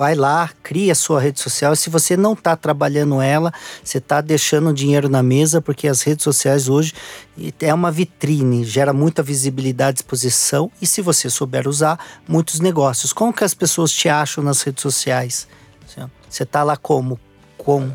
vai 0.01 0.15
lá, 0.15 0.49
cria 0.63 0.93
a 0.93 0.95
sua 0.95 1.21
rede 1.21 1.39
social. 1.41 1.77
Se 1.77 1.91
você 1.91 2.17
não 2.17 2.33
está 2.33 2.57
trabalhando 2.57 3.21
ela, 3.21 3.53
você 3.85 3.99
está 3.99 4.23
deixando 4.23 4.73
dinheiro 4.73 5.11
na 5.11 5.23
mesa, 5.23 5.61
porque 5.61 5.87
as 5.87 6.01
redes 6.01 6.25
sociais 6.25 6.71
hoje 6.71 6.95
é 7.61 7.75
uma 7.75 7.91
vitrine, 7.91 8.65
gera 8.65 8.95
muita 8.95 9.23
visibilidade, 9.23 9.99
exposição 9.99 10.73
e 10.81 10.87
se 10.87 11.03
você 11.03 11.29
souber 11.29 11.69
usar, 11.69 12.01
muitos 12.27 12.61
negócios. 12.61 13.13
Como 13.13 13.31
que 13.31 13.45
as 13.45 13.53
pessoas 13.53 13.93
te 13.93 14.09
acham 14.09 14.43
nas 14.43 14.63
redes 14.63 14.81
sociais? 14.81 15.47
Você 16.27 16.45
está 16.45 16.63
lá 16.63 16.79
como? 16.79 17.21
Com 17.59 17.93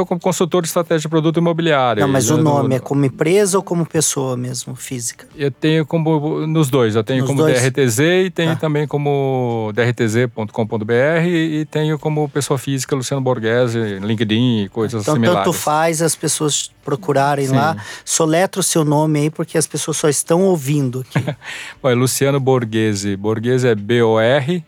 então, 0.00 0.06
como 0.06 0.20
consultor 0.20 0.62
de 0.62 0.68
estratégia 0.68 1.00
de 1.00 1.08
produto 1.08 1.38
imobiliário. 1.38 2.00
Não, 2.00 2.08
mas 2.08 2.30
o 2.30 2.38
nome 2.38 2.76
é 2.76 2.78
como 2.78 3.04
empresa 3.04 3.58
ou 3.58 3.62
como 3.62 3.84
pessoa 3.84 4.36
mesmo, 4.36 4.74
física? 4.74 5.26
Eu 5.36 5.50
tenho 5.50 5.84
como 5.84 6.46
nos 6.46 6.70
dois. 6.70 6.96
Eu 6.96 7.04
tenho 7.04 7.20
nos 7.20 7.28
como 7.28 7.42
dois? 7.42 7.60
DRTZ 7.60 7.98
e 7.98 8.30
tenho 8.30 8.52
tá. 8.52 8.56
também 8.56 8.86
como 8.86 9.70
drtz.com.br 9.74 11.26
e 11.26 11.66
tenho 11.66 11.98
como 11.98 12.26
pessoa 12.28 12.58
física 12.58 12.96
Luciano 12.96 13.20
Borghese, 13.20 13.98
LinkedIn 14.00 14.64
e 14.64 14.68
coisas 14.68 15.02
então, 15.02 15.14
similares. 15.14 15.40
Então, 15.42 15.52
tanto 15.52 15.62
faz 15.62 16.00
as 16.00 16.16
pessoas 16.16 16.70
procurarem 16.84 17.48
Sim. 17.48 17.56
lá. 17.56 17.76
Soletra 18.04 18.60
o 18.60 18.64
seu 18.64 18.84
nome 18.84 19.20
aí, 19.20 19.30
porque 19.30 19.58
as 19.58 19.66
pessoas 19.66 19.96
só 19.96 20.08
estão 20.08 20.42
ouvindo 20.42 21.00
aqui. 21.00 21.24
Bom, 21.82 21.90
é 21.90 21.94
Luciano 21.94 22.40
Borghese. 22.40 23.16
Borghese 23.16 23.68
é 23.68 23.74
B-O-R-G-H-E-S-I, 23.74 24.60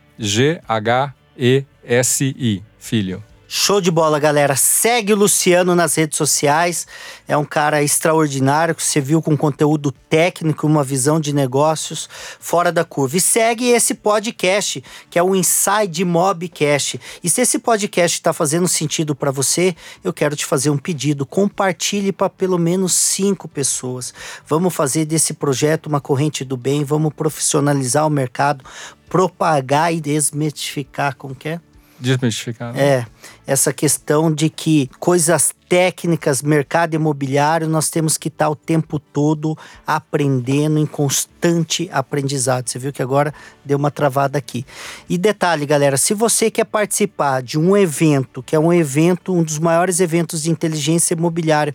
filho. 2.79 3.23
Show 3.55 3.83
de 3.83 3.91
bola, 3.91 4.19
galera. 4.19 4.57
Segue 4.57 5.13
o 5.13 5.17
Luciano 5.17 5.75
nas 5.75 5.95
redes 5.95 6.17
sociais. 6.17 6.87
É 7.29 7.37
um 7.37 7.45
cara 7.45 7.83
extraordinário 7.83 8.75
que 8.75 8.83
você 8.83 8.99
viu 8.99 9.21
com 9.21 9.37
conteúdo 9.37 9.93
técnico, 9.93 10.67
uma 10.67 10.83
visão 10.83 11.21
de 11.21 11.35
negócios 11.35 12.09
fora 12.41 12.73
da 12.73 12.83
curva. 12.83 13.19
E 13.19 13.21
segue 13.21 13.69
esse 13.69 13.93
podcast, 13.93 14.83
que 15.11 15.19
é 15.19 15.23
o 15.23 15.37
Inside 15.37 16.03
Mobcast. 16.03 16.99
E 17.23 17.29
se 17.29 17.43
esse 17.43 17.59
podcast 17.59 18.17
está 18.17 18.33
fazendo 18.33 18.67
sentido 18.67 19.15
para 19.15 19.31
você, 19.31 19.77
eu 20.03 20.15
quero 20.15 20.35
te 20.35 20.47
fazer 20.47 20.71
um 20.71 20.79
pedido. 20.79 21.27
Compartilhe 21.27 22.11
para 22.11 22.31
pelo 22.31 22.59
menos 22.59 22.95
cinco 22.95 23.47
pessoas. 23.47 24.15
Vamos 24.47 24.75
fazer 24.75 25.05
desse 25.05 25.35
projeto 25.35 25.89
uma 25.89 26.01
corrente 26.01 26.43
do 26.43 26.57
bem. 26.57 26.85
Vamos 26.85 27.13
profissionalizar 27.13 28.07
o 28.07 28.11
mercado, 28.11 28.65
propagar 29.11 29.93
e 29.93 30.01
desmitificar, 30.01 31.15
como 31.17 31.35
que 31.35 31.51
é? 31.51 31.61
Desmistificar. 32.03 32.77
É, 32.77 33.07
essa 33.47 33.73
questão 33.73 34.33
de 34.33 34.51
que 34.51 34.91
coisas 34.99 35.55
técnicas, 35.69 36.43
mercado 36.43 36.95
imobiliário, 36.95 37.69
nós 37.69 37.89
temos 37.89 38.19
que 38.19 38.27
estar 38.27 38.51
o 38.51 38.57
tempo 38.57 38.99
todo 38.99 39.57
aprendendo, 39.87 40.79
em 40.79 40.85
constante 40.85 41.89
aprendizado. 41.93 42.69
Você 42.69 42.79
viu 42.79 42.93
que 42.93 43.01
agora 43.01 43.33
deu 43.65 43.79
uma 43.79 43.91
travada 43.91 44.37
aqui. 44.37 44.67
E 45.09 45.17
detalhe, 45.17 45.65
galera, 45.65 45.97
se 45.97 46.13
você 46.13 46.51
quer 46.51 46.65
participar 46.65 47.41
de 47.41 47.59
um 47.59 47.77
evento, 47.77 48.43
que 48.43 48.57
é 48.57 48.59
um 48.59 48.73
evento, 48.73 49.33
um 49.33 49.43
dos 49.43 49.59
maiores 49.59 50.01
eventos 50.01 50.43
de 50.43 50.51
inteligência 50.51 51.15
imobiliária 51.15 51.73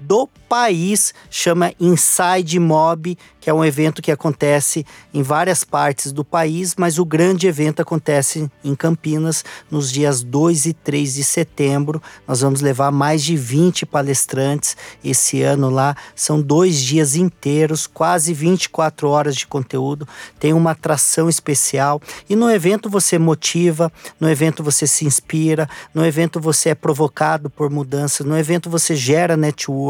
do 0.00 0.28
país, 0.48 1.12
chama 1.30 1.72
Inside 1.80 2.58
Mob, 2.58 3.16
que 3.40 3.50
é 3.50 3.54
um 3.54 3.64
evento 3.64 4.02
que 4.02 4.10
acontece 4.10 4.84
em 5.14 5.22
várias 5.22 5.62
partes 5.62 6.10
do 6.10 6.24
país, 6.24 6.74
mas 6.76 6.98
o 6.98 7.04
grande 7.04 7.46
evento 7.46 7.80
acontece 7.80 8.50
em 8.64 8.74
Campinas 8.74 9.44
nos 9.70 9.92
dias 9.92 10.22
2 10.22 10.66
e 10.66 10.72
3 10.72 11.14
de 11.14 11.22
setembro. 11.22 12.02
Nós 12.26 12.40
vamos 12.40 12.60
levar 12.60 12.90
mais 12.90 13.22
de 13.22 13.36
20 13.36 13.86
palestrantes 13.86 14.76
esse 15.04 15.42
ano 15.42 15.70
lá. 15.70 15.96
São 16.14 16.40
dois 16.40 16.82
dias 16.82 17.14
inteiros, 17.14 17.86
quase 17.86 18.34
24 18.34 19.08
horas 19.08 19.36
de 19.36 19.46
conteúdo. 19.46 20.08
Tem 20.40 20.52
uma 20.52 20.72
atração 20.72 21.28
especial. 21.28 22.00
E 22.28 22.34
no 22.34 22.50
evento 22.50 22.90
você 22.90 23.16
motiva, 23.16 23.92
no 24.18 24.28
evento 24.28 24.62
você 24.62 24.88
se 24.88 25.04
inspira, 25.04 25.68
no 25.94 26.04
evento 26.04 26.40
você 26.40 26.70
é 26.70 26.74
provocado 26.74 27.48
por 27.48 27.70
mudanças, 27.70 28.26
no 28.26 28.36
evento 28.36 28.68
você 28.68 28.96
gera 28.96 29.36
network. 29.36 29.85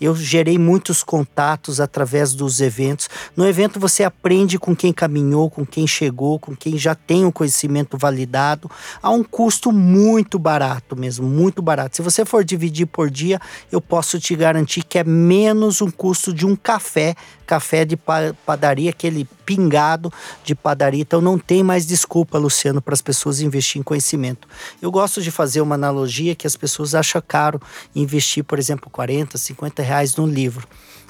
Eu 0.00 0.14
gerei 0.14 0.58
muitos 0.58 1.02
contatos 1.02 1.80
através 1.80 2.32
dos 2.32 2.60
eventos 2.60 2.76
eventos. 2.76 3.08
No 3.36 3.46
evento 3.46 3.80
você 3.80 4.04
aprende 4.04 4.58
com 4.58 4.76
quem 4.76 4.92
caminhou, 4.92 5.50
com 5.50 5.64
quem 5.64 5.86
chegou, 5.86 6.38
com 6.38 6.54
quem 6.54 6.78
já 6.78 6.94
tem 6.94 7.24
o 7.24 7.28
um 7.28 7.32
conhecimento 7.32 7.96
validado, 7.96 8.70
a 9.02 9.10
um 9.10 9.24
custo 9.24 9.72
muito 9.72 10.38
barato 10.38 10.94
mesmo, 10.94 11.26
muito 11.26 11.62
barato. 11.62 11.96
Se 11.96 12.02
você 12.02 12.24
for 12.24 12.44
dividir 12.44 12.86
por 12.86 13.10
dia, 13.10 13.40
eu 13.72 13.80
posso 13.80 14.20
te 14.20 14.36
garantir 14.36 14.84
que 14.84 14.98
é 14.98 15.04
menos 15.04 15.80
um 15.80 15.90
custo 15.90 16.32
de 16.32 16.46
um 16.46 16.54
café, 16.54 17.14
café 17.46 17.84
de 17.84 17.96
padaria, 18.44 18.90
aquele 18.90 19.26
pingado 19.44 20.12
de 20.44 20.54
padaria. 20.54 21.00
Então 21.00 21.20
não 21.20 21.38
tem 21.38 21.62
mais 21.62 21.86
desculpa, 21.86 22.38
Luciano, 22.38 22.82
para 22.82 22.94
as 22.94 23.00
pessoas 23.00 23.40
investir 23.40 23.80
em 23.80 23.82
conhecimento. 23.82 24.48
Eu 24.82 24.90
gosto 24.90 25.22
de 25.22 25.30
fazer 25.30 25.60
uma 25.60 25.74
analogia 25.74 26.34
que 26.34 26.46
as 26.46 26.56
pessoas 26.56 26.94
acham 26.94 27.22
caro 27.26 27.60
investir, 27.94 28.44
por 28.44 28.58
exemplo, 28.58 28.90
40, 28.90 29.38
50 29.38 29.82
reais 29.82 30.16
num 30.16 30.26
livro 30.26 30.66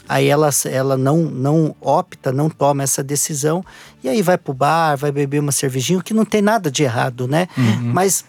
aí 0.08 0.28
ela, 0.28 0.50
ela 0.66 0.96
não, 0.96 1.22
não 1.22 1.74
opta, 1.80 2.32
não 2.32 2.48
toma 2.48 2.82
essa 2.82 3.02
decisão, 3.02 3.64
e 4.02 4.08
aí 4.08 4.22
vai 4.22 4.38
pro 4.38 4.54
bar, 4.54 4.96
vai 4.96 5.10
beber 5.10 5.40
uma 5.40 5.52
cervejinha, 5.52 5.98
o 5.98 6.02
que 6.02 6.14
não 6.14 6.24
tem 6.24 6.40
nada 6.40 6.70
de 6.70 6.84
errado, 6.84 7.26
né? 7.26 7.48
Uhum. 7.56 7.92
Mas 7.92 8.24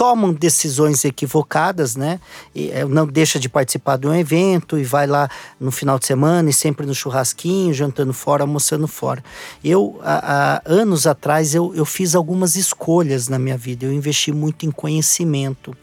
tomam 0.00 0.32
decisões 0.32 1.04
equivocadas, 1.04 1.94
né? 1.94 2.18
E, 2.54 2.70
é, 2.70 2.86
não 2.86 3.06
deixa 3.06 3.38
de 3.38 3.50
participar 3.50 3.98
de 3.98 4.06
um 4.06 4.14
evento 4.14 4.78
e 4.78 4.82
vai 4.82 5.06
lá 5.06 5.28
no 5.60 5.70
final 5.70 5.98
de 5.98 6.06
semana 6.06 6.48
e 6.48 6.54
sempre 6.54 6.86
no 6.86 6.94
churrasquinho, 6.94 7.74
jantando 7.74 8.14
fora, 8.14 8.42
almoçando 8.42 8.88
fora. 8.88 9.22
Eu, 9.62 10.00
há, 10.02 10.56
há 10.56 10.62
anos 10.64 11.06
atrás, 11.06 11.54
eu, 11.54 11.74
eu 11.74 11.84
fiz 11.84 12.14
algumas 12.14 12.56
escolhas 12.56 13.28
na 13.28 13.38
minha 13.38 13.58
vida. 13.58 13.84
Eu 13.84 13.92
investi 13.92 14.32
muito 14.32 14.64
em 14.64 14.70
conhecimento 14.70 15.76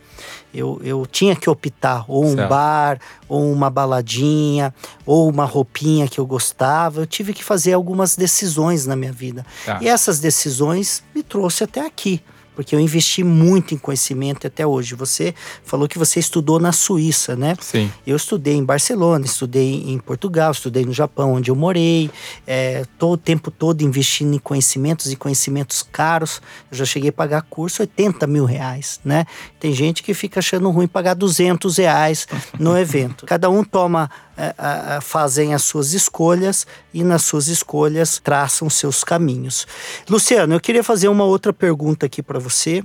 eu, 0.52 0.82
eu 0.84 1.06
tinha 1.06 1.36
que 1.36 1.48
optar 1.48 2.04
ou 2.08 2.26
um 2.26 2.34
certo. 2.34 2.50
bar, 2.50 3.00
ou 3.30 3.52
uma 3.52 3.70
baladinha, 3.70 4.74
ou 5.06 5.30
uma 5.30 5.46
roupinha 5.46 6.08
que 6.08 6.20
eu 6.20 6.26
gostava. 6.26 7.02
Eu 7.02 7.06
tive 7.06 7.34
que 7.34 7.44
fazer 7.44 7.74
algumas 7.74 8.16
decisões 8.16 8.88
na 8.88 8.96
minha 8.96 9.12
vida. 9.12 9.46
Tá. 9.64 9.78
E 9.80 9.88
essas 9.88 10.20
decisões 10.20 11.04
me 11.14 11.22
trouxe 11.22 11.64
até 11.64 11.86
aqui 11.86 12.20
porque 12.58 12.76
eu 12.76 12.80
investi 12.80 13.24
muito 13.24 13.76
em 13.76 13.78
conhecimento 13.78 14.48
até 14.48 14.66
hoje. 14.66 14.96
Você 14.96 15.36
falou 15.64 15.88
que 15.88 16.00
você 16.00 16.20
estudou 16.20 16.60
na 16.60 16.72
Suíça, 16.72 17.36
né? 17.36 17.56
Sim. 17.62 17.92
Eu 18.06 18.18
estudei 18.18 18.56
em 18.56 18.66
Barcelona, 18.66 19.24
estudei 19.28 19.84
em 19.92 20.00
Portugal, 20.00 20.54
estudei 20.54 20.84
no 20.84 20.92
Japão, 20.92 21.34
onde 21.34 21.52
eu 21.52 21.56
morei. 21.56 22.10
É, 22.48 22.84
todo 22.98 23.14
o 23.14 23.18
tempo 23.18 23.52
todo 23.52 23.84
investindo 23.84 24.34
em 24.34 24.40
conhecimentos 24.40 25.12
e 25.12 25.16
conhecimentos 25.16 25.84
caros. 25.84 26.42
Eu 26.72 26.80
já 26.80 26.86
cheguei 26.86 27.12
a 27.12 27.14
pagar 27.14 27.44
curso 27.44 27.84
80 27.84 28.26
mil 28.26 28.46
reais, 28.46 29.00
né? 29.06 29.28
Tem 29.60 29.72
gente 29.72 30.02
que 30.02 30.16
fica 30.16 30.40
achando 30.40 30.68
ruim 30.72 30.88
pagar 30.88 31.14
200 31.14 31.78
reais 31.78 32.28
no 32.58 32.76
evento. 32.76 33.28
Cada 33.28 33.52
um 33.52 33.64
toma 33.64 34.10
é, 34.38 35.02
fazem 35.02 35.54
as 35.54 35.64
suas 35.64 35.94
escolhas 35.94 36.68
e 36.94 37.04
nas 37.04 37.24
suas 37.24 37.48
escolhas 37.48 38.22
traçam 38.24 38.70
seus 38.70 39.04
caminhos. 39.04 39.66
Luciano, 40.08 40.54
eu 40.54 40.60
queria 40.60 40.84
fazer 40.84 41.08
uma 41.08 41.24
outra 41.24 41.52
pergunta 41.52 42.06
aqui 42.06 42.22
para 42.22 42.38
você, 42.38 42.84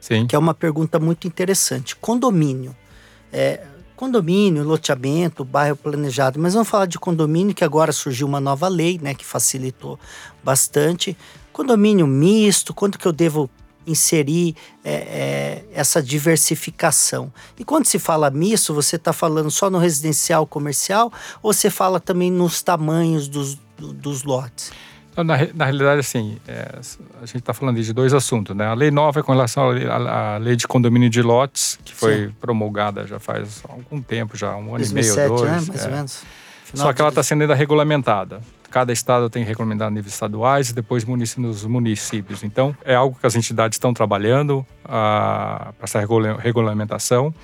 Sim. 0.00 0.26
que 0.26 0.34
é 0.34 0.38
uma 0.38 0.54
pergunta 0.54 0.98
muito 0.98 1.26
interessante. 1.26 1.94
Condomínio. 1.96 2.74
É, 3.32 3.60
condomínio, 3.94 4.62
loteamento, 4.62 5.44
bairro 5.44 5.76
planejado, 5.76 6.38
mas 6.38 6.54
vamos 6.54 6.68
falar 6.68 6.86
de 6.86 6.98
condomínio 6.98 7.54
que 7.54 7.64
agora 7.64 7.92
surgiu 7.92 8.26
uma 8.26 8.40
nova 8.40 8.68
lei, 8.68 8.98
né, 9.02 9.14
que 9.14 9.24
facilitou 9.24 9.98
bastante. 10.44 11.16
Condomínio 11.52 12.06
misto, 12.06 12.74
quanto 12.74 12.98
que 12.98 13.06
eu 13.06 13.12
devo 13.12 13.50
inserir 13.86 14.54
é, 14.84 14.92
é, 14.92 15.64
essa 15.72 16.02
diversificação. 16.02 17.32
E 17.58 17.64
quando 17.64 17.86
se 17.86 17.98
fala 17.98 18.30
misto, 18.30 18.74
você 18.74 18.96
está 18.96 19.12
falando 19.12 19.50
só 19.50 19.70
no 19.70 19.78
residencial 19.78 20.46
comercial 20.46 21.12
ou 21.42 21.52
você 21.52 21.70
fala 21.70 22.00
também 22.00 22.30
nos 22.30 22.62
tamanhos 22.62 23.28
dos, 23.28 23.58
dos 23.78 24.24
lotes? 24.24 24.72
Na, 25.16 25.24
na 25.54 25.64
realidade, 25.64 26.00
assim, 26.00 26.36
é, 26.46 26.78
a 27.22 27.24
gente 27.24 27.38
está 27.38 27.54
falando 27.54 27.80
de 27.80 27.92
dois 27.92 28.12
assuntos, 28.12 28.54
né? 28.54 28.66
A 28.66 28.74
lei 28.74 28.90
nova 28.90 29.20
é 29.20 29.22
com 29.22 29.32
relação 29.32 29.70
à, 29.70 30.34
à 30.34 30.36
lei 30.36 30.56
de 30.56 30.68
condomínio 30.68 31.08
de 31.08 31.22
lotes, 31.22 31.78
que 31.82 31.94
foi 31.94 32.26
Sim. 32.26 32.34
promulgada 32.38 33.06
já 33.06 33.18
faz 33.18 33.62
algum 33.66 34.02
tempo, 34.02 34.36
já 34.36 34.54
um 34.54 34.74
ano 34.74 34.78
2007, 34.78 35.16
e 35.16 35.16
meio, 35.16 35.28
dois. 35.28 35.50
Né? 35.50 35.64
Mais 35.68 35.84
ou 35.84 35.90
menos. 35.90 36.22
Final 36.64 36.86
Só 36.86 36.92
que 36.92 37.00
ela 37.00 37.08
está 37.08 37.22
sendo 37.22 37.42
ainda 37.42 37.54
regulamentada. 37.54 38.42
Cada 38.70 38.92
estado 38.92 39.30
tem 39.30 39.44
regulamentado 39.44 39.90
níveis 39.90 40.12
estaduais 40.12 40.70
e 40.70 40.74
depois 40.74 41.04
nos 41.04 41.64
municípios. 41.64 42.42
Então, 42.42 42.76
é 42.84 42.94
algo 42.94 43.16
que 43.18 43.26
as 43.26 43.34
entidades 43.34 43.76
estão 43.76 43.94
trabalhando 43.94 44.66
ah, 44.84 45.72
para 45.78 45.84
essa 45.84 46.00
regulamentação. 46.38 47.34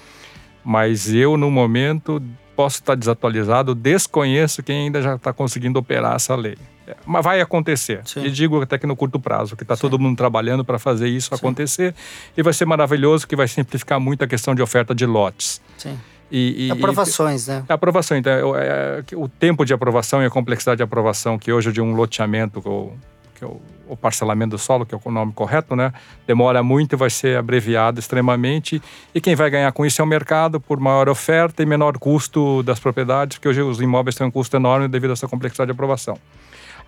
Mas 0.64 1.12
eu, 1.12 1.36
no 1.36 1.50
momento, 1.50 2.22
posso 2.54 2.76
estar 2.76 2.94
desatualizado, 2.94 3.74
desconheço 3.74 4.62
quem 4.62 4.86
ainda 4.86 5.02
já 5.02 5.16
está 5.16 5.32
conseguindo 5.32 5.78
operar 5.78 6.14
essa 6.14 6.34
lei. 6.34 6.56
É, 6.86 6.96
mas 7.06 7.24
vai 7.24 7.40
acontecer. 7.40 8.00
Sim. 8.04 8.24
E 8.24 8.30
digo 8.30 8.60
até 8.60 8.76
que 8.78 8.86
no 8.86 8.96
curto 8.96 9.18
prazo, 9.18 9.56
que 9.56 9.62
está 9.62 9.76
todo 9.76 9.98
mundo 9.98 10.16
trabalhando 10.16 10.64
para 10.64 10.78
fazer 10.78 11.08
isso 11.08 11.28
Sim. 11.30 11.34
acontecer. 11.36 11.94
E 12.36 12.42
vai 12.42 12.52
ser 12.52 12.64
maravilhoso, 12.64 13.26
que 13.26 13.36
vai 13.36 13.46
simplificar 13.48 14.00
muito 14.00 14.24
a 14.24 14.26
questão 14.26 14.54
de 14.54 14.62
oferta 14.62 14.94
de 14.94 15.06
lotes. 15.06 15.60
Sim. 15.78 15.98
E, 16.34 16.68
e, 16.68 16.70
Aprovações, 16.70 17.46
né? 17.46 17.62
Aprovação. 17.68 18.16
Então, 18.16 18.56
é, 18.56 19.02
é, 19.12 19.16
o 19.16 19.28
tempo 19.28 19.66
de 19.66 19.74
aprovação 19.74 20.22
e 20.22 20.24
a 20.24 20.30
complexidade 20.30 20.78
de 20.78 20.82
aprovação, 20.82 21.38
que 21.38 21.52
hoje 21.52 21.68
é 21.68 21.72
de 21.72 21.80
um 21.82 21.94
loteamento, 21.94 22.62
ou, 22.64 22.96
que 23.34 23.44
é 23.44 23.46
o, 23.46 23.60
o, 23.86 23.94
parcelamento 23.94 24.52
do 24.52 24.58
solo, 24.58 24.86
que 24.86 24.94
é 24.94 24.98
o 25.04 25.10
nome 25.10 25.34
correto, 25.34 25.76
né? 25.76 25.92
Demora 26.26 26.62
muito 26.62 26.94
e 26.94 26.96
vai 26.96 27.10
ser 27.10 27.36
abreviado 27.36 28.00
extremamente. 28.00 28.80
E 29.14 29.20
quem 29.20 29.34
vai 29.34 29.50
ganhar 29.50 29.70
com 29.72 29.84
isso 29.84 30.00
é 30.00 30.04
o 30.04 30.08
mercado, 30.08 30.58
por 30.58 30.80
maior 30.80 31.06
oferta 31.06 31.62
e 31.62 31.66
menor 31.66 31.98
custo 31.98 32.62
das 32.62 32.80
propriedades, 32.80 33.36
porque 33.36 33.48
hoje 33.48 33.60
os 33.60 33.78
imóveis 33.78 34.16
têm 34.16 34.26
um 34.26 34.30
custo 34.30 34.56
enorme 34.56 34.88
devido 34.88 35.10
a 35.10 35.12
essa 35.12 35.28
complexidade 35.28 35.66
de 35.66 35.72
aprovação. 35.72 36.16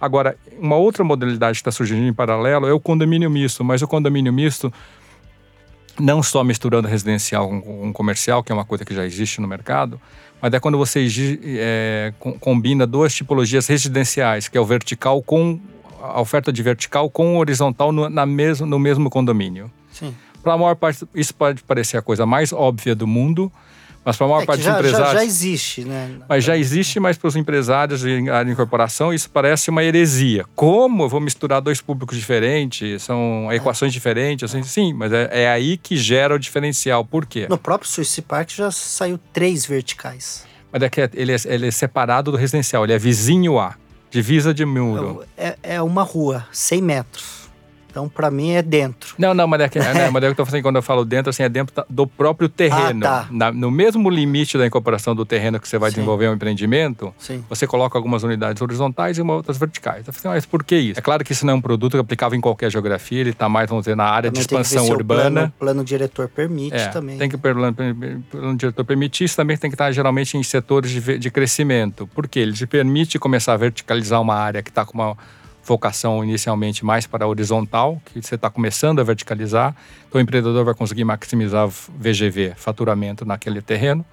Agora, 0.01 0.36
uma 0.59 0.76
outra 0.76 1.05
modalidade 1.05 1.57
que 1.57 1.61
está 1.61 1.70
surgindo 1.70 2.03
em 2.03 2.14
paralelo 2.14 2.66
é 2.66 2.72
o 2.72 2.80
condomínio 2.80 3.30
misto, 3.30 3.62
mas 3.62 3.82
o 3.82 3.86
condomínio 3.86 4.32
misto 4.32 4.72
não 5.99 6.22
só 6.22 6.42
misturando 6.42 6.88
residencial 6.88 7.49
com, 7.49 7.92
comercial, 7.92 8.42
que 8.42 8.51
é 8.51 8.55
uma 8.55 8.64
coisa 8.64 8.84
que 8.84 8.95
já 8.95 9.05
existe 9.05 9.40
no 9.40 9.49
mercado, 9.49 10.01
mas 10.40 10.53
é 10.53 10.61
quando 10.61 10.76
você 10.76 11.07
é, 11.42 12.12
combina 12.40 12.86
duas 12.86 13.14
tipologias 13.14 13.66
residenciais, 13.66 14.49
que 14.49 14.59
é 14.59 14.61
o 14.61 14.64
vertical 14.64 15.22
com 15.22 15.59
a 16.03 16.20
oferta 16.20 16.53
de 16.53 16.62
vertical 16.62 17.09
com 17.09 17.36
o 17.36 17.38
horizontal 17.38 17.90
no, 17.90 18.11
na 18.11 18.26
mesmo, 18.26 18.66
no 18.66 18.78
mesmo 18.78 19.09
condomínio. 19.09 19.70
Para 20.42 20.53
a 20.53 20.59
maior 20.59 20.76
parte, 20.76 21.07
isso 21.14 21.34
pode 21.34 21.62
parecer 21.62 21.97
a 21.97 22.03
coisa 22.03 22.26
mais 22.26 22.53
óbvia 22.53 22.95
do 22.95 23.07
mundo, 23.07 23.51
mas 24.05 24.16
para 24.16 24.26
a 24.26 24.28
maior 24.28 24.42
é 24.42 24.46
parte 24.46 24.62
já, 24.62 24.70
dos 24.70 24.78
empresários. 24.78 25.12
Já, 25.12 25.18
já 25.18 25.24
existe, 25.24 25.84
né? 25.84 26.11
Mas 26.28 26.44
já 26.44 26.57
existe, 26.57 27.00
mas 27.00 27.16
para 27.16 27.28
os 27.28 27.36
empresários 27.36 28.00
de 28.00 28.18
incorporação 28.50 29.12
isso 29.12 29.30
parece 29.30 29.70
uma 29.70 29.82
heresia. 29.82 30.44
Como 30.55 31.05
eu 31.05 31.09
vou 31.09 31.20
misturar 31.20 31.61
dois 31.61 31.80
públicos 31.80 32.16
diferentes? 32.16 33.02
São 33.02 33.48
é. 33.50 33.57
equações 33.57 33.92
diferentes? 33.92 34.50
Assim, 34.50 34.62
sim, 34.62 34.92
mas 34.92 35.12
é, 35.12 35.28
é, 35.32 35.48
aí 35.48 35.76
que 35.76 35.96
gera 35.96 36.34
o 36.34 36.38
diferencial. 36.38 37.05
Por 37.05 37.24
quê? 37.24 37.46
No 37.48 37.59
próprio 37.59 37.90
Swiss 37.90 38.20
Park 38.20 38.50
já 38.50 38.70
saiu 38.70 39.18
três 39.32 39.64
verticais. 39.64 40.44
Mas 40.70 40.82
é 40.82 40.90
que 40.90 41.00
ele 41.14 41.32
é, 41.32 41.36
ele 41.46 41.68
é 41.68 41.70
separado 41.70 42.32
do 42.32 42.36
residencial, 42.36 42.84
ele 42.84 42.92
é 42.92 42.98
vizinho 42.98 43.59
A, 43.59 43.76
divisa 44.11 44.52
de 44.52 44.64
muro. 44.64 45.24
É, 45.36 45.57
é 45.62 45.82
uma 45.82 46.02
rua, 46.02 46.46
100 46.52 46.82
metros. 46.82 47.43
Então, 47.95 48.09
para 48.09 48.28
mim, 48.28 48.51
é 48.51 48.61
dentro. 48.61 49.14
Não, 49.16 49.32
não, 49.32 49.47
mas 49.47 49.61
é 49.61 49.68
que, 49.68 49.78
né, 49.95 50.11
mas 50.11 50.20
é 50.24 50.26
que 50.26 50.32
eu 50.32 50.34
tô 50.34 50.45
falando 50.45 50.62
quando 50.64 50.76
eu 50.76 50.82
falo 50.82 51.05
dentro, 51.05 51.30
assim, 51.30 51.45
é 51.45 51.49
dentro 51.49 51.84
do 51.88 52.09
próprio 52.09 52.49
terreno. 52.49 53.07
Ah, 53.07 53.20
tá. 53.22 53.28
Na, 53.30 53.53
no 53.53 53.70
mesmo 53.70 54.11
limite 54.11 54.59
da 54.59 54.66
incorporação 54.66 55.14
do 55.14 55.24
terreno 55.24 55.61
que 55.61 55.68
você 55.68 55.78
vai 55.78 55.90
Sim. 55.90 55.97
desenvolver 55.97 56.28
um 56.28 56.34
empreendimento, 56.34 57.14
Sim. 57.16 57.45
você 57.49 57.68
coloca 57.68 57.97
algumas 57.97 58.24
unidades 58.24 58.61
horizontais 58.61 59.16
e 59.16 59.22
outras 59.22 59.59
verticais. 59.59 60.09
Eu 60.09 60.12
falei, 60.12 60.38
mas 60.38 60.45
por 60.45 60.64
que 60.64 60.74
isso? 60.74 60.99
É 60.99 61.03
claro 61.03 61.22
que 61.24 61.30
isso 61.30 61.47
não 61.47 61.53
é 61.53 61.57
um 61.57 61.61
produto 61.61 61.97
aplicável 61.97 62.36
em 62.36 62.40
qualquer 62.40 62.68
geografia, 62.68 63.20
ele 63.20 63.30
está 63.30 63.49
mais, 63.49 63.68
vamos 63.68 63.84
dizer, 63.84 63.97
na 63.97 64.07
área 64.07 64.28
também 64.28 64.40
de 64.40 64.40
expansão 64.40 64.88
urbana. 64.88 65.28
O 65.28 65.32
plano, 65.32 65.53
plano 65.61 65.84
diretor 65.84 66.28
permite 66.28 66.74
é, 66.74 66.88
também. 66.88 67.16
Tem 67.16 67.28
que 67.28 67.36
o 67.36 67.38
plano, 67.38 67.72
plano 68.28 68.57
diretor 68.57 68.84
permitir, 68.84 69.22
isso 69.22 69.36
também 69.36 69.57
tem 69.57 69.70
que 69.70 69.76
estar 69.76 69.92
geralmente 69.92 70.36
em 70.36 70.42
setores 70.42 70.90
de, 70.90 71.16
de 71.16 71.30
crescimento. 71.30 72.09
Porque 72.12 72.40
ele 72.40 72.55
te 72.55 72.66
permite 72.66 73.20
começar 73.20 73.53
a 73.53 73.57
verticalizar 73.57 74.20
uma 74.20 74.34
área 74.34 74.64
que 74.64 74.70
está 74.70 74.84
com 74.84 74.95
uma 74.95 75.16
vocação 75.65 76.23
inicialmente 76.23 76.85
mais 76.85 77.07
para 77.07 77.27
horizontal, 77.27 78.01
que 78.05 78.23
você 78.23 78.35
está 78.35 78.51
começando 78.51 79.01
a 79.01 79.03
verticalizar, 79.03 79.75
então 80.09 80.21
o 80.21 80.23
empreendedor 80.23 80.65
vai 80.65 80.75
conseguir 80.75 81.05
maximizar 81.05 81.69
VGV, 81.69 82.53
faturamento 82.57 83.25
naquele 83.25 83.62
terreno. 83.62 84.05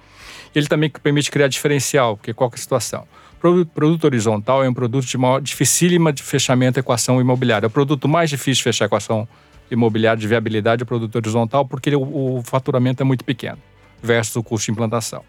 Ele 0.54 0.66
também 0.66 0.90
permite 0.90 1.30
criar 1.30 1.48
diferencial, 1.48 2.16
porque 2.16 2.32
qual 2.34 2.50
é 2.50 2.54
a 2.54 2.58
situação? 2.58 3.06
O 3.42 3.66
produto 3.66 4.04
horizontal 4.04 4.62
é 4.62 4.68
um 4.68 4.74
produto 4.74 5.04
de 5.04 5.18
maior 5.18 5.40
dificílima 5.40 6.12
de 6.12 6.22
fechamento 6.22 6.78
equação 6.78 7.20
imobiliária. 7.20 7.66
É 7.66 7.68
o 7.68 7.70
produto 7.70 8.06
mais 8.06 8.30
difícil 8.30 8.60
de 8.60 8.62
fechar 8.64 8.84
a 8.84 8.86
equação 8.86 9.26
imobiliária 9.70 10.20
de 10.20 10.28
viabilidade 10.28 10.82
é 10.82 10.84
o 10.84 10.86
produto 10.86 11.16
horizontal, 11.16 11.64
porque 11.66 11.88
ele, 11.88 11.96
o, 11.96 12.36
o 12.36 12.42
faturamento 12.44 13.02
é 13.02 13.04
muito 13.04 13.24
pequeno 13.24 13.58
versus 14.02 14.36
o 14.36 14.42
custo 14.42 14.66
de 14.66 14.72
implantação. 14.72 15.24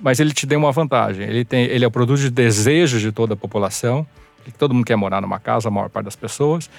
Mas 0.00 0.20
ele 0.20 0.32
te 0.32 0.46
deu 0.46 0.58
uma 0.58 0.72
vantagem. 0.72 1.26
Ele, 1.26 1.44
tem, 1.44 1.64
ele 1.64 1.84
é 1.84 1.88
o 1.88 1.90
produto 1.90 2.20
de 2.20 2.30
desejo 2.30 2.98
de 2.98 3.12
toda 3.12 3.34
a 3.34 3.36
população 3.36 4.06
todo 4.58 4.74
mundo 4.74 4.84
quer 4.84 4.96
morar 4.96 5.20
numa 5.20 5.38
casa, 5.38 5.68
a 5.68 5.70
maior 5.70 5.88
parte 5.88 6.06
das 6.06 6.16
pessoas. 6.16 6.70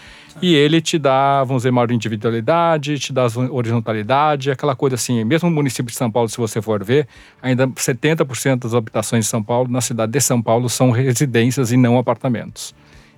E 0.42 0.56
ele 0.56 0.82
te 0.82 0.98
dá, 0.98 1.44
vamos 1.44 1.62
dizer, 1.64 1.72
maior 1.72 1.92
individualidade, 1.92 2.98
te 2.98 3.12
dá 3.12 3.28
horizontalidade, 3.50 4.52
aquela 4.52 4.76
coisa 4.76 4.96
assim. 4.96 5.24
Mesmo 5.24 5.50
no 5.50 5.56
município 5.56 5.92
de 5.92 5.98
São 5.98 6.10
Paulo, 6.10 6.30
se 6.30 6.38
você 6.38 6.62
for 6.62 6.84
ver, 6.84 7.08
ainda 7.42 7.68
70% 7.68 8.60
das 8.60 8.74
habitações 8.74 9.26
de 9.26 9.30
São 9.30 9.44
Paulo, 9.44 9.70
na 9.70 9.82
cidade 9.82 10.12
de 10.12 10.22
São 10.22 10.42
Paulo, 10.42 10.70
são 10.70 10.92
residências 10.92 11.72
e 11.72 11.78
não 11.78 11.98
apartamentos. 11.98 12.74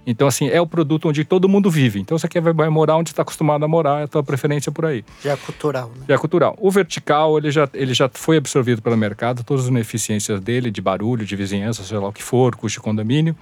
Então, 0.06 0.28
assim, 0.28 0.48
é 0.48 0.60
o 0.60 0.66
produto 0.66 1.10
onde 1.10 1.24
todo 1.24 1.48
mundo 1.48 1.70
vive. 1.70 2.00
Então, 2.00 2.18
você 2.18 2.28
quer 2.28 2.42
vai 2.42 2.70
morar 2.70 2.98
onde 2.98 3.12
está 3.12 3.22
acostumado 3.22 3.64
a 3.64 3.68
morar, 3.68 4.02
é 4.02 4.04
a 4.06 4.08
tua 4.08 4.24
preferência 4.24 4.72
por 4.72 4.86
aí. 4.86 5.06
Já 5.24 5.34
é 5.34 5.38
cultural, 5.38 5.92
né? 5.96 6.06
Já 6.08 6.16
é 6.16 6.18
cultural. 6.18 6.58
O 6.60 6.72
vertical, 6.72 7.38
ele 7.38 7.52
já, 7.52 7.70
ele 7.74 7.94
já 7.94 8.10
foi 8.12 8.38
absorvido 8.38 8.82
pelo 8.82 8.98
mercado, 8.98 9.44
todas 9.44 9.66
as 9.66 9.70
ineficiências 9.70 10.40
dele, 10.40 10.72
de 10.72 10.82
barulho, 10.82 11.24
de 11.24 11.36
vizinhança, 11.36 11.84
sei 11.84 12.00
lá 12.00 12.08
o 12.08 12.12
que 12.12 12.24
for, 12.24 12.56
custo 12.56 12.80
de 12.80 12.84
condomínio 12.84 13.36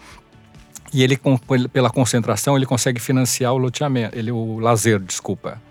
e 0.93 1.03
ele 1.03 1.19
pela 1.71 1.89
concentração 1.89 2.55
ele 2.55 2.65
consegue 2.65 2.99
financiar 2.99 3.53
o 3.53 3.57
loteamento, 3.57 4.17
ele 4.17 4.31
o 4.31 4.59
lazer, 4.59 4.99
desculpa, 4.99 5.61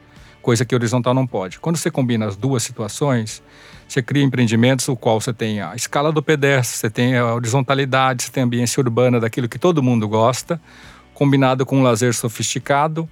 coisa 0.40 0.64
que 0.64 0.74
horizontal 0.74 1.12
não 1.14 1.26
pode. 1.26 1.58
Quando 1.58 1.76
você 1.76 1.90
combina 1.90 2.26
as 2.26 2.36
duas 2.36 2.62
situações, 2.62 3.42
você 3.86 4.02
cria 4.02 4.22
empreendimentos 4.22 4.88
o 4.88 4.96
qual 4.96 5.20
você 5.20 5.32
tem 5.32 5.60
a 5.60 5.74
escala 5.74 6.12
do 6.12 6.22
pedestre, 6.22 6.78
você 6.78 6.90
tem 6.90 7.16
a 7.16 7.34
horizontalidade, 7.34 8.24
você 8.24 8.30
tem 8.30 8.42
a 8.42 8.46
ambiência 8.46 8.80
urbana 8.80 9.18
daquilo 9.18 9.48
que 9.48 9.58
todo 9.58 9.82
mundo 9.82 10.06
gosta, 10.06 10.60
combinado 11.14 11.66
com 11.66 11.78
um 11.78 11.82
lazer 11.82 12.14
sofisticado 12.14 13.08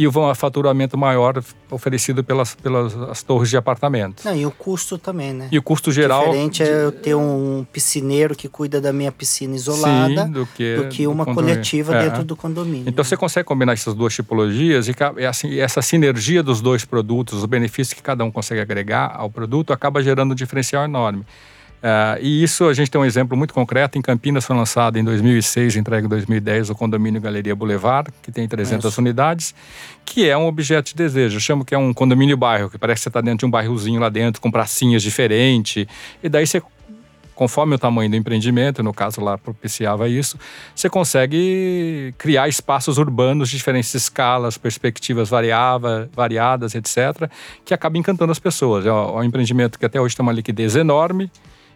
e 0.00 0.06
o 0.06 0.34
faturamento 0.34 0.96
maior 0.96 1.44
oferecido 1.70 2.24
pelas, 2.24 2.54
pelas 2.54 2.96
as 2.96 3.22
torres 3.22 3.50
de 3.50 3.58
apartamentos. 3.58 4.24
Não, 4.24 4.34
e 4.34 4.46
o 4.46 4.50
custo 4.50 4.96
também, 4.96 5.34
né? 5.34 5.48
E 5.52 5.58
o 5.58 5.62
custo 5.62 5.92
geral. 5.92 6.24
Diferente 6.24 6.62
é 6.62 6.84
eu 6.84 6.90
ter 6.90 7.14
um 7.14 7.66
piscineiro 7.70 8.34
que 8.34 8.48
cuida 8.48 8.80
da 8.80 8.94
minha 8.94 9.12
piscina 9.12 9.54
isolada 9.54 10.24
Sim, 10.24 10.32
do, 10.32 10.46
que, 10.46 10.76
do 10.76 10.88
que 10.88 11.06
uma 11.06 11.26
do 11.26 11.34
coletiva 11.34 11.94
é. 11.94 12.04
dentro 12.08 12.24
do 12.24 12.34
condomínio. 12.34 12.88
Então 12.88 13.04
você 13.04 13.14
consegue 13.14 13.46
combinar 13.46 13.74
essas 13.74 13.92
duas 13.92 14.14
tipologias 14.14 14.88
e 14.88 14.94
assim, 15.26 15.58
essa 15.58 15.82
sinergia 15.82 16.42
dos 16.42 16.62
dois 16.62 16.82
produtos, 16.86 17.40
os 17.40 17.44
benefícios 17.44 17.92
que 17.92 18.02
cada 18.02 18.24
um 18.24 18.30
consegue 18.30 18.62
agregar 18.62 19.14
ao 19.14 19.28
produto, 19.28 19.70
acaba 19.70 20.02
gerando 20.02 20.32
um 20.32 20.34
diferencial 20.34 20.82
enorme. 20.82 21.26
Uh, 21.80 22.20
e 22.20 22.42
isso 22.42 22.68
a 22.68 22.74
gente 22.74 22.90
tem 22.90 23.00
um 23.00 23.04
exemplo 23.04 23.36
muito 23.36 23.54
concreto. 23.54 23.98
Em 23.98 24.02
Campinas 24.02 24.44
foi 24.44 24.54
lançado 24.54 24.98
em 24.98 25.04
2006, 25.04 25.76
entregue 25.76 26.06
em 26.06 26.10
2010, 26.10 26.70
o 26.70 26.74
condomínio 26.74 27.20
Galeria 27.20 27.56
Boulevard, 27.56 28.10
que 28.22 28.30
tem 28.30 28.46
300 28.46 28.90
Isso. 28.90 29.00
unidades, 29.00 29.54
que 30.04 30.28
é 30.28 30.36
um 30.36 30.46
objeto 30.46 30.88
de 30.88 30.94
desejo. 30.94 31.36
Eu 31.36 31.40
chamo 31.40 31.64
que 31.64 31.74
é 31.74 31.78
um 31.78 31.94
condomínio 31.94 32.36
bairro, 32.36 32.68
que 32.68 32.78
parece 32.78 33.00
que 33.00 33.02
você 33.04 33.08
está 33.08 33.20
dentro 33.20 33.38
de 33.38 33.46
um 33.46 33.50
bairrozinho 33.50 33.98
lá 34.00 34.10
dentro, 34.10 34.40
com 34.42 34.50
pracinhas 34.50 35.02
diferentes. 35.02 35.86
E 36.22 36.28
daí 36.28 36.46
você 36.46 36.62
conforme 37.40 37.74
o 37.74 37.78
tamanho 37.78 38.10
do 38.10 38.16
empreendimento, 38.16 38.82
no 38.82 38.92
caso 38.92 39.18
lá 39.22 39.38
propiciava 39.38 40.06
isso, 40.10 40.38
você 40.74 40.90
consegue 40.90 42.14
criar 42.18 42.50
espaços 42.50 42.98
urbanos 42.98 43.48
de 43.48 43.56
diferentes 43.56 43.94
escalas, 43.94 44.58
perspectivas 44.58 45.30
variava, 45.30 46.06
variadas, 46.14 46.74
etc., 46.74 47.30
que 47.64 47.72
acaba 47.72 47.96
encantando 47.96 48.30
as 48.30 48.38
pessoas. 48.38 48.84
É 48.84 48.92
um 48.92 49.24
empreendimento 49.24 49.78
que 49.78 49.86
até 49.86 49.98
hoje 49.98 50.14
tem 50.14 50.22
uma 50.22 50.32
liquidez 50.32 50.76
enorme, 50.76 51.30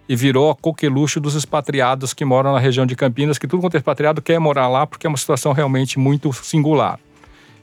e 0.09 0.15
virou 0.15 0.51
a 0.51 0.55
coqueluche 0.55 1.19
dos 1.19 1.35
expatriados 1.35 2.13
que 2.13 2.25
moram 2.25 2.53
na 2.53 2.59
região 2.59 2.85
de 2.85 2.95
Campinas, 2.95 3.39
que 3.39 3.47
tudo 3.47 3.61
quanto 3.61 3.75
é 3.75 3.79
expatriado 3.79 4.21
quer 4.21 4.39
morar 4.39 4.69
lá 4.69 4.87
porque 4.87 5.07
é 5.07 5.09
uma 5.09 5.17
situação 5.17 5.53
realmente 5.53 5.99
muito 5.99 6.33
singular. 6.33 6.99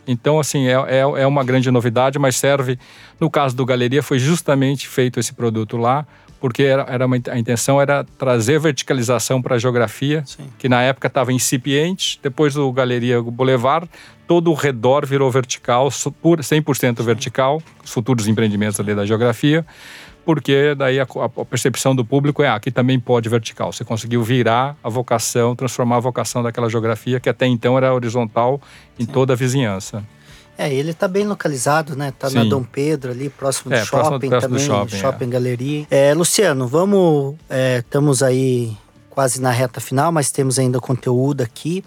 Então, 0.08 0.40
assim, 0.40 0.68
é, 0.68 0.74
é, 0.74 1.00
é, 1.00 1.28
uma 1.28 1.44
grande 1.44 1.70
novidade, 1.70 2.18
mas 2.18 2.36
serve. 2.36 2.78
No 3.20 3.30
caso 3.30 3.56
do 3.56 3.66
Galeria, 3.66 4.02
foi 4.02 4.18
justamente 4.18 4.88
feito 4.88 5.20
esse 5.20 5.32
produto 5.32 5.78
lá, 5.78 6.08
porque 6.40 6.64
era, 6.64 6.84
era 6.90 7.06
uma, 7.06 7.18
a 7.30 7.38
intenção 7.38 7.80
era 7.80 8.04
trazer 8.18 8.60
verticalização 8.60 9.42
para 9.42 9.56
a 9.56 9.60
geografia, 9.60 10.24
Sim. 10.26 10.48
que 10.58 10.68
na 10.68 10.82
época 10.82 11.08
estava 11.08 11.32
incipiente. 11.32 12.20
Depois 12.22 12.56
do 12.56 12.72
Galeria 12.72 13.22
Boulevard, 13.22 13.88
todo 14.28 14.50
o 14.50 14.56
redor 14.56 15.06
virou 15.06 15.30
vertical, 15.30 15.90
100% 15.90 17.04
vertical, 17.04 17.62
os 17.84 17.92
futuros 17.92 18.28
empreendimentos 18.28 18.80
ali 18.80 18.96
da 18.96 19.06
geografia 19.06 19.64
porque 20.26 20.76
daí 20.76 21.00
a, 21.00 21.04
a, 21.04 21.46
percepção 21.46 21.96
do 21.96 22.06
público 22.06 22.44
é 22.44 22.48
ah, 22.48 22.56
aqui 22.56 22.72
também 22.72 23.00
pode 23.00 23.28
vertical. 23.28 23.72
Você 23.72 23.84
conseguiu 23.84 24.24
virar 24.24 24.76
a 24.84 24.90
vocação, 24.90 25.56
transformar 25.56 25.98
a 25.98 26.00
vocação 26.00 26.44
daquela 26.44 26.70
geografia 26.70 27.20
que 27.20 27.30
até 27.30 27.46
então 27.46 27.78
era 27.78 27.94
horizontal 27.94 28.62
em 29.00 29.06
Sim. 29.06 29.12
toda 29.12 29.34
a 29.34 29.36
vizinhança. 29.36 30.04
É, 30.58 30.72
ele 30.72 30.92
está 30.92 31.08
bem 31.08 31.26
localizado, 31.26 31.96
né? 31.96 32.10
Está 32.10 32.30
na 32.30 32.44
Dom 32.44 32.64
Pedro 32.64 33.12
ali, 33.12 33.30
próximo 33.30 33.72
do 33.72 33.76
é, 33.76 33.84
shopping 33.84 34.30
próximo, 34.30 34.42
também, 34.42 34.60
do 34.60 34.60
shopping, 34.60 34.98
shopping 34.98 35.26
é. 35.26 35.28
galeria. 35.28 35.88
É, 35.90 36.14
Luciano, 36.14 36.68
vamos, 36.68 37.36
é, 37.50 37.80
estamos 37.80 38.22
aí 38.22 38.78
quase 39.10 39.42
na 39.42 39.50
reta 39.50 39.82
final, 39.82 40.12
mas 40.12 40.30
temos 40.30 40.60
ainda 40.60 40.80
conteúdo 40.80 41.42
aqui. 41.42 41.84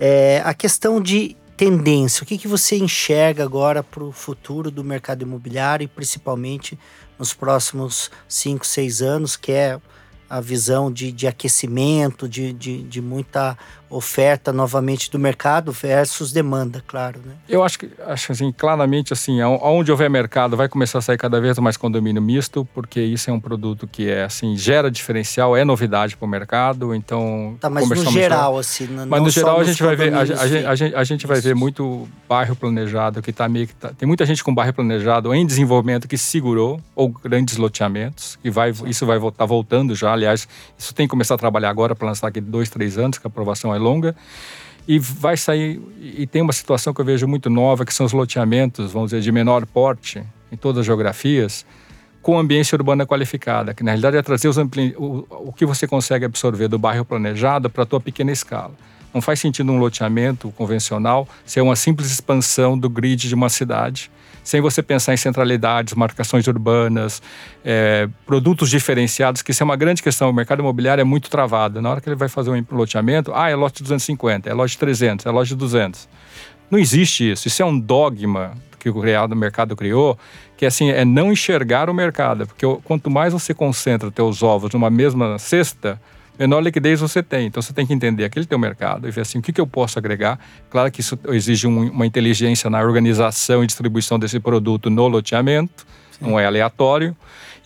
É, 0.00 0.40
a 0.44 0.54
questão 0.54 1.00
de 1.00 1.36
tendência, 1.56 2.22
o 2.22 2.26
que, 2.26 2.36
que 2.36 2.48
você 2.48 2.76
enxerga 2.76 3.44
agora 3.44 3.82
para 3.82 4.02
o 4.02 4.12
futuro 4.12 4.70
do 4.70 4.82
mercado 4.82 5.22
imobiliário 5.22 5.84
e 5.84 5.88
principalmente 5.88 6.78
nos 7.18 7.32
próximos 7.32 8.10
5, 8.28 8.66
6 8.66 9.02
anos, 9.02 9.36
que 9.36 9.52
é 9.52 9.80
a 10.28 10.40
visão 10.40 10.90
de, 10.90 11.12
de 11.12 11.26
aquecimento, 11.26 12.28
de, 12.28 12.52
de, 12.52 12.82
de 12.82 13.00
muita 13.00 13.56
oferta 13.90 14.52
novamente 14.52 15.10
do 15.10 15.18
mercado 15.18 15.72
versus 15.72 16.32
demanda, 16.32 16.82
claro, 16.86 17.20
né? 17.24 17.34
Eu 17.48 17.62
acho 17.62 17.78
que 17.78 17.90
acho 18.06 18.32
assim, 18.32 18.52
claramente 18.52 19.12
assim, 19.12 19.40
aonde 19.40 19.90
houver 19.90 20.10
mercado 20.10 20.56
vai 20.56 20.68
começar 20.68 20.98
a 20.98 21.02
sair 21.02 21.16
cada 21.16 21.40
vez 21.40 21.58
mais 21.58 21.76
condomínio 21.76 22.20
misto, 22.20 22.66
porque 22.74 23.00
isso 23.00 23.30
é 23.30 23.32
um 23.32 23.40
produto 23.40 23.86
que 23.86 24.10
é 24.10 24.24
assim, 24.24 24.56
gera 24.56 24.90
diferencial, 24.90 25.56
é 25.56 25.64
novidade 25.64 26.16
para 26.16 26.26
o 26.26 26.28
mercado, 26.28 26.94
então 26.94 27.56
Tá, 27.60 27.70
mas 27.70 27.88
no 27.88 28.10
geral 28.10 28.58
assim, 28.58 28.88
Mas 29.08 29.22
no 29.22 29.30
geral 29.30 29.60
a 29.60 29.64
gente 29.64 29.82
vai 29.82 29.96
ver 29.96 30.12
a, 30.12 30.20
a, 30.20 30.24
gente, 30.24 30.66
a, 30.66 30.74
gente, 30.74 30.94
a 30.94 31.04
gente 31.04 31.26
vai 31.26 31.40
ver 31.40 31.54
muito 31.54 32.08
bairro 32.28 32.56
planejado 32.56 33.22
que 33.22 33.30
está 33.30 33.48
meio 33.48 33.66
que 33.66 33.74
tá, 33.74 33.90
tem 33.90 34.06
muita 34.06 34.26
gente 34.26 34.42
com 34.42 34.54
bairro 34.54 34.72
planejado 34.72 35.32
em 35.34 35.46
desenvolvimento 35.46 36.08
que 36.08 36.18
segurou 36.18 36.80
ou 36.94 37.08
grandes 37.08 37.56
loteamentos 37.56 38.38
e 38.42 38.50
vai 38.50 38.72
isso 38.86 39.06
vai 39.06 39.16
estar 39.18 39.30
tá 39.30 39.44
voltando 39.44 39.94
já, 39.94 40.12
aliás, 40.12 40.48
isso 40.76 40.94
tem 40.94 41.06
que 41.06 41.10
começar 41.10 41.34
a 41.34 41.38
trabalhar 41.38 41.70
agora 41.70 41.94
para 41.94 42.08
lançar 42.08 42.28
aqui 42.28 42.40
dois, 42.40 42.68
três 42.68 42.98
anos, 42.98 43.18
que 43.18 43.26
a 43.26 43.28
aprovação 43.28 43.73
é 43.74 43.78
longa. 43.78 44.14
E 44.86 44.98
vai 44.98 45.36
sair. 45.36 45.80
E 46.00 46.26
tem 46.26 46.42
uma 46.42 46.52
situação 46.52 46.92
que 46.92 47.00
eu 47.00 47.04
vejo 47.04 47.26
muito 47.26 47.48
nova, 47.48 47.84
que 47.84 47.94
são 47.94 48.04
os 48.04 48.12
loteamentos, 48.12 48.92
vamos 48.92 49.10
dizer, 49.10 49.22
de 49.22 49.32
menor 49.32 49.64
porte, 49.66 50.22
em 50.52 50.56
todas 50.56 50.80
as 50.80 50.86
geografias, 50.86 51.64
com 52.20 52.38
ambiência 52.38 52.76
urbana 52.76 53.06
qualificada, 53.06 53.74
que 53.74 53.82
na 53.82 53.92
realidade 53.92 54.16
é 54.16 54.22
trazer 54.22 54.48
os 54.48 54.58
ampli... 54.58 54.94
o, 54.96 55.26
o 55.30 55.52
que 55.52 55.66
você 55.66 55.86
consegue 55.86 56.24
absorver 56.24 56.68
do 56.68 56.78
bairro 56.78 57.04
planejado 57.04 57.68
para 57.68 57.82
a 57.82 57.86
tua 57.86 58.00
pequena 58.00 58.32
escala. 58.32 58.72
Não 59.12 59.20
faz 59.20 59.40
sentido 59.40 59.70
um 59.70 59.78
loteamento 59.78 60.50
convencional 60.52 61.28
ser 61.46 61.60
uma 61.60 61.76
simples 61.76 62.10
expansão 62.10 62.78
do 62.78 62.90
grid 62.90 63.28
de 63.28 63.34
uma 63.34 63.48
cidade 63.48 64.10
sem 64.44 64.60
você 64.60 64.82
pensar 64.82 65.14
em 65.14 65.16
centralidades, 65.16 65.94
marcações 65.94 66.46
urbanas, 66.46 67.22
é, 67.64 68.08
produtos 68.26 68.68
diferenciados, 68.68 69.40
que 69.40 69.50
isso 69.50 69.62
é 69.62 69.64
uma 69.64 69.74
grande 69.74 70.02
questão. 70.02 70.28
O 70.28 70.32
mercado 70.32 70.60
imobiliário 70.60 71.00
é 71.00 71.04
muito 71.04 71.30
travado. 71.30 71.80
Na 71.80 71.90
hora 71.90 72.00
que 72.00 72.08
ele 72.08 72.14
vai 72.14 72.28
fazer 72.28 72.50
um 72.50 72.64
loteamento, 72.70 73.32
ah, 73.34 73.48
é 73.48 73.56
lote 73.56 73.82
250, 73.82 74.48
é 74.48 74.52
lote 74.52 74.78
300, 74.78 75.24
é 75.24 75.30
lote 75.30 75.54
200. 75.54 76.08
Não 76.70 76.78
existe 76.78 77.32
isso. 77.32 77.48
Isso 77.48 77.62
é 77.62 77.64
um 77.64 77.78
dogma 77.78 78.52
que 78.78 78.90
o 78.90 79.00
criado 79.00 79.34
mercado 79.34 79.74
criou, 79.74 80.18
que 80.58 80.66
assim 80.66 80.90
é 80.90 81.06
não 81.06 81.32
enxergar 81.32 81.88
o 81.88 81.94
mercado, 81.94 82.46
porque 82.46 82.66
quanto 82.84 83.10
mais 83.10 83.32
você 83.32 83.54
concentra 83.54 84.10
teus 84.10 84.42
ovos 84.42 84.70
numa 84.74 84.90
mesma 84.90 85.38
cesta, 85.38 85.98
menor 86.38 86.60
liquidez 86.60 87.00
você 87.00 87.22
tem. 87.22 87.46
Então 87.46 87.62
você 87.62 87.72
tem 87.72 87.86
que 87.86 87.92
entender 87.92 88.24
aquele 88.24 88.46
teu 88.46 88.58
mercado 88.58 89.08
e 89.08 89.10
ver 89.10 89.22
assim 89.22 89.38
o 89.38 89.42
que, 89.42 89.52
que 89.52 89.60
eu 89.60 89.66
posso 89.66 89.98
agregar. 89.98 90.38
Claro 90.70 90.90
que 90.90 91.00
isso 91.00 91.18
exige 91.28 91.66
um, 91.66 91.90
uma 91.90 92.06
inteligência 92.06 92.68
na 92.68 92.80
organização 92.80 93.62
e 93.62 93.66
distribuição 93.66 94.18
desse 94.18 94.40
produto 94.40 94.90
no 94.90 95.08
loteamento, 95.08 95.86
Sim. 96.12 96.26
não 96.26 96.40
é 96.40 96.46
aleatório, 96.46 97.16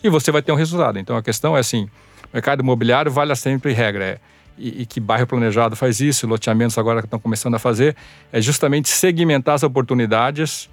e 0.03 0.09
você 0.09 0.31
vai 0.31 0.41
ter 0.41 0.51
um 0.51 0.55
resultado. 0.55 0.99
Então 0.99 1.15
a 1.15 1.23
questão 1.23 1.55
é 1.55 1.59
assim, 1.59 1.89
mercado 2.33 2.61
imobiliário 2.61 3.11
vale 3.11 3.35
sempre 3.35 3.73
regra, 3.73 4.03
é 4.03 4.19
e, 4.59 4.81
e, 4.81 4.85
que 4.85 4.99
bairro 4.99 5.25
planejado 5.25 5.75
faz 5.75 6.01
isso, 6.01 6.27
loteamentos 6.27 6.77
agora 6.77 6.99
que 6.99 7.07
estão 7.07 7.17
começando 7.17 7.55
a 7.55 7.59
fazer, 7.59 7.95
é 8.31 8.41
justamente 8.41 8.89
segmentar 8.89 9.55
as 9.55 9.63
oportunidades 9.63 10.69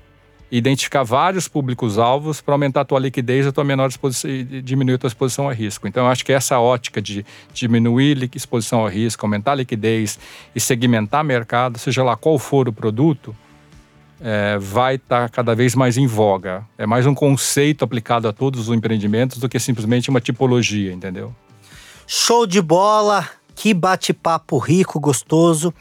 identificar 0.50 1.02
vários 1.02 1.48
públicos-alvos 1.48 2.40
para 2.40 2.54
aumentar 2.54 2.82
a 2.82 2.84
tua 2.84 2.98
liquidez 2.98 3.46
a 3.46 3.52
tua 3.52 3.64
menor 3.64 3.88
exposição, 3.88 4.30
e 4.30 4.62
diminuir 4.62 4.94
a 4.94 4.98
tua 4.98 5.08
exposição 5.08 5.48
a 5.48 5.52
risco. 5.52 5.88
Então, 5.88 6.04
eu 6.04 6.10
acho 6.10 6.24
que 6.24 6.32
essa 6.32 6.58
ótica 6.58 7.02
de 7.02 7.24
diminuir 7.52 8.30
exposição 8.34 8.80
ao 8.80 8.88
risco, 8.88 9.24
aumentar 9.26 9.52
a 9.52 9.56
liquidez 9.56 10.18
e 10.54 10.60
segmentar 10.60 11.24
mercado, 11.24 11.78
seja 11.78 12.04
lá 12.04 12.16
qual 12.16 12.38
for 12.38 12.68
o 12.68 12.72
produto, 12.72 13.34
é, 14.20 14.56
vai 14.58 14.94
estar 14.94 15.22
tá 15.22 15.28
cada 15.28 15.54
vez 15.54 15.74
mais 15.74 15.96
em 15.96 16.06
voga. 16.06 16.64
É 16.78 16.86
mais 16.86 17.06
um 17.06 17.14
conceito 17.14 17.84
aplicado 17.84 18.28
a 18.28 18.32
todos 18.32 18.68
os 18.68 18.74
empreendimentos 18.74 19.38
do 19.38 19.48
que 19.48 19.58
simplesmente 19.58 20.10
uma 20.10 20.20
tipologia, 20.20 20.92
entendeu? 20.92 21.34
Show 22.06 22.46
de 22.46 22.62
bola! 22.62 23.28
Que 23.56 23.72
bate-papo 23.72 24.58
rico, 24.58 25.00
gostoso. 25.00 25.72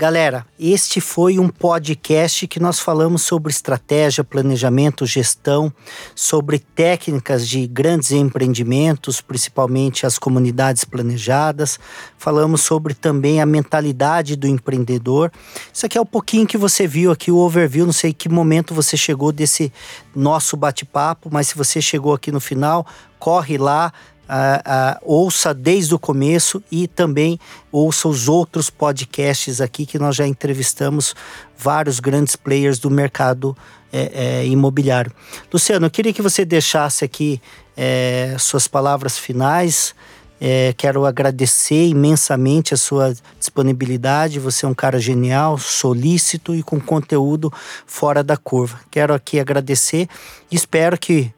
Galera, 0.00 0.46
este 0.60 1.00
foi 1.00 1.40
um 1.40 1.48
podcast 1.48 2.46
que 2.46 2.60
nós 2.60 2.78
falamos 2.78 3.22
sobre 3.22 3.50
estratégia, 3.50 4.22
planejamento, 4.22 5.04
gestão, 5.04 5.72
sobre 6.14 6.60
técnicas 6.60 7.48
de 7.48 7.66
grandes 7.66 8.12
empreendimentos, 8.12 9.20
principalmente 9.20 10.06
as 10.06 10.16
comunidades 10.16 10.84
planejadas. 10.84 11.80
Falamos 12.16 12.60
sobre 12.60 12.94
também 12.94 13.40
a 13.40 13.46
mentalidade 13.46 14.36
do 14.36 14.46
empreendedor. 14.46 15.32
Isso 15.74 15.84
aqui 15.84 15.98
é 15.98 16.00
um 16.00 16.06
pouquinho 16.06 16.46
que 16.46 16.56
você 16.56 16.86
viu 16.86 17.10
aqui, 17.10 17.32
o 17.32 17.38
overview. 17.38 17.84
Não 17.84 17.92
sei 17.92 18.12
que 18.12 18.28
momento 18.28 18.72
você 18.72 18.96
chegou 18.96 19.32
desse 19.32 19.72
nosso 20.14 20.56
bate-papo, 20.56 21.28
mas 21.28 21.48
se 21.48 21.56
você 21.56 21.82
chegou 21.82 22.14
aqui 22.14 22.30
no 22.30 22.38
final, 22.38 22.86
corre 23.18 23.58
lá, 23.58 23.92
Uh, 24.28 24.60
uh, 24.60 24.98
ouça 25.02 25.54
desde 25.54 25.94
o 25.94 25.98
começo 25.98 26.62
e 26.70 26.86
também 26.86 27.40
ouça 27.72 28.06
os 28.06 28.28
outros 28.28 28.68
podcasts 28.68 29.58
aqui 29.58 29.86
que 29.86 29.98
nós 29.98 30.14
já 30.14 30.26
entrevistamos 30.26 31.14
vários 31.56 31.98
grandes 31.98 32.36
players 32.36 32.78
do 32.78 32.90
mercado 32.90 33.56
é, 33.90 34.42
é, 34.42 34.46
imobiliário. 34.46 35.10
Luciano, 35.50 35.86
eu 35.86 35.90
queria 35.90 36.12
que 36.12 36.20
você 36.20 36.44
deixasse 36.44 37.06
aqui 37.06 37.40
é, 37.74 38.36
suas 38.38 38.68
palavras 38.68 39.16
finais. 39.16 39.94
Quero 40.76 41.04
agradecer 41.04 41.88
imensamente 41.88 42.72
a 42.72 42.76
sua 42.76 43.12
disponibilidade. 43.40 44.38
Você 44.38 44.64
é 44.64 44.68
um 44.68 44.74
cara 44.74 45.00
genial, 45.00 45.58
solícito 45.58 46.54
e 46.54 46.62
com 46.62 46.78
conteúdo 46.78 47.52
fora 47.84 48.22
da 48.22 48.36
curva. 48.36 48.78
Quero 48.88 49.12
aqui 49.12 49.40
agradecer 49.40 50.06
e 50.48 50.54
espero 50.54 50.96
que 50.96 51.32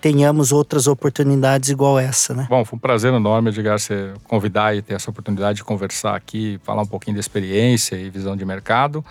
tenhamos 0.00 0.52
outras 0.52 0.86
oportunidades 0.86 1.70
igual 1.70 1.98
essa, 1.98 2.34
né? 2.34 2.46
Bom, 2.48 2.64
foi 2.64 2.76
um 2.76 2.80
prazer 2.80 3.12
enorme, 3.12 3.50
Edgar, 3.50 3.78
você 3.78 4.12
convidar 4.24 4.76
e 4.76 4.82
ter 4.82 4.94
essa 4.94 5.10
oportunidade 5.10 5.56
de 5.56 5.64
conversar 5.64 6.14
aqui, 6.14 6.60
falar 6.62 6.82
um 6.82 6.86
pouquinho 6.86 7.14
da 7.14 7.20
experiência 7.20 7.96
e 7.96 8.08
visão 8.08 8.36
de 8.36 8.44
mercado. 8.44 9.04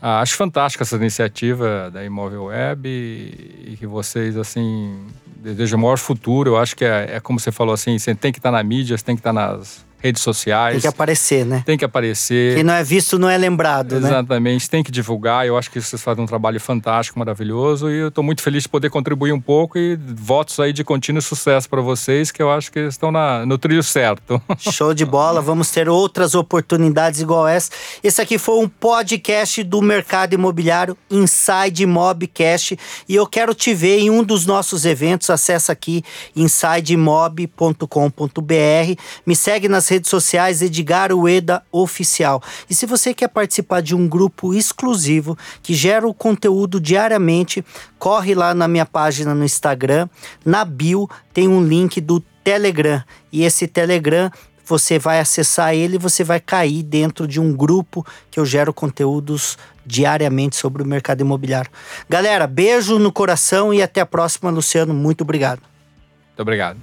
Ah, 0.00 0.20
acho 0.20 0.36
fantástica 0.36 0.84
essa 0.84 0.96
iniciativa 0.96 1.90
da 1.90 2.04
Imóvel 2.04 2.44
Web 2.44 2.88
e, 2.88 3.72
e 3.72 3.76
que 3.78 3.86
vocês, 3.86 4.36
assim, 4.36 5.06
desejam 5.36 5.78
o 5.78 5.82
maior 5.82 5.96
futuro. 5.96 6.50
Eu 6.50 6.56
acho 6.58 6.76
que 6.76 6.84
é, 6.84 7.16
é 7.16 7.20
como 7.20 7.40
você 7.40 7.52
falou, 7.52 7.72
assim, 7.72 7.98
você 7.98 8.14
tem 8.14 8.32
que 8.32 8.38
estar 8.38 8.50
na 8.50 8.62
mídia, 8.62 8.96
você 8.96 9.04
tem 9.04 9.14
que 9.14 9.20
estar 9.20 9.32
nas 9.32 9.85
redes 10.06 10.22
sociais. 10.22 10.74
Tem 10.74 10.80
que 10.80 10.86
aparecer, 10.86 11.44
né? 11.44 11.62
Tem 11.66 11.78
que 11.78 11.84
aparecer. 11.84 12.54
Quem 12.54 12.64
não 12.64 12.74
é 12.74 12.84
visto 12.84 13.18
não 13.18 13.28
é 13.28 13.36
lembrado, 13.36 13.92
Exatamente, 13.92 14.02
né? 14.02 14.18
Exatamente, 14.18 14.70
tem 14.70 14.82
que 14.82 14.90
divulgar. 14.90 15.46
Eu 15.46 15.58
acho 15.58 15.70
que 15.70 15.80
vocês 15.80 16.00
fazem 16.00 16.22
um 16.22 16.26
trabalho 16.26 16.60
fantástico, 16.60 17.18
maravilhoso 17.18 17.90
e 17.90 17.98
eu 17.98 18.08
estou 18.08 18.22
muito 18.22 18.42
feliz 18.42 18.62
de 18.62 18.68
poder 18.68 18.90
contribuir 18.90 19.32
um 19.32 19.40
pouco 19.40 19.78
e 19.78 19.96
votos 19.96 20.60
aí 20.60 20.72
de 20.72 20.84
contínuo 20.84 21.20
sucesso 21.20 21.68
para 21.68 21.80
vocês, 21.80 22.30
que 22.30 22.42
eu 22.42 22.50
acho 22.50 22.70
que 22.70 22.80
estão 22.80 23.10
na, 23.10 23.44
no 23.44 23.58
trilho 23.58 23.82
certo. 23.82 24.40
Show 24.58 24.94
de 24.94 25.04
bola, 25.04 25.40
vamos 25.40 25.70
ter 25.70 25.88
outras 25.88 26.34
oportunidades 26.34 27.20
igual 27.20 27.48
essa. 27.48 27.70
Esse 28.02 28.22
aqui 28.22 28.38
foi 28.38 28.58
um 28.58 28.68
podcast 28.68 29.62
do 29.62 29.82
mercado 29.82 30.34
imobiliário 30.34 30.96
Inside 31.10 31.84
Mobcast 31.86 32.78
e 33.08 33.14
eu 33.14 33.26
quero 33.26 33.54
te 33.54 33.74
ver 33.74 33.98
em 33.98 34.10
um 34.10 34.22
dos 34.22 34.46
nossos 34.46 34.84
eventos. 34.84 35.30
Acesse 35.30 35.72
aqui 35.72 36.04
insidemob.com.br. 36.34 39.00
Me 39.24 39.34
segue 39.34 39.68
nas 39.68 39.88
redes 39.88 39.95
redes 39.96 40.10
sociais 40.10 40.60
Edgar 40.60 41.12
Ueda 41.12 41.62
Oficial. 41.72 42.42
E 42.68 42.74
se 42.74 42.84
você 42.84 43.14
quer 43.14 43.28
participar 43.28 43.80
de 43.80 43.94
um 43.94 44.06
grupo 44.06 44.52
exclusivo 44.52 45.36
que 45.62 45.74
gera 45.74 46.06
o 46.06 46.12
conteúdo 46.12 46.78
diariamente, 46.78 47.64
corre 47.98 48.34
lá 48.34 48.54
na 48.54 48.68
minha 48.68 48.84
página 48.84 49.34
no 49.34 49.44
Instagram. 49.44 50.08
Na 50.44 50.64
bio 50.64 51.08
tem 51.32 51.48
um 51.48 51.64
link 51.64 52.00
do 52.00 52.20
Telegram. 52.44 53.02
E 53.32 53.42
esse 53.42 53.66
Telegram 53.66 54.30
você 54.66 54.98
vai 54.98 55.20
acessar 55.20 55.74
ele 55.74 55.96
você 55.96 56.24
vai 56.24 56.40
cair 56.40 56.82
dentro 56.82 57.26
de 57.26 57.40
um 57.40 57.52
grupo 57.52 58.04
que 58.30 58.40
eu 58.40 58.44
gero 58.44 58.74
conteúdos 58.74 59.56
diariamente 59.86 60.56
sobre 60.56 60.82
o 60.82 60.86
mercado 60.86 61.20
imobiliário. 61.20 61.70
Galera, 62.08 62.46
beijo 62.48 62.98
no 62.98 63.12
coração 63.12 63.72
e 63.72 63.80
até 63.80 64.00
a 64.00 64.06
próxima, 64.06 64.50
Luciano. 64.50 64.92
Muito 64.92 65.22
obrigado. 65.22 65.60
Muito 65.60 66.42
obrigado. 66.42 66.80